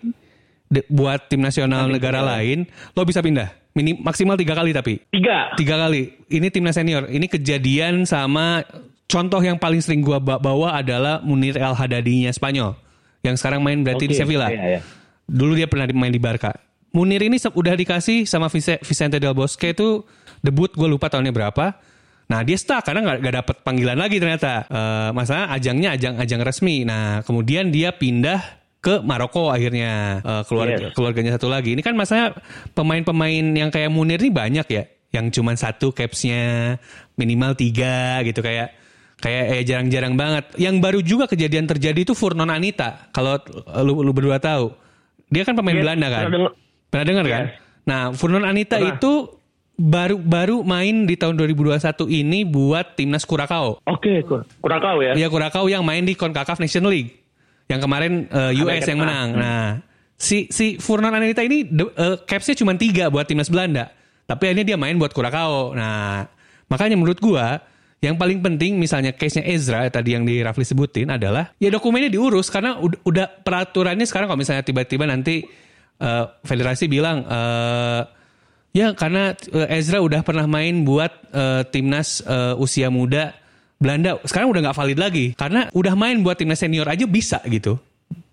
de- 0.66 0.88
buat 0.88 1.28
tim 1.28 1.44
nasional 1.44 1.86
negara 1.86 2.24
lain, 2.24 2.64
lo 2.96 3.04
bisa 3.04 3.20
pindah. 3.20 3.61
Mini, 3.72 3.96
maksimal 3.96 4.36
tiga 4.36 4.52
kali 4.52 4.76
tapi 4.76 5.00
Tiga. 5.08 5.56
tiga 5.56 5.80
kali. 5.80 6.12
Ini 6.28 6.52
timnas 6.52 6.76
senior. 6.76 7.08
Ini 7.08 7.24
kejadian 7.26 8.04
sama 8.04 8.68
contoh 9.08 9.40
yang 9.40 9.56
paling 9.56 9.80
sering 9.80 10.04
gua 10.04 10.20
ba- 10.20 10.40
bawa 10.40 10.76
adalah 10.76 11.24
Munir 11.24 11.56
El 11.56 11.72
Hadadinya 11.72 12.28
Spanyol, 12.32 12.76
yang 13.24 13.40
sekarang 13.40 13.64
main 13.64 13.80
berarti 13.80 14.12
di 14.12 14.16
Oke, 14.16 14.22
Sevilla. 14.24 14.52
iya, 14.52 14.78
iya. 14.78 14.82
Dulu 15.24 15.56
dia 15.56 15.72
pernah 15.72 15.88
di- 15.88 15.96
main 15.96 16.12
di 16.12 16.20
Barca. 16.20 16.52
Munir 16.92 17.24
ini 17.24 17.40
udah 17.40 17.72
dikasih 17.72 18.28
sama 18.28 18.52
Vice- 18.52 18.84
Vicente 18.84 19.16
Del 19.16 19.32
Bosque 19.32 19.72
itu 19.72 20.04
debut 20.44 20.68
gue 20.76 20.88
lupa 20.92 21.08
tahunnya 21.08 21.32
berapa. 21.32 21.80
Nah 22.28 22.44
dia 22.44 22.60
stuck 22.60 22.84
karena 22.84 23.04
nggak 23.08 23.18
nggak 23.24 23.36
dapet 23.40 23.56
panggilan 23.64 23.96
lagi 23.96 24.20
ternyata. 24.20 24.68
Eh 24.68 25.10
masalah 25.16 25.48
ajangnya 25.56 25.96
ajang 25.96 26.20
ajang 26.20 26.44
resmi. 26.44 26.84
Nah 26.84 27.24
kemudian 27.24 27.72
dia 27.72 27.96
pindah 27.96 28.44
ke 28.82 28.98
Maroko 29.00 29.48
akhirnya 29.48 30.20
Eh, 30.20 30.44
keluarga 30.50 30.90
Yes. 30.90 30.94
keluarganya 30.94 31.32
satu 31.38 31.48
lagi. 31.48 31.72
Ini 31.72 31.82
kan 31.82 31.94
masalah 31.94 32.34
pemain-pemain 32.74 33.46
yang 33.46 33.70
kayak 33.70 33.88
Munir 33.88 34.18
ini 34.18 34.34
banyak 34.34 34.66
ya, 34.66 34.84
yang 35.12 35.30
cuman 35.30 35.54
satu 35.54 35.94
capsnya 35.94 36.76
minimal 37.14 37.54
tiga 37.54 38.20
gitu 38.22 38.42
kayak 38.42 38.74
kayak 39.18 39.44
eh, 39.54 39.64
jarang-jarang 39.64 40.18
banget. 40.18 40.50
Yang 40.58 40.76
baru 40.82 41.00
juga 41.00 41.26
kejadian 41.26 41.70
terjadi 41.70 42.02
itu 42.02 42.12
Furnon 42.12 42.50
Anita. 42.50 43.06
Kalau 43.12 43.38
lu, 43.80 44.02
lu 44.02 44.12
berdua 44.12 44.42
tahu, 44.42 44.74
dia 45.30 45.46
kan 45.46 45.54
pemain 45.54 45.78
Iya, 45.78 45.84
Belanda 45.86 46.08
kan. 46.10 46.24
pernah 46.90 47.06
dengar 47.06 47.26
kan? 47.26 47.44
Yes. 47.48 47.54
Nah, 47.82 48.02
Furnon 48.12 48.44
Anita 48.44 48.76
Pernah. 48.76 48.98
itu 48.98 49.14
baru 49.78 50.18
baru 50.18 50.62
main 50.62 51.06
di 51.06 51.14
tahun 51.16 51.38
2021 51.38 51.78
ini 52.08 52.42
buat 52.44 52.94
timnas 52.94 53.26
Kurakao. 53.26 53.78
Oke, 53.84 54.22
kur- 54.22 54.46
kurang 54.58 54.82
tahu 54.82 55.02
ya. 55.02 55.14
Ya 55.14 55.30
Kurakao 55.30 55.66
yang 55.66 55.82
main 55.82 56.02
di 56.02 56.14
CONCACAF 56.14 56.58
Nation 56.58 56.86
League. 56.86 57.21
Yang 57.72 57.82
kemarin 57.88 58.14
eh, 58.28 58.62
US 58.68 58.84
yang 58.84 59.00
menang. 59.00 59.30
Nah, 59.40 59.68
si 60.20 60.52
si 60.52 60.76
Furnon 60.76 61.16
Anita 61.16 61.40
ini 61.40 61.64
eh, 61.72 62.18
capsnya 62.28 62.60
cuma 62.60 62.76
tiga 62.76 63.08
buat 63.08 63.24
timnas 63.24 63.48
Belanda. 63.48 63.88
Tapi 64.28 64.52
akhirnya 64.52 64.76
dia 64.76 64.78
main 64.78 65.00
buat 65.00 65.16
Kurakao. 65.16 65.72
Nah, 65.72 66.28
makanya 66.68 67.00
menurut 67.00 67.24
gua 67.24 67.64
yang 68.02 68.18
paling 68.18 68.42
penting 68.42 68.82
misalnya 68.82 69.14
case-nya 69.14 69.46
Ezra 69.46 69.86
tadi 69.94 70.18
yang 70.18 70.26
di 70.26 70.42
Rafli 70.42 70.66
sebutin 70.66 71.14
adalah 71.14 71.54
ya 71.62 71.70
dokumennya 71.70 72.10
diurus 72.10 72.50
karena 72.50 72.82
udah, 72.82 73.00
udah 73.06 73.26
peraturannya 73.46 74.10
sekarang 74.10 74.26
kalau 74.26 74.42
misalnya 74.42 74.66
tiba-tiba 74.66 75.06
nanti 75.06 75.46
eh, 76.02 76.26
federasi 76.42 76.90
bilang 76.90 77.22
eh, 77.22 78.02
ya 78.74 78.98
karena 78.98 79.38
Ezra 79.70 80.02
udah 80.02 80.26
pernah 80.26 80.50
main 80.50 80.82
buat 80.82 81.14
eh, 81.30 81.62
timnas 81.70 82.26
eh, 82.26 82.58
usia 82.58 82.90
muda 82.90 83.38
Belanda 83.82 84.22
sekarang 84.22 84.54
udah 84.54 84.62
nggak 84.70 84.78
valid 84.78 85.00
lagi 85.02 85.26
karena 85.34 85.66
udah 85.74 85.94
main 85.98 86.22
buat 86.22 86.38
timnas 86.38 86.62
senior 86.62 86.86
aja 86.86 87.10
bisa 87.10 87.42
gitu. 87.50 87.82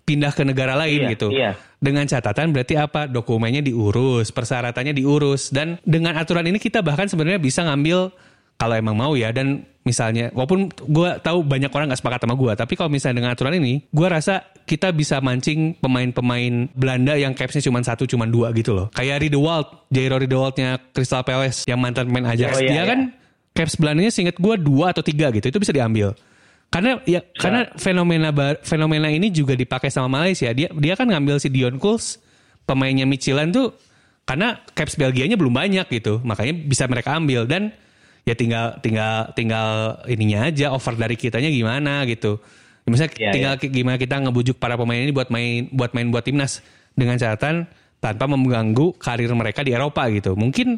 Pindah 0.05 0.33
ke 0.33 0.41
negara 0.41 0.73
lain 0.73 1.05
Iya, 1.05 1.11
gitu. 1.13 1.27
iya. 1.29 1.53
dengan 1.81 2.05
catatan 2.05 2.49
berarti 2.49 2.77
apa? 2.77 3.05
Dokumennya 3.05 3.61
diurus 3.61 4.29
persyaratannya 4.29 4.93
diurus 4.93 5.49
dan 5.49 5.77
dengan 5.85 6.17
aturan 6.17 6.45
ini 6.45 6.57
kita 6.57 6.81
bahkan 6.81 7.05
sebenarnya 7.05 7.37
bisa 7.37 7.61
ngambil 7.65 8.09
kalau 8.57 8.75
emang 8.77 8.97
mau 8.97 9.13
ya. 9.13 9.29
Dan 9.29 9.65
misalnya 9.85 10.29
walaupun 10.33 10.69
gue 10.69 11.09
tahu 11.21 11.45
banyak 11.45 11.69
orang 11.69 11.89
nggak 11.89 12.01
sepakat 12.03 12.19
sama 12.21 12.35
gue 12.37 12.51
tapi 12.53 12.73
kalau 12.77 12.91
misalnya 12.91 13.15
dengan 13.23 13.31
aturan 13.33 13.57
ini 13.57 13.81
gue 13.89 14.07
rasa 14.11 14.43
kita 14.67 14.93
bisa 14.93 15.17
mancing 15.17 15.73
pemain-pemain 15.81 16.69
Belanda 16.77 17.17
yang 17.17 17.33
capsnya 17.33 17.63
cuma 17.65 17.81
satu 17.81 18.05
cuma 18.05 18.25
dua 18.29 18.49
gitu 18.53 18.73
loh. 18.73 18.89
Kayak 18.93 19.25
Riedewald 19.25 19.89
Jairo 19.89 20.17
Riedewaldnya 20.21 20.77
Crystal 20.93 21.21
Palace 21.21 21.65
yang 21.65 21.77
mantan 21.81 22.09
pemain 22.09 22.33
Ajax. 22.33 22.57
Oh, 22.57 22.61
iya, 22.61 22.69
dia 22.69 22.75
iya. 22.81 22.83
kan 22.85 22.99
caps 23.53 23.75
Belandanya 23.75 24.11
seinget 24.11 24.37
gue 24.37 24.55
dua 24.57 24.91
atau 24.95 25.03
tiga 25.03 25.29
gitu 25.29 25.49
itu 25.49 25.59
bisa 25.59 25.73
diambil. 25.73 26.15
Karena 26.69 27.01
ya 27.03 27.25
karena 27.33 27.65
fenomena 27.81 28.29
bar- 28.29 28.61
fenomena 28.61 29.09
ini 29.09 29.33
juga 29.33 29.57
dipakai 29.57 29.89
sama 29.89 30.21
Malaysia. 30.21 30.53
Dia 30.53 30.69
dia 30.69 30.93
kan 30.93 31.09
ngambil 31.09 31.41
si 31.41 31.49
Dion 31.49 31.81
Kuls 31.81 32.21
pemainnya 32.69 33.09
Michelin 33.09 33.49
tuh 33.49 33.73
karena 34.29 34.61
caps 34.77 34.93
Belgianya 34.93 35.33
belum 35.33 35.49
banyak 35.49 35.89
gitu. 35.89 36.21
Makanya 36.21 36.53
bisa 36.69 36.85
mereka 36.85 37.17
ambil. 37.17 37.49
Dan 37.49 37.73
ya 38.21 38.37
tinggal 38.37 38.77
tinggal 38.85 39.33
tinggal 39.33 39.97
ininya 40.05 40.45
aja 40.45 40.69
offer 40.69 40.93
dari 40.93 41.17
kitanya 41.17 41.49
gimana 41.49 42.05
gitu. 42.05 42.37
Misalnya 42.85 43.17
Iya, 43.17 43.31
tinggal 43.33 43.53
ki- 43.57 43.73
gimana 43.73 43.97
kita 43.97 44.21
ngebujuk 44.21 44.61
para 44.61 44.77
pemain 44.77 45.01
ini 45.01 45.09
buat 45.09 45.33
main 45.33 45.73
buat 45.73 45.97
main 45.97 46.13
buat 46.13 46.21
timnas. 46.21 46.61
Dengan 46.93 47.17
catatan 47.17 47.65
tanpa 47.97 48.29
mengganggu 48.29 48.93
karir 49.01 49.33
mereka 49.33 49.65
di 49.65 49.73
Eropa 49.73 50.05
gitu. 50.13 50.37
Mungkin 50.37 50.77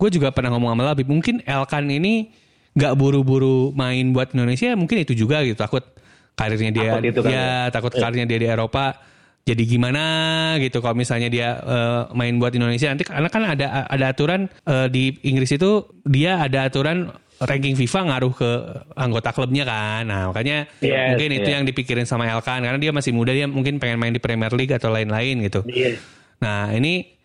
gue 0.00 0.08
juga 0.08 0.32
pernah 0.32 0.56
ngomong 0.56 0.72
sama 0.72 0.82
Labib 0.88 1.12
mungkin 1.12 1.44
Elkan 1.44 1.84
ini 1.92 2.32
nggak 2.72 2.96
buru-buru 2.96 3.76
main 3.76 4.16
buat 4.16 4.32
Indonesia 4.32 4.72
mungkin 4.72 5.04
itu 5.04 5.12
juga 5.12 5.44
gitu. 5.44 5.60
Takut 5.60 5.84
karirnya 6.32 6.72
dia 6.72 6.90
Takut 6.96 7.04
itu 7.04 7.20
kan 7.20 7.30
ya 7.30 7.48
takut 7.68 7.92
karirnya 7.92 8.24
dia 8.24 8.38
di 8.40 8.48
Eropa 8.48 8.96
jadi 9.44 9.62
gimana 9.68 10.04
gitu. 10.56 10.80
Kalau 10.80 10.96
misalnya 10.96 11.28
dia 11.28 11.60
eh, 11.60 12.02
main 12.16 12.32
buat 12.40 12.56
Indonesia 12.56 12.88
nanti 12.88 13.04
karena 13.04 13.28
kan 13.28 13.42
ada 13.44 13.84
ada 13.84 14.04
aturan 14.08 14.48
eh, 14.64 14.88
di 14.88 15.20
Inggris 15.28 15.52
itu 15.52 15.84
dia 16.08 16.40
ada 16.40 16.64
aturan 16.64 17.12
ranking 17.40 17.72
FIFA 17.72 18.00
ngaruh 18.12 18.32
ke 18.36 18.50
anggota 18.96 19.32
klubnya 19.32 19.64
kan. 19.68 20.08
Nah 20.08 20.32
makanya 20.32 20.68
Yes, 20.80 21.16
mungkin 21.16 21.28
itu 21.40 21.48
yes. 21.48 21.56
yang 21.56 21.64
dipikirin 21.64 22.06
sama 22.08 22.28
Elkan 22.28 22.64
karena 22.64 22.80
dia 22.80 22.92
masih 22.92 23.12
muda 23.16 23.32
dia 23.32 23.48
mungkin 23.48 23.80
pengen 23.80 24.00
main 24.00 24.12
di 24.12 24.20
Premier 24.20 24.52
League 24.52 24.72
atau 24.72 24.92
lain-lain 24.92 25.44
gitu. 25.44 25.64
Iya. 25.68 25.96
Nah 26.40 26.72
ini 26.76 27.19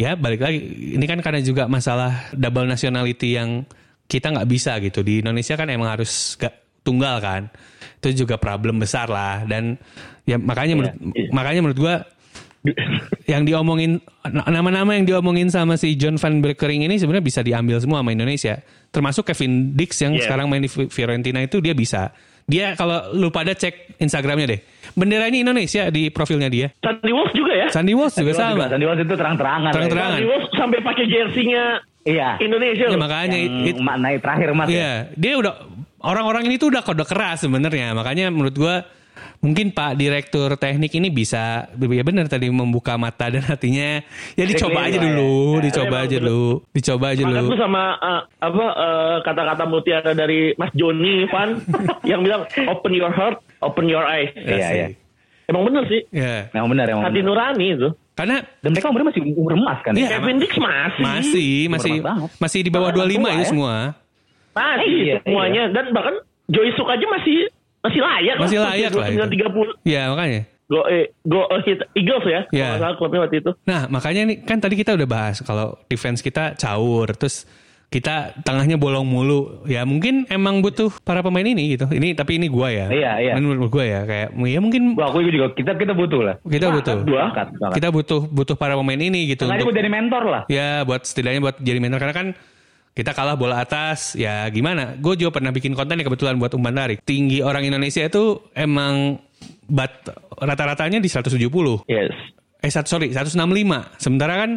ya 0.00 0.16
balik 0.16 0.40
lagi. 0.40 0.58
Ini 0.96 1.04
kan 1.04 1.20
karena 1.20 1.44
juga 1.44 1.68
masalah 1.68 2.32
double 2.32 2.64
nationality 2.64 3.36
yang 3.36 3.68
kita 4.08 4.32
nggak 4.32 4.48
bisa 4.48 4.80
gitu. 4.80 5.04
Di 5.04 5.20
Indonesia 5.20 5.54
kan 5.60 5.68
emang 5.68 5.92
harus 5.92 6.40
gak 6.40 6.56
tunggal 6.80 7.20
kan. 7.20 7.52
Itu 8.00 8.24
juga 8.24 8.40
problem 8.40 8.80
besar 8.80 9.12
lah. 9.12 9.44
Dan 9.44 9.76
ya 10.24 10.40
makanya 10.40 10.74
menurut 10.80 10.96
iya. 11.12 11.28
makanya 11.30 11.60
menurut 11.60 11.78
gua 11.78 11.94
yang 13.32 13.44
diomongin 13.44 14.00
nama-nama 14.28 14.92
yang 14.92 15.08
diomongin 15.08 15.48
sama 15.48 15.80
si 15.80 15.96
John 15.96 16.20
van 16.20 16.44
Breukering 16.44 16.84
ini 16.84 17.00
sebenarnya 17.00 17.24
bisa 17.24 17.40
diambil 17.44 17.76
semua 17.80 18.00
sama 18.00 18.12
Indonesia. 18.12 18.60
Termasuk 18.90 19.28
Kevin 19.28 19.76
Dix 19.76 20.00
yang 20.00 20.16
Yes. 20.16 20.24
sekarang 20.28 20.48
main 20.48 20.64
di 20.64 20.68
Fi- 20.68 20.90
Fiorentina 20.90 21.40
itu 21.44 21.60
dia 21.60 21.76
bisa 21.76 22.12
dia 22.50 22.74
kalau 22.74 23.14
lu 23.14 23.30
pada 23.30 23.54
cek 23.54 23.96
Instagramnya 23.96 24.46
deh 24.50 24.60
bendera 24.90 25.30
ini 25.30 25.46
Indonesia 25.46 25.86
di 25.88 26.10
profilnya 26.10 26.50
dia 26.50 26.66
Sandy 26.82 27.14
Wolf 27.14 27.30
juga 27.30 27.52
ya. 27.54 27.66
Sandy 27.70 27.94
Walsh 27.94 28.18
juga 28.18 28.32
Sandy 28.34 28.58
sama 28.58 28.66
Sandy 28.66 28.86
Walsh 28.86 29.02
itu 29.06 29.14
terang-terangan. 29.14 29.70
Terang-terangan. 29.70 30.18
Sandy 30.18 30.26
Wolf 30.26 30.44
sampai 30.50 30.78
pakai 30.82 31.04
jersinya 31.06 31.62
Iya. 32.00 32.40
Indonesia 32.40 32.88
Ya, 32.88 32.96
makanya 32.96 33.36
Yang 33.36 33.68
it- 33.70 33.82
maknai 33.84 34.16
terakhir 34.18 34.48
mas. 34.56 34.66
ya. 34.66 34.72
Iya, 34.72 34.92
dia 35.14 35.32
udah 35.36 35.52
orang-orang 36.00 36.48
ini 36.48 36.56
tuh 36.56 36.72
udah 36.72 36.80
kode 36.80 37.04
keras 37.04 37.44
sebenarnya. 37.44 37.92
Makanya 37.92 38.32
menurut 38.32 38.56
gua 38.56 38.88
mungkin 39.40 39.72
Pak 39.72 39.96
Direktur 39.96 40.52
Teknik 40.54 40.92
ini 40.92 41.08
bisa 41.08 41.64
ya 41.72 42.04
benar 42.04 42.28
tadi 42.28 42.46
membuka 42.48 42.94
mata 42.94 43.28
dan 43.28 43.40
hatinya. 43.42 44.04
Ya 44.36 44.44
dicoba 44.44 44.84
aja 44.86 45.00
dulu, 45.00 45.56
ya. 45.56 45.60
dicoba 45.66 45.86
Emang 45.90 46.04
aja 46.04 46.16
bener. 46.16 46.28
dulu, 46.28 46.44
dicoba 46.70 47.06
aja 47.10 47.22
dulu. 47.24 47.46
tuh 47.48 47.58
sama 47.58 47.82
uh, 47.96 48.20
apa 48.38 48.64
uh, 48.76 49.16
kata-kata 49.24 49.64
mutiara 49.64 50.12
dari 50.12 50.52
Mas 50.54 50.70
Joni 50.72 51.24
Van 51.26 51.56
yang 52.10 52.20
bilang 52.20 52.44
open 52.68 52.92
your 52.92 53.10
heart, 53.10 53.40
open 53.60 53.88
your 53.88 54.04
eyes. 54.04 54.28
Iya, 54.36 54.68
iya. 54.70 54.86
Emang 55.48 55.66
bener 55.66 55.82
sih. 55.90 56.00
Ya, 56.14 56.46
Memang 56.54 56.68
benar 56.70 56.86
emang. 56.86 57.04
Hati 57.04 57.18
benar. 57.18 57.28
nurani 57.56 57.66
itu. 57.74 57.88
karena 58.14 58.44
Dan 58.60 58.76
mereka 58.76 58.92
umurnya 58.92 59.08
masih 59.10 59.22
umur 59.32 59.52
emas 59.56 59.78
kan? 59.80 59.92
Iya. 59.96 60.04
ya? 60.04 60.08
Kevin 60.14 60.36
Dix 60.38 60.52
masih. 60.54 61.02
masih 61.02 61.52
masih 61.72 61.92
masih 62.36 62.60
di 62.60 62.70
bawah 62.70 62.92
Orang 62.92 63.08
25 63.08 63.16
tua, 63.16 63.30
itu 63.32 63.40
ya. 63.40 63.48
semua. 63.48 63.74
Masih 64.50 64.92
Iya, 65.00 65.16
semuanya 65.24 65.62
dan 65.72 65.84
bahkan 65.90 66.14
Joy 66.46 66.68
Suk 66.76 66.86
aja 66.86 67.06
masih 67.08 67.48
masih 67.80 68.00
layak 68.00 68.36
Masih 68.36 68.58
layak 68.60 68.90
lah 68.92 69.06
itu. 69.08 69.18
29 69.24 69.84
30. 69.84 69.88
Ya 69.88 70.02
makanya. 70.12 70.40
Go 70.70 70.86
eh, 70.86 71.10
Go 71.26 71.50
Hit 71.66 71.82
Eagles 71.98 72.24
ya. 72.30 72.40
Iya. 72.54 72.78
Kalau 72.78 72.94
klubnya 72.94 73.26
waktu 73.26 73.42
itu. 73.42 73.50
Nah, 73.66 73.90
makanya 73.90 74.22
nih 74.30 74.36
kan 74.46 74.62
tadi 74.62 74.78
kita 74.78 74.94
udah 74.94 75.08
bahas 75.08 75.42
kalau 75.42 75.74
defense 75.90 76.22
kita 76.22 76.54
caur, 76.54 77.10
terus 77.18 77.42
kita 77.90 78.38
tengahnya 78.46 78.78
bolong 78.78 79.02
mulu. 79.02 79.66
Ya 79.66 79.82
mungkin 79.82 80.30
emang 80.30 80.62
butuh 80.62 80.94
para 81.02 81.26
pemain 81.26 81.42
ini 81.42 81.74
gitu. 81.74 81.90
Ini 81.90 82.14
tapi 82.14 82.38
ini 82.38 82.46
gua 82.46 82.70
ya. 82.70 82.86
Iya, 82.86 83.12
iya. 83.18 83.32
Menurut 83.34 83.66
gua 83.66 83.82
ya 83.82 84.06
kayak 84.06 84.28
ya 84.46 84.60
mungkin 84.62 84.94
Gua 84.94 85.10
aku 85.10 85.26
juga 85.26 85.50
kita 85.58 85.74
kita 85.74 85.90
butuh 85.90 86.20
lah. 86.22 86.34
kita 86.46 86.70
butuh. 86.70 87.02
Dua. 87.02 87.34
Kita 87.74 87.88
butuh 87.90 88.20
butuh 88.30 88.54
para 88.54 88.78
pemain 88.78 89.00
ini 89.02 89.34
gitu 89.34 89.50
untuk 89.50 89.74
buat 89.74 89.74
jadi 89.74 89.90
mentor 89.90 90.22
lah. 90.22 90.42
ya 90.46 90.86
buat 90.86 91.02
setidaknya 91.02 91.40
buat 91.42 91.56
jadi 91.58 91.78
mentor 91.82 91.98
karena 91.98 92.14
kan 92.14 92.26
kita 93.00 93.10
kalah 93.10 93.34
bola 93.34 93.58
atas 93.58 94.12
ya 94.14 94.44
gimana? 94.46 94.94
Gue 94.94 95.16
juga 95.16 95.32
pernah 95.32 95.48
bikin 95.48 95.72
konten 95.72 95.96
ya 95.96 96.04
kebetulan 96.04 96.36
buat 96.36 96.52
umpan 96.52 96.76
tarik. 96.76 97.00
Tinggi 97.00 97.40
orang 97.40 97.64
Indonesia 97.64 98.04
itu 98.04 98.44
emang 98.52 99.16
bat 99.64 100.04
rata-ratanya 100.36 100.98
di 100.98 101.08
170 101.08 101.40
Yes. 101.86 102.12
eh 102.58 102.68
sat- 102.68 102.84
sorry 102.84 103.08
165 103.08 103.40
sementara 103.96 104.36
kan 104.36 104.50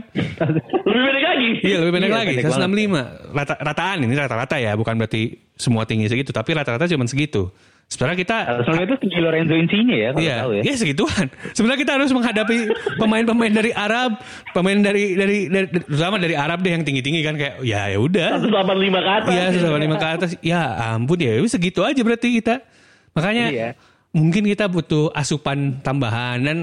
Lebih 0.84 1.02
pendek 1.06 1.24
lagi. 1.24 1.50
iya 1.62 1.78
lebih 1.80 1.94
pendek 1.94 2.10
Iya, 2.10 2.18
lagi 2.18 2.36
pendek 2.36 2.52
165 2.52 3.32
Rata, 3.32 3.54
rataan 3.56 3.98
ini 4.02 4.14
rata-rata 4.14 4.56
ya 4.58 4.76
bukan 4.76 4.94
berarti 4.98 5.22
semua 5.56 5.88
tinggi 5.88 6.12
segitu 6.12 6.30
tapi 6.30 6.52
rata-rata 6.52 6.84
cuma 6.86 7.06
segitu 7.06 7.48
sementara 7.86 8.16
kita 8.16 8.38
Soalnya 8.66 8.86
itu 8.86 8.96
tinggi 9.00 9.20
Lorenzo 9.22 9.54
Insigne 9.54 9.94
ya 9.94 10.10
kalau 10.10 10.24
Iya, 10.24 10.36
tahu 10.42 10.52
ya. 10.58 10.62
iya 10.66 10.76
segituan. 10.76 11.26
Sebenarnya 11.54 11.80
kita 11.80 11.92
harus 11.94 12.10
menghadapi 12.10 12.56
pemain-pemain 12.98 13.54
dari 13.54 13.72
Arab, 13.72 14.18
pemain 14.50 14.76
dari 14.76 15.14
dari, 15.14 15.38
dari 15.46 15.68
terutama 15.70 16.18
dari 16.18 16.34
Arab 16.34 16.60
deh 16.60 16.74
yang 16.74 16.82
tinggi-tinggi 16.82 17.22
kan 17.22 17.38
kayak 17.38 17.62
ya 17.62 17.88
ya 17.88 17.98
udah. 17.98 18.42
185 18.42 18.50
ke 18.98 19.12
atas. 19.14 19.30
Iya, 19.30 19.46
185 19.54 19.94
ke 19.94 20.08
atas. 20.10 20.30
Ya 20.42 20.62
ampun 20.92 21.18
ya, 21.18 21.38
segitu 21.46 21.86
aja 21.86 22.02
berarti 22.02 22.28
kita. 22.34 22.66
Makanya 23.14 23.46
Iya. 23.48 23.70
mungkin 24.10 24.42
kita 24.44 24.66
butuh 24.66 25.14
asupan 25.14 25.78
tambahan 25.80 26.42
dan 26.42 26.58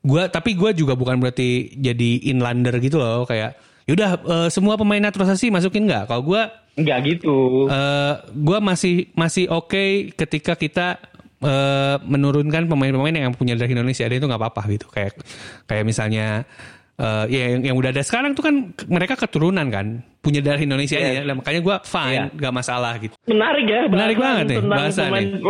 gua 0.00 0.30
tapi 0.30 0.54
gua 0.54 0.70
juga 0.70 0.94
bukan 0.94 1.18
berarti 1.18 1.74
jadi 1.74 2.30
inlander 2.30 2.78
gitu 2.78 3.02
loh 3.02 3.22
kayak 3.22 3.58
yaudah 3.82 4.14
eh, 4.14 4.48
semua 4.48 4.78
pemain 4.78 5.02
naturalisasi 5.02 5.50
masukin 5.50 5.90
nggak? 5.90 6.06
Kalau 6.06 6.22
gua 6.22 6.54
Enggak 6.72 6.98
gitu. 7.06 7.68
eh 7.68 8.14
gue 8.32 8.58
masih 8.58 8.94
masih 9.12 9.44
oke 9.46 9.82
ketika 10.14 10.54
kita 10.54 10.96
eh, 11.38 11.96
menurunkan 12.02 12.64
pemain-pemain 12.64 13.12
yang 13.12 13.32
punya 13.32 13.52
dari 13.52 13.70
Indonesia 13.70 14.02
ada 14.02 14.14
itu 14.14 14.24
nggak 14.24 14.40
apa-apa 14.40 14.62
gitu 14.70 14.86
kayak 14.88 15.20
kayak 15.64 15.84
misalnya 15.84 16.48
eh 16.94 17.24
ya 17.26 17.44
yang, 17.50 17.60
yang 17.64 17.76
udah 17.76 17.90
ada 17.90 18.00
sekarang 18.00 18.32
tuh 18.32 18.44
kan 18.44 18.54
mereka 18.86 19.16
keturunan 19.16 19.64
kan 19.66 20.00
punya 20.20 20.38
darah 20.38 20.60
Indonesia 20.60 20.94
Yes. 20.94 21.24
ya 21.24 21.34
makanya 21.34 21.60
gue 21.60 21.76
fine 21.82 22.14
Iya. 22.14 22.24
nggak 22.30 22.54
masalah 22.54 22.92
gitu 22.96 23.14
Menarik 23.26 23.66
ya. 23.66 23.80
Menarik 23.88 24.16
banget 24.16 24.44
nih, 24.46 24.58
bahasan 24.62 25.08
pemain, 25.08 25.24
nih. 25.24 25.40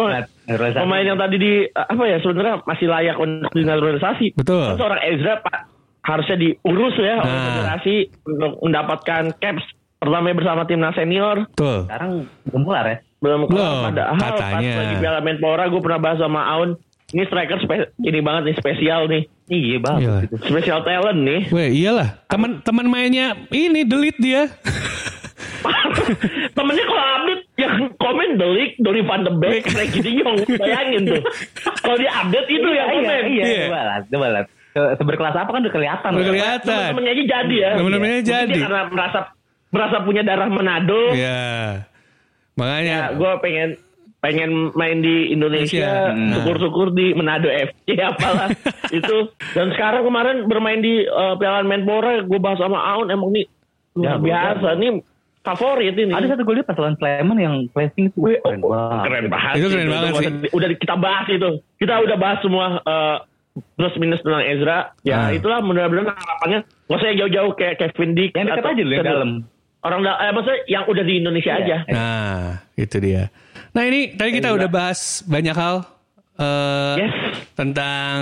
pemain, 0.49 0.73
pemain 0.73 1.05
yang 1.05 1.19
tadi 1.19 1.37
di 1.37 1.53
apa 1.71 2.03
ya 2.03 2.17
sebenarnya 2.19 2.55
masih 2.63 2.87
layak 2.89 3.17
untuk 3.17 3.51
dinaturalisasi. 3.53 4.27
Betul. 4.33 4.65
Seorang 4.75 5.01
Ezra 5.05 5.35
Pak 5.39 5.59
harusnya 6.03 6.37
diurus 6.37 6.95
ya 6.97 7.15
oleh 7.21 7.31
Nah. 7.31 7.45
federasi 7.47 7.95
untuk 8.25 8.53
mendapatkan 8.59 9.23
caps 9.37 9.65
pertama 10.03 10.33
bersama 10.33 10.63
timnas 10.65 10.93
senior. 10.93 11.47
tuh 11.55 11.87
Sekarang 11.87 12.27
belum 12.45 12.63
kelar 12.65 12.85
ya. 12.85 12.97
Belum 13.17 13.41
kelar. 13.47 13.87
Padahal 13.87 14.15
pas 14.17 14.31
katanya. 14.35 14.73
lagi 14.77 14.95
Piala 14.99 15.21
Menpora 15.21 15.65
gue 15.65 15.81
pernah 15.81 16.01
bahas 16.01 16.19
sama 16.19 16.43
Aun. 16.49 16.75
Ini 17.09 17.23
striker 17.23 17.61
spe- 17.61 17.93
ini 18.01 18.19
banget 18.19 18.43
nih 18.45 18.57
spesial 18.57 19.05
nih. 19.07 19.23
Iya 19.47 19.77
bagus 19.79 20.01
Iya. 20.01 20.15
itu. 20.25 20.35
Spesial 20.45 20.81
talent 20.83 21.21
nih. 21.21 21.41
Weh 21.49 21.69
iyalah 21.73 22.09
teman 22.25 22.59
teman 22.61 22.87
mainnya 22.87 23.37
ini 23.49 23.85
delete 23.85 24.19
dia 24.19 24.49
Temennya 26.53 26.85
kalau 26.85 27.05
update 27.15 27.45
yang 27.57 27.75
komen 27.95 28.29
Delik, 28.35 28.71
Donny 28.77 29.03
van 29.03 29.23
de 29.23 29.33
Beek, 29.35 29.65
Frankie 29.67 30.01
de 30.01 30.11
Jong. 30.15 30.37
Bayangin 30.53 31.03
tuh. 31.07 31.23
Kalau 31.79 31.97
dia 31.97 32.11
update 32.13 32.49
itu 32.51 32.69
yang 32.69 32.89
Iya, 32.89 32.97
komen. 32.99 33.23
iya, 33.29 33.45
Iya. 33.45 33.63
coba 33.63 33.81
lah, 33.83 33.97
coba 34.05 34.27
lah. 34.29 34.43
Se- 34.73 34.95
Seberkelas 34.97 35.35
apa 35.37 35.51
kan 35.51 35.61
udah 35.61 35.73
kelihatan. 35.73 36.11
Udah 36.11 36.27
kelihatan. 36.27 36.65
Temen-temennya 36.65 37.13
aja 37.13 37.25
jadi 37.31 37.55
ya. 37.55 37.71
Temen-temennya 37.77 38.21
jadi. 38.23 38.51
dia 38.51 38.63
karena 38.63 38.83
merasa 38.89 39.19
merasa 39.73 40.01
punya 40.01 40.21
darah 40.21 40.47
Manado. 40.47 41.11
ya 41.13 41.83
makanya 42.53 42.97
Ya, 43.03 43.17
gue 43.17 43.33
pengen 43.41 43.69
pengen 44.21 44.71
main 44.73 45.01
di 45.01 45.33
Indonesia. 45.33 46.13
Nah. 46.13 46.39
syukur-syukur 46.39 46.95
di 46.95 47.11
Manado 47.11 47.49
FC 47.49 47.99
apalah 48.05 48.53
itu. 48.95 49.17
Dan 49.51 49.73
sekarang 49.73 50.05
kemarin 50.05 50.47
bermain 50.47 50.79
di 50.79 51.03
uh, 51.03 51.35
Piala 51.35 51.65
Menpora, 51.65 52.23
gue 52.23 52.39
bahas 52.39 52.61
sama 52.61 52.79
Aun 52.79 53.09
emang 53.09 53.33
nih 53.33 53.51
luar 53.93 54.07
Ya, 54.07 54.15
biasa 54.17 54.69
nih 54.77 55.03
favorit 55.43 55.97
ini. 55.97 56.13
Ada 56.13 56.27
satu 56.33 56.47
gue 56.47 56.55
lihat 56.55 56.69
pas 56.69 56.79
lawan 56.79 56.95
Sleman 56.95 57.35
yang 57.37 57.55
flashing 57.73 58.09
itu 58.09 58.19
Wih, 58.21 58.39
keren 58.39 58.63
oh, 58.63 58.71
banget. 58.71 59.03
keren 59.03 59.27
banget. 59.27 59.55
Itu 59.59 59.67
keren 59.69 59.89
banget 59.91 60.13
sih. 60.15 60.29
Udah 60.53 60.69
kita 60.71 60.95
bahas 60.95 61.27
itu. 61.27 61.51
Kita 61.77 61.95
udah 61.99 62.17
bahas 62.17 62.39
semua 62.39 62.65
uh, 62.79 63.17
plus 63.75 63.95
minus 63.99 64.23
tentang 64.23 64.47
Ezra. 64.47 64.79
Ya 65.03 65.19
Ah. 65.19 65.29
itulah 65.35 65.59
mudah-mudahan 65.59 66.15
harapannya. 66.15 66.63
Nggak 66.87 66.95
usah 66.95 67.09
yang 67.11 67.19
jauh-jauh 67.19 67.53
kayak 67.59 67.75
Kevin 67.77 68.11
Dick. 68.15 68.31
Yang 68.33 68.47
dekat 68.55 68.65
aja 68.65 68.79
dulu 68.79 68.95
yang 68.95 69.03
dalam. 69.05 69.31
Orang 69.83 70.01
eh, 70.07 70.31
maksudnya 70.31 70.61
yang 70.71 70.85
udah 70.87 71.03
di 71.03 71.15
Indonesia 71.19 71.53
Iya. 71.53 71.61
aja. 71.61 71.77
Nah, 71.91 72.43
itu 72.79 72.97
dia. 73.03 73.35
Nah, 73.75 73.83
ini 73.83 74.15
tadi 74.15 74.31
kita 74.31 74.55
udah 74.55 74.69
bahas 74.71 75.27
banyak 75.27 75.57
hal 75.57 75.83
eh 76.39 76.95
Yes. 77.03 77.15
tentang 77.53 78.17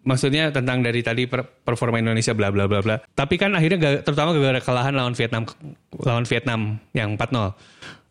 maksudnya 0.00 0.48
tentang 0.48 0.80
dari 0.80 1.00
tadi 1.00 1.24
per- 1.24 1.44
performa 1.60 1.96
Indonesia 1.96 2.36
bla 2.36 2.52
bla 2.52 2.68
bla 2.68 2.80
bla. 2.80 2.96
Tapi 3.10 3.34
kan 3.36 3.52
akhirnya 3.52 4.00
terutama 4.00 4.36
gara-gara 4.36 4.60
kalahan 4.60 4.92
lawan 4.92 5.16
Vietnam 5.16 5.48
lawan 5.96 6.24
Vietnam 6.24 6.60
yang 6.92 7.16
4-0. 7.16 7.56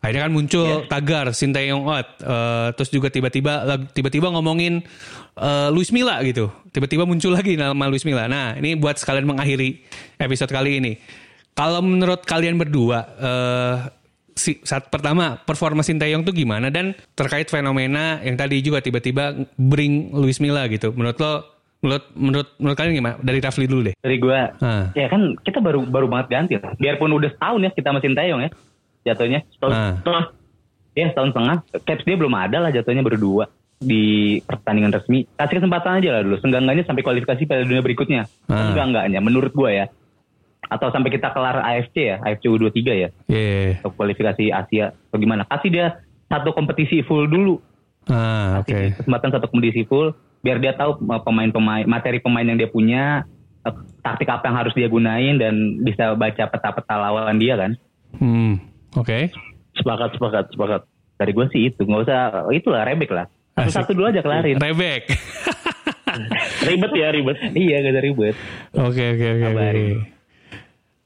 Akhirnya 0.00 0.22
kan 0.24 0.32
muncul 0.32 0.88
Tagar, 0.88 1.28
Sinteyong 1.30 1.84
Ot, 1.84 2.08
eh, 2.24 2.68
terus 2.72 2.88
juga 2.88 3.06
tiba-tiba 3.06 3.68
tiba-tiba 3.92 4.32
ngomongin 4.32 4.80
eh, 5.36 5.68
Luis 5.70 5.92
Milla 5.94 6.18
gitu. 6.24 6.50
Tiba-tiba 6.72 7.06
muncul 7.06 7.30
lagi 7.30 7.54
nama 7.54 7.86
Luis 7.86 8.02
Milla. 8.02 8.26
Nah, 8.26 8.58
ini 8.58 8.74
buat 8.74 8.98
sekalian 8.98 9.30
mengakhiri 9.30 9.78
episode 10.18 10.50
kali 10.50 10.80
ini. 10.82 10.92
Kalau 11.54 11.80
menurut 11.82 12.24
kalian 12.24 12.56
berdua 12.56 12.98
eh 13.20 13.76
si, 14.34 14.56
saat 14.64 14.88
pertama 14.88 15.36
performa 15.36 15.84
Sinteyong 15.84 16.24
tuh 16.24 16.32
gimana 16.32 16.72
dan 16.72 16.96
terkait 17.12 17.52
fenomena 17.52 18.18
yang 18.24 18.40
tadi 18.40 18.64
juga 18.64 18.80
tiba-tiba 18.80 19.36
bring 19.60 20.14
Luis 20.16 20.40
Milla 20.40 20.64
gitu. 20.72 20.94
Menurut 20.96 21.18
lo 21.20 21.32
menurut 21.80 22.04
menurut 22.12 22.48
menurut 22.56 22.76
kalian 22.76 22.94
gimana? 22.96 23.14
Dari 23.20 23.40
Rafli 23.40 23.64
dulu 23.68 23.92
deh. 23.92 23.94
Dari 24.00 24.16
gue, 24.16 24.40
Ah. 24.60 24.92
ya 24.92 25.08
kan 25.08 25.36
kita 25.40 25.60
baru 25.60 25.84
baru 25.84 26.06
banget 26.08 26.26
ganti 26.28 26.54
lah. 26.56 26.72
Biarpun 26.76 27.12
udah 27.12 27.28
setahun 27.32 27.60
ya 27.60 27.70
kita 27.72 27.86
sama 27.92 28.00
Sintayong 28.00 28.40
ya 28.40 28.50
jatuhnya. 29.04 29.40
Setahun 29.52 29.72
Ah. 29.72 29.94
setengah. 30.00 30.24
Ya 30.96 31.06
setahun 31.12 31.30
setengah. 31.32 31.56
Caps 31.84 32.04
dia 32.04 32.16
belum 32.16 32.34
ada 32.36 32.58
lah 32.60 32.70
jatuhnya 32.72 33.04
berdua 33.04 33.48
di 33.80 34.36
pertandingan 34.44 34.92
resmi. 34.92 35.24
Kasih 35.36 35.56
kesempatan 35.60 36.04
aja 36.04 36.08
lah 36.16 36.20
dulu. 36.20 36.36
Senggangannya 36.40 36.84
sampai 36.84 37.00
kualifikasi 37.00 37.48
Piala 37.48 37.64
Dunia 37.64 37.80
berikutnya. 37.80 38.28
Ah. 38.48 38.72
Enggak 38.72 38.84
enggaknya 38.92 39.20
menurut 39.24 39.52
gue 39.52 39.70
ya. 39.72 39.86
Atau 40.70 40.88
sampai 40.88 41.10
kita 41.10 41.34
kelar 41.34 41.60
AFC 41.60 41.96
ya, 41.98 42.16
AFC 42.22 42.46
U23 42.46 42.78
ya. 42.94 43.08
Yeah. 43.26 43.82
Atau 43.82 43.90
kualifikasi 43.92 44.48
Asia 44.48 44.94
atau 44.94 45.18
gimana. 45.18 45.42
Kasih 45.44 45.68
dia 45.68 45.86
satu 46.26 46.54
kompetisi 46.54 47.02
full 47.02 47.26
dulu. 47.26 47.58
Ah, 48.06 48.62
oke. 48.62 48.70
Kasih 48.70 48.94
kesempatan 48.96 49.30
satu 49.30 49.46
kompetisi 49.46 49.82
full 49.84 50.14
biar 50.40 50.56
dia 50.56 50.72
tahu 50.72 50.96
pemain-pemain 51.02 51.84
materi 51.84 52.16
pemain 52.16 52.40
yang 52.40 52.56
dia 52.56 52.64
punya 52.64 53.28
uh, 53.60 53.74
taktik 54.00 54.24
apa 54.24 54.48
yang 54.48 54.56
harus 54.56 54.72
dia 54.72 54.88
gunain 54.88 55.36
dan 55.36 55.52
bisa 55.78 56.16
baca 56.16 56.48
peta-peta 56.48 56.96
lawan 56.96 57.36
dia 57.36 57.60
kan 57.60 57.76
Hmm, 58.16 58.56
oke. 58.96 59.28
Sepakat, 59.76 60.16
sepakat, 60.16 60.48
sepakat. 60.50 60.82
dari 61.14 61.30
gue 61.30 61.46
sih 61.52 61.68
itu 61.68 61.84
nggak 61.84 62.02
usah 62.02 62.20
itulah 62.50 62.82
rebek 62.82 63.12
lah 63.12 63.28
Asik. 63.52 63.84
satu 63.84 63.92
dulu 63.92 64.08
aja 64.08 64.24
kelarin 64.24 64.56
Rebek. 64.56 65.12
Ribet 66.66 66.92
ya, 66.92 67.08
ribet. 67.12 67.36
iya 67.52 67.76
gak 67.80 67.92
ada 67.92 68.00
ribet 68.00 68.34
Oke, 68.74 69.04
oke, 69.14 69.26
oke. 69.44 70.19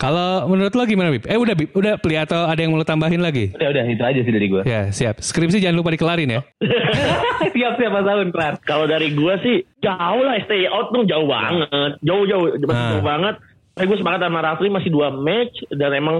Kalau 0.04 0.44
menurut 0.46 0.68
lo 0.70 0.84
gimana, 0.84 1.08
Bib? 1.08 1.24
Eh 1.24 1.32
udah, 1.34 1.56
Bib. 1.56 1.72
Udah 1.72 1.96
peli 1.96 2.20
atau 2.20 2.44
ada 2.44 2.60
yang 2.60 2.68
mau 2.68 2.80
lo 2.80 2.84
tambahin 2.84 3.24
lagi? 3.24 3.56
udah 3.56 3.72
udah 3.72 3.84
itu 3.88 4.04
aja 4.04 4.20
sih 4.20 4.32
dari 4.32 4.46
gue 4.46 4.62
Ya, 4.62 4.92
siap. 4.92 5.16
Skripsi 5.18 5.64
jangan 5.64 5.80
lupa 5.80 5.96
dikelarin 5.96 6.28
ya. 6.28 6.40
siap 7.54 7.80
siap 7.80 7.88
Mas 7.88 8.04
Aun 8.04 8.28
kelar 8.28 8.60
Kalau 8.60 8.84
dari 8.84 9.16
gua 9.16 9.40
sih 9.40 9.64
jauh 9.80 10.20
lah 10.20 10.36
stay 10.44 10.68
out 10.68 10.92
tuh 10.92 11.08
jauh 11.08 11.24
banget. 11.24 11.96
Jauh 12.04 12.24
jauh 12.28 12.44
masih 12.54 12.76
Ah. 12.76 12.90
jauh 12.92 13.04
banget. 13.06 13.34
Tapi 13.72 13.84
gue 13.88 13.98
sepakat 13.98 14.20
sama 14.20 14.38
Rafli 14.38 14.68
masih 14.68 14.90
dua 14.92 15.08
match 15.10 15.56
dan 15.72 15.90
emang 15.90 16.16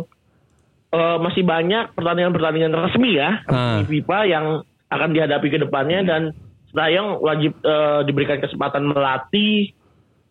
eh, 0.91 1.19
masih 1.21 1.45
banyak 1.45 1.93
pertandingan-pertandingan 1.93 2.73
resmi 2.81 3.15
ya 3.15 3.45
Ah. 3.45 3.79
di 3.79 4.01
FIFA 4.01 4.19
yang 4.25 4.47
akan 4.89 5.11
dihadapi 5.13 5.49
ke 5.51 5.59
depannya 5.59 6.01
dan 6.03 6.23
Sintayong 6.71 7.21
wajib 7.21 7.53
eh, 7.61 8.01
diberikan 8.03 8.41
kesempatan 8.41 8.83
melatih 8.83 9.71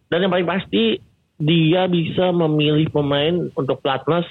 dan 0.10 0.20
yang 0.20 0.32
paling 0.32 0.44
pasti 0.44 0.98
dia 1.44 1.86
bisa 1.86 2.32
memilih 2.32 2.88
pemain 2.90 3.52
untuk 3.54 3.80
platnas 3.80 4.24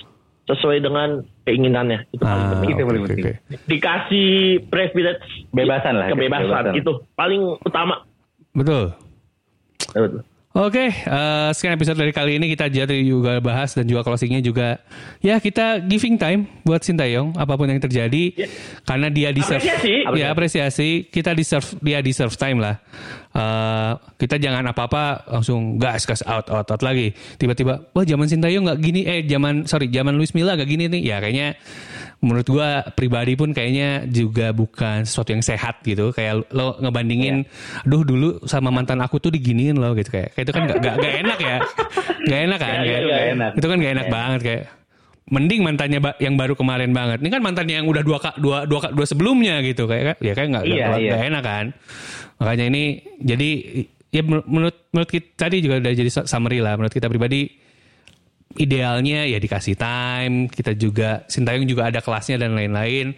sesuai 0.45 0.81
dengan 0.81 1.09
keinginannya 1.43 2.03
itu 2.11 2.19
paling 2.21 2.45
Ah, 2.45 2.51
penting. 2.53 2.69
Itu 2.69 2.83
paling 2.83 3.03
penting. 3.05 3.25
oke. 3.25 3.33
Dikasih 3.65 4.29
privilege 4.67 5.23
Bebasan 5.51 5.95
lah, 5.95 6.07
kebebasan 6.09 6.51
kebebasan. 6.51 6.75
itu 6.75 6.93
paling 7.15 7.43
utama. 7.61 8.03
Betul. 8.53 8.91
Oke, 10.53 10.93
eh, 10.93 11.51
sekian 11.57 11.81
episode 11.81 11.97
dari 11.97 12.13
kali 12.13 12.37
ini 12.37 12.45
kita 12.53 12.69
jadi 12.69 13.01
juga 13.01 13.41
bahas 13.41 13.73
dan 13.73 13.89
juga 13.89 14.05
closingnya 14.05 14.45
juga 14.45 14.85
ya 15.25 15.41
kita 15.41 15.81
giving 15.81 16.21
time 16.21 16.45
buat 16.61 16.85
Sintayong 16.85 17.41
apa 17.41 17.57
pun 17.57 17.73
yang 17.73 17.81
terjadi 17.81 18.37
karena 18.85 19.09
dia 19.09 19.33
deserve 19.33 19.65
Apresiasi. 19.65 20.21
ya 20.21 20.27
apresiasi 20.29 20.89
kita 21.09 21.33
deserve 21.33 21.65
dia 21.81 22.05
deserve 22.05 22.37
time 22.37 22.61
lah. 22.61 22.77
Eh, 23.33 23.93
kita 24.21 24.37
jangan 24.37 24.77
apa-apa 24.77 25.25
langsung 25.25 25.81
gas 25.81 26.05
gas 26.05 26.21
out 26.29 26.45
out 26.53 26.69
out 26.69 26.83
lagi. 26.85 27.17
Tiba-tiba 27.41 27.89
wah 27.97 28.05
zaman 28.05 28.29
Sintayong 28.29 28.69
nggak 28.69 28.81
gini 28.85 29.09
eh 29.09 29.25
zaman 29.25 29.65
sorry 29.65 29.89
zaman 29.89 30.21
Luis 30.21 30.37
Milla 30.37 30.53
nggak 30.53 30.69
gini 30.69 30.85
nih. 30.93 31.01
Ya 31.01 31.17
kayaknya 31.25 31.57
menurut 32.23 32.47
gua 32.47 32.87
pribadi 32.95 33.35
pun 33.35 33.51
kayaknya 33.51 34.07
juga 34.07 34.55
bukan 34.55 35.03
sesuatu 35.03 35.35
yang 35.35 35.43
sehat 35.43 35.83
gitu. 35.83 36.15
Kayak 36.15 36.47
lo 36.55 36.79
ngebandingin, 36.79 37.43
duh 37.83 38.07
dulu 38.07 38.47
sama 38.47 38.71
mantan 38.71 39.03
aku 39.03 39.19
tuh 39.19 39.35
diginiin 39.35 39.75
lo 39.77 39.93
gitu 39.99 40.15
kayak. 40.15 40.39
Kayak 40.39 40.45
itu 40.47 40.53
kan 40.55 40.63
gak, 40.71 40.79
gak, 40.79 40.95
gak 41.03 41.15
enak 41.27 41.39
ya, 41.43 41.57
gak 42.31 42.41
enak 42.47 42.59
kan? 42.63 42.71
Ya, 42.71 42.79
kayak, 42.79 43.01
itu 43.03 43.09
nggak 43.11 43.25
enak. 43.35 43.51
Itu 43.59 43.67
kan 43.67 43.77
gak 43.83 43.93
enak 43.99 44.07
banget 44.07 44.41
kayak. 44.47 44.65
Mending 45.33 45.61
mantannya 45.65 46.01
yang 46.19 46.35
baru 46.35 46.55
kemarin 46.59 46.91
banget. 46.95 47.19
Ini 47.23 47.31
kan 47.31 47.43
mantannya 47.43 47.75
yang 47.83 47.87
udah 47.91 48.03
dua 48.07 48.19
dua 48.39 48.59
dua, 48.67 48.79
dua 48.91 49.07
sebelumnya 49.07 49.59
gitu 49.67 49.87
kayak 49.91 50.19
ya 50.23 50.33
kayak 50.35 50.49
nggak 50.51 50.65
Iya, 50.67 50.75
nggak 50.87 50.99
iya. 50.99 51.11
nggak 51.15 51.23
enak 51.31 51.43
kan. 51.43 51.65
Makanya 52.43 52.65
ini 52.69 52.83
jadi 53.23 53.51
ya 54.13 54.23
menur- 54.27 54.47
menurut 54.47 54.77
menurut 54.93 55.11
kita 55.11 55.49
tadi 55.49 55.65
juga 55.65 55.81
udah 55.81 55.93
jadi 55.95 56.11
summary 56.27 56.61
lah 56.61 56.77
menurut 56.77 56.93
kita 56.93 57.09
pribadi 57.09 57.49
idealnya 58.59 59.25
ya 59.29 59.39
dikasih 59.39 59.77
time 59.77 60.49
kita 60.49 60.77
juga 60.77 61.25
Sintayong 61.29 61.69
juga 61.69 61.89
ada 61.89 62.01
kelasnya 62.05 62.41
dan 62.41 62.57
lain-lain 62.57 63.17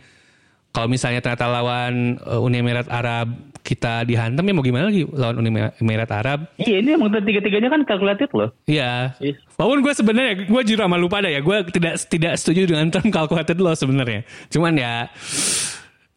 kalau 0.75 0.91
misalnya 0.91 1.23
ternyata 1.23 1.47
lawan 1.47 2.19
uh, 2.27 2.43
Uni 2.43 2.59
Emirat 2.59 2.91
Arab 2.91 3.31
kita 3.65 4.03
dihantam 4.05 4.43
ya 4.43 4.53
mau 4.53 4.67
gimana 4.67 4.91
lagi 4.91 5.07
lawan 5.07 5.39
Uni 5.39 5.71
Emirat 5.79 6.11
Arab 6.11 6.51
Iya 6.59 6.83
ini 6.83 6.99
emang 6.99 7.15
tiga-tiganya 7.15 7.71
kan 7.71 7.87
kalkulatif 7.87 8.29
loh. 8.35 8.51
Iya. 8.67 9.15
Iya. 9.23 9.39
Walaupun 9.55 9.81
gue 9.87 9.95
sebenarnya 9.95 10.35
gue 10.45 10.63
jujur 10.67 10.83
sama 10.83 10.99
lu 10.99 11.07
pada 11.07 11.31
ya, 11.31 11.39
gue 11.39 11.57
tidak 11.71 11.95
tidak 12.11 12.35
setuju 12.37 12.75
dengan 12.75 12.91
term 12.91 13.09
calculated 13.15 13.57
loss 13.63 13.81
sebenarnya. 13.87 14.27
Cuman 14.51 14.75
ya 14.75 15.07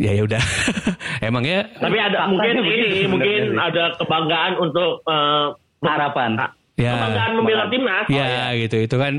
ya 0.02 0.12
ya 0.18 0.22
udah. 0.26 0.44
Emang 1.30 1.46
ya 1.46 1.70
Tapi 1.78 1.98
ada 2.02 2.26
mungkin 2.26 2.66
ini 2.66 3.06
mungkin 3.06 3.42
ada 3.62 3.94
kebanggaan 4.02 4.58
untuk 4.58 5.06
eh, 5.06 5.48
Harapan. 5.86 6.34
Ya 6.78 6.94
kebanggaan 6.94 7.32
membela 7.36 7.66
timnas. 7.68 8.06
ya 8.08 8.54
gitu 8.56 8.78
itu 8.80 8.96
kan 8.96 9.14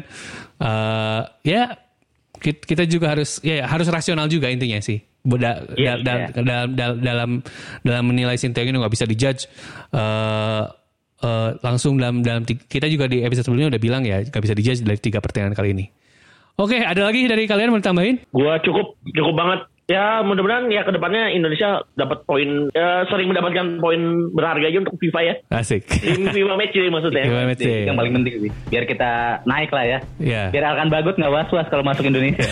eh 0.59 1.21
ya 1.45 1.63
kit- 2.39 2.63
kita 2.63 2.87
juga 2.87 3.13
harus 3.13 3.43
ya 3.43 3.67
harus 3.67 3.87
rasional 3.87 4.27
juga 4.27 4.47
intinya 4.49 4.79
sih. 4.79 5.03
Boda, 5.19 5.61
Iya, 5.75 5.99
da- 6.01 6.31
da- 6.31 6.71
iya. 6.71 6.89
dalam 6.95 7.43
dalam 7.83 8.05
menilai 8.07 8.39
Sintayong 8.39 8.71
ini 8.71 8.79
nggak 8.79 8.95
bisa 8.95 9.05
dijudge 9.05 9.51
eh 9.91 10.65
eh, 11.19 11.51
langsung 11.61 11.99
dalam 11.99 12.23
dalam 12.23 12.47
kita 12.47 12.87
juga 12.87 13.11
di 13.11 13.21
episode 13.21 13.45
sebelumnya 13.45 13.75
udah 13.75 13.83
bilang 13.83 14.07
ya 14.07 14.23
nggak 14.23 14.39
bisa 14.41 14.55
dijudge 14.55 14.81
dari 14.81 14.97
tiga 14.97 15.19
pertandingan 15.19 15.53
kali 15.53 15.75
ini. 15.75 15.87
Oke, 16.55 16.79
ada 16.79 17.03
lagi 17.03 17.27
dari 17.27 17.45
kalian 17.45 17.71
mau 17.71 17.79
ditambahin? 17.79 18.23
Gua 18.31 18.59
cukup 18.59 18.95
cukup 19.05 19.35
banget. 19.35 19.61
Ya 19.89 20.21
mudah-mudahan 20.21 20.69
ya 20.69 20.85
ke 20.85 20.93
depannya 20.93 21.33
Indonesia 21.33 21.81
dapat 21.97 22.21
poin 22.29 22.69
ya, 22.77 23.09
sering 23.09 23.33
mendapatkan 23.33 23.81
poin 23.81 24.29
berharga 24.37 24.69
aja 24.69 24.85
untuk 24.85 25.01
FIFA 25.01 25.21
ya. 25.25 25.35
Asik. 25.49 25.89
Tim 25.89 26.29
FIFA 26.29 26.61
match 26.61 26.77
ini 26.77 26.93
maksudnya. 26.93 27.25
Gimana, 27.25 27.57
Itu 27.57 27.65
Cik? 27.65 27.89
yang 27.89 27.97
paling 27.97 28.13
penting 28.21 28.35
sih. 28.37 28.51
Biar 28.69 28.85
kita 28.85 29.11
naik 29.49 29.73
lah 29.73 29.85
ya. 29.89 29.99
Iya. 30.21 30.43
Biar 30.53 30.77
akan 30.77 30.93
bagut 30.93 31.17
nggak 31.17 31.33
was-was 31.33 31.65
kalau 31.73 31.81
masuk 31.89 32.05
Indonesia. 32.05 32.45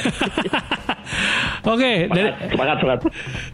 Oke, 1.77 2.09
dari 2.09 2.33
Semangat 2.57 2.77
semangat. 2.81 3.01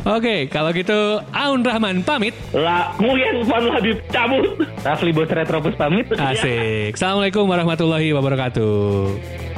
Oke, 0.06 0.46
kalau 0.46 0.70
gitu 0.70 1.18
Aun 1.34 1.66
Rahman 1.66 2.06
pamit. 2.06 2.38
Lah, 2.54 2.94
kemudian 2.94 3.42
Van 3.50 3.66
Habib 3.66 3.98
cabut. 4.14 4.62
Rafli 4.86 5.10
Bos 5.10 5.26
Retropus 5.26 5.74
pamit. 5.74 6.06
Asik. 6.14 6.94
Assalamualaikum 6.94 7.50
warahmatullahi 7.50 8.14
wabarakatuh. 8.14 9.51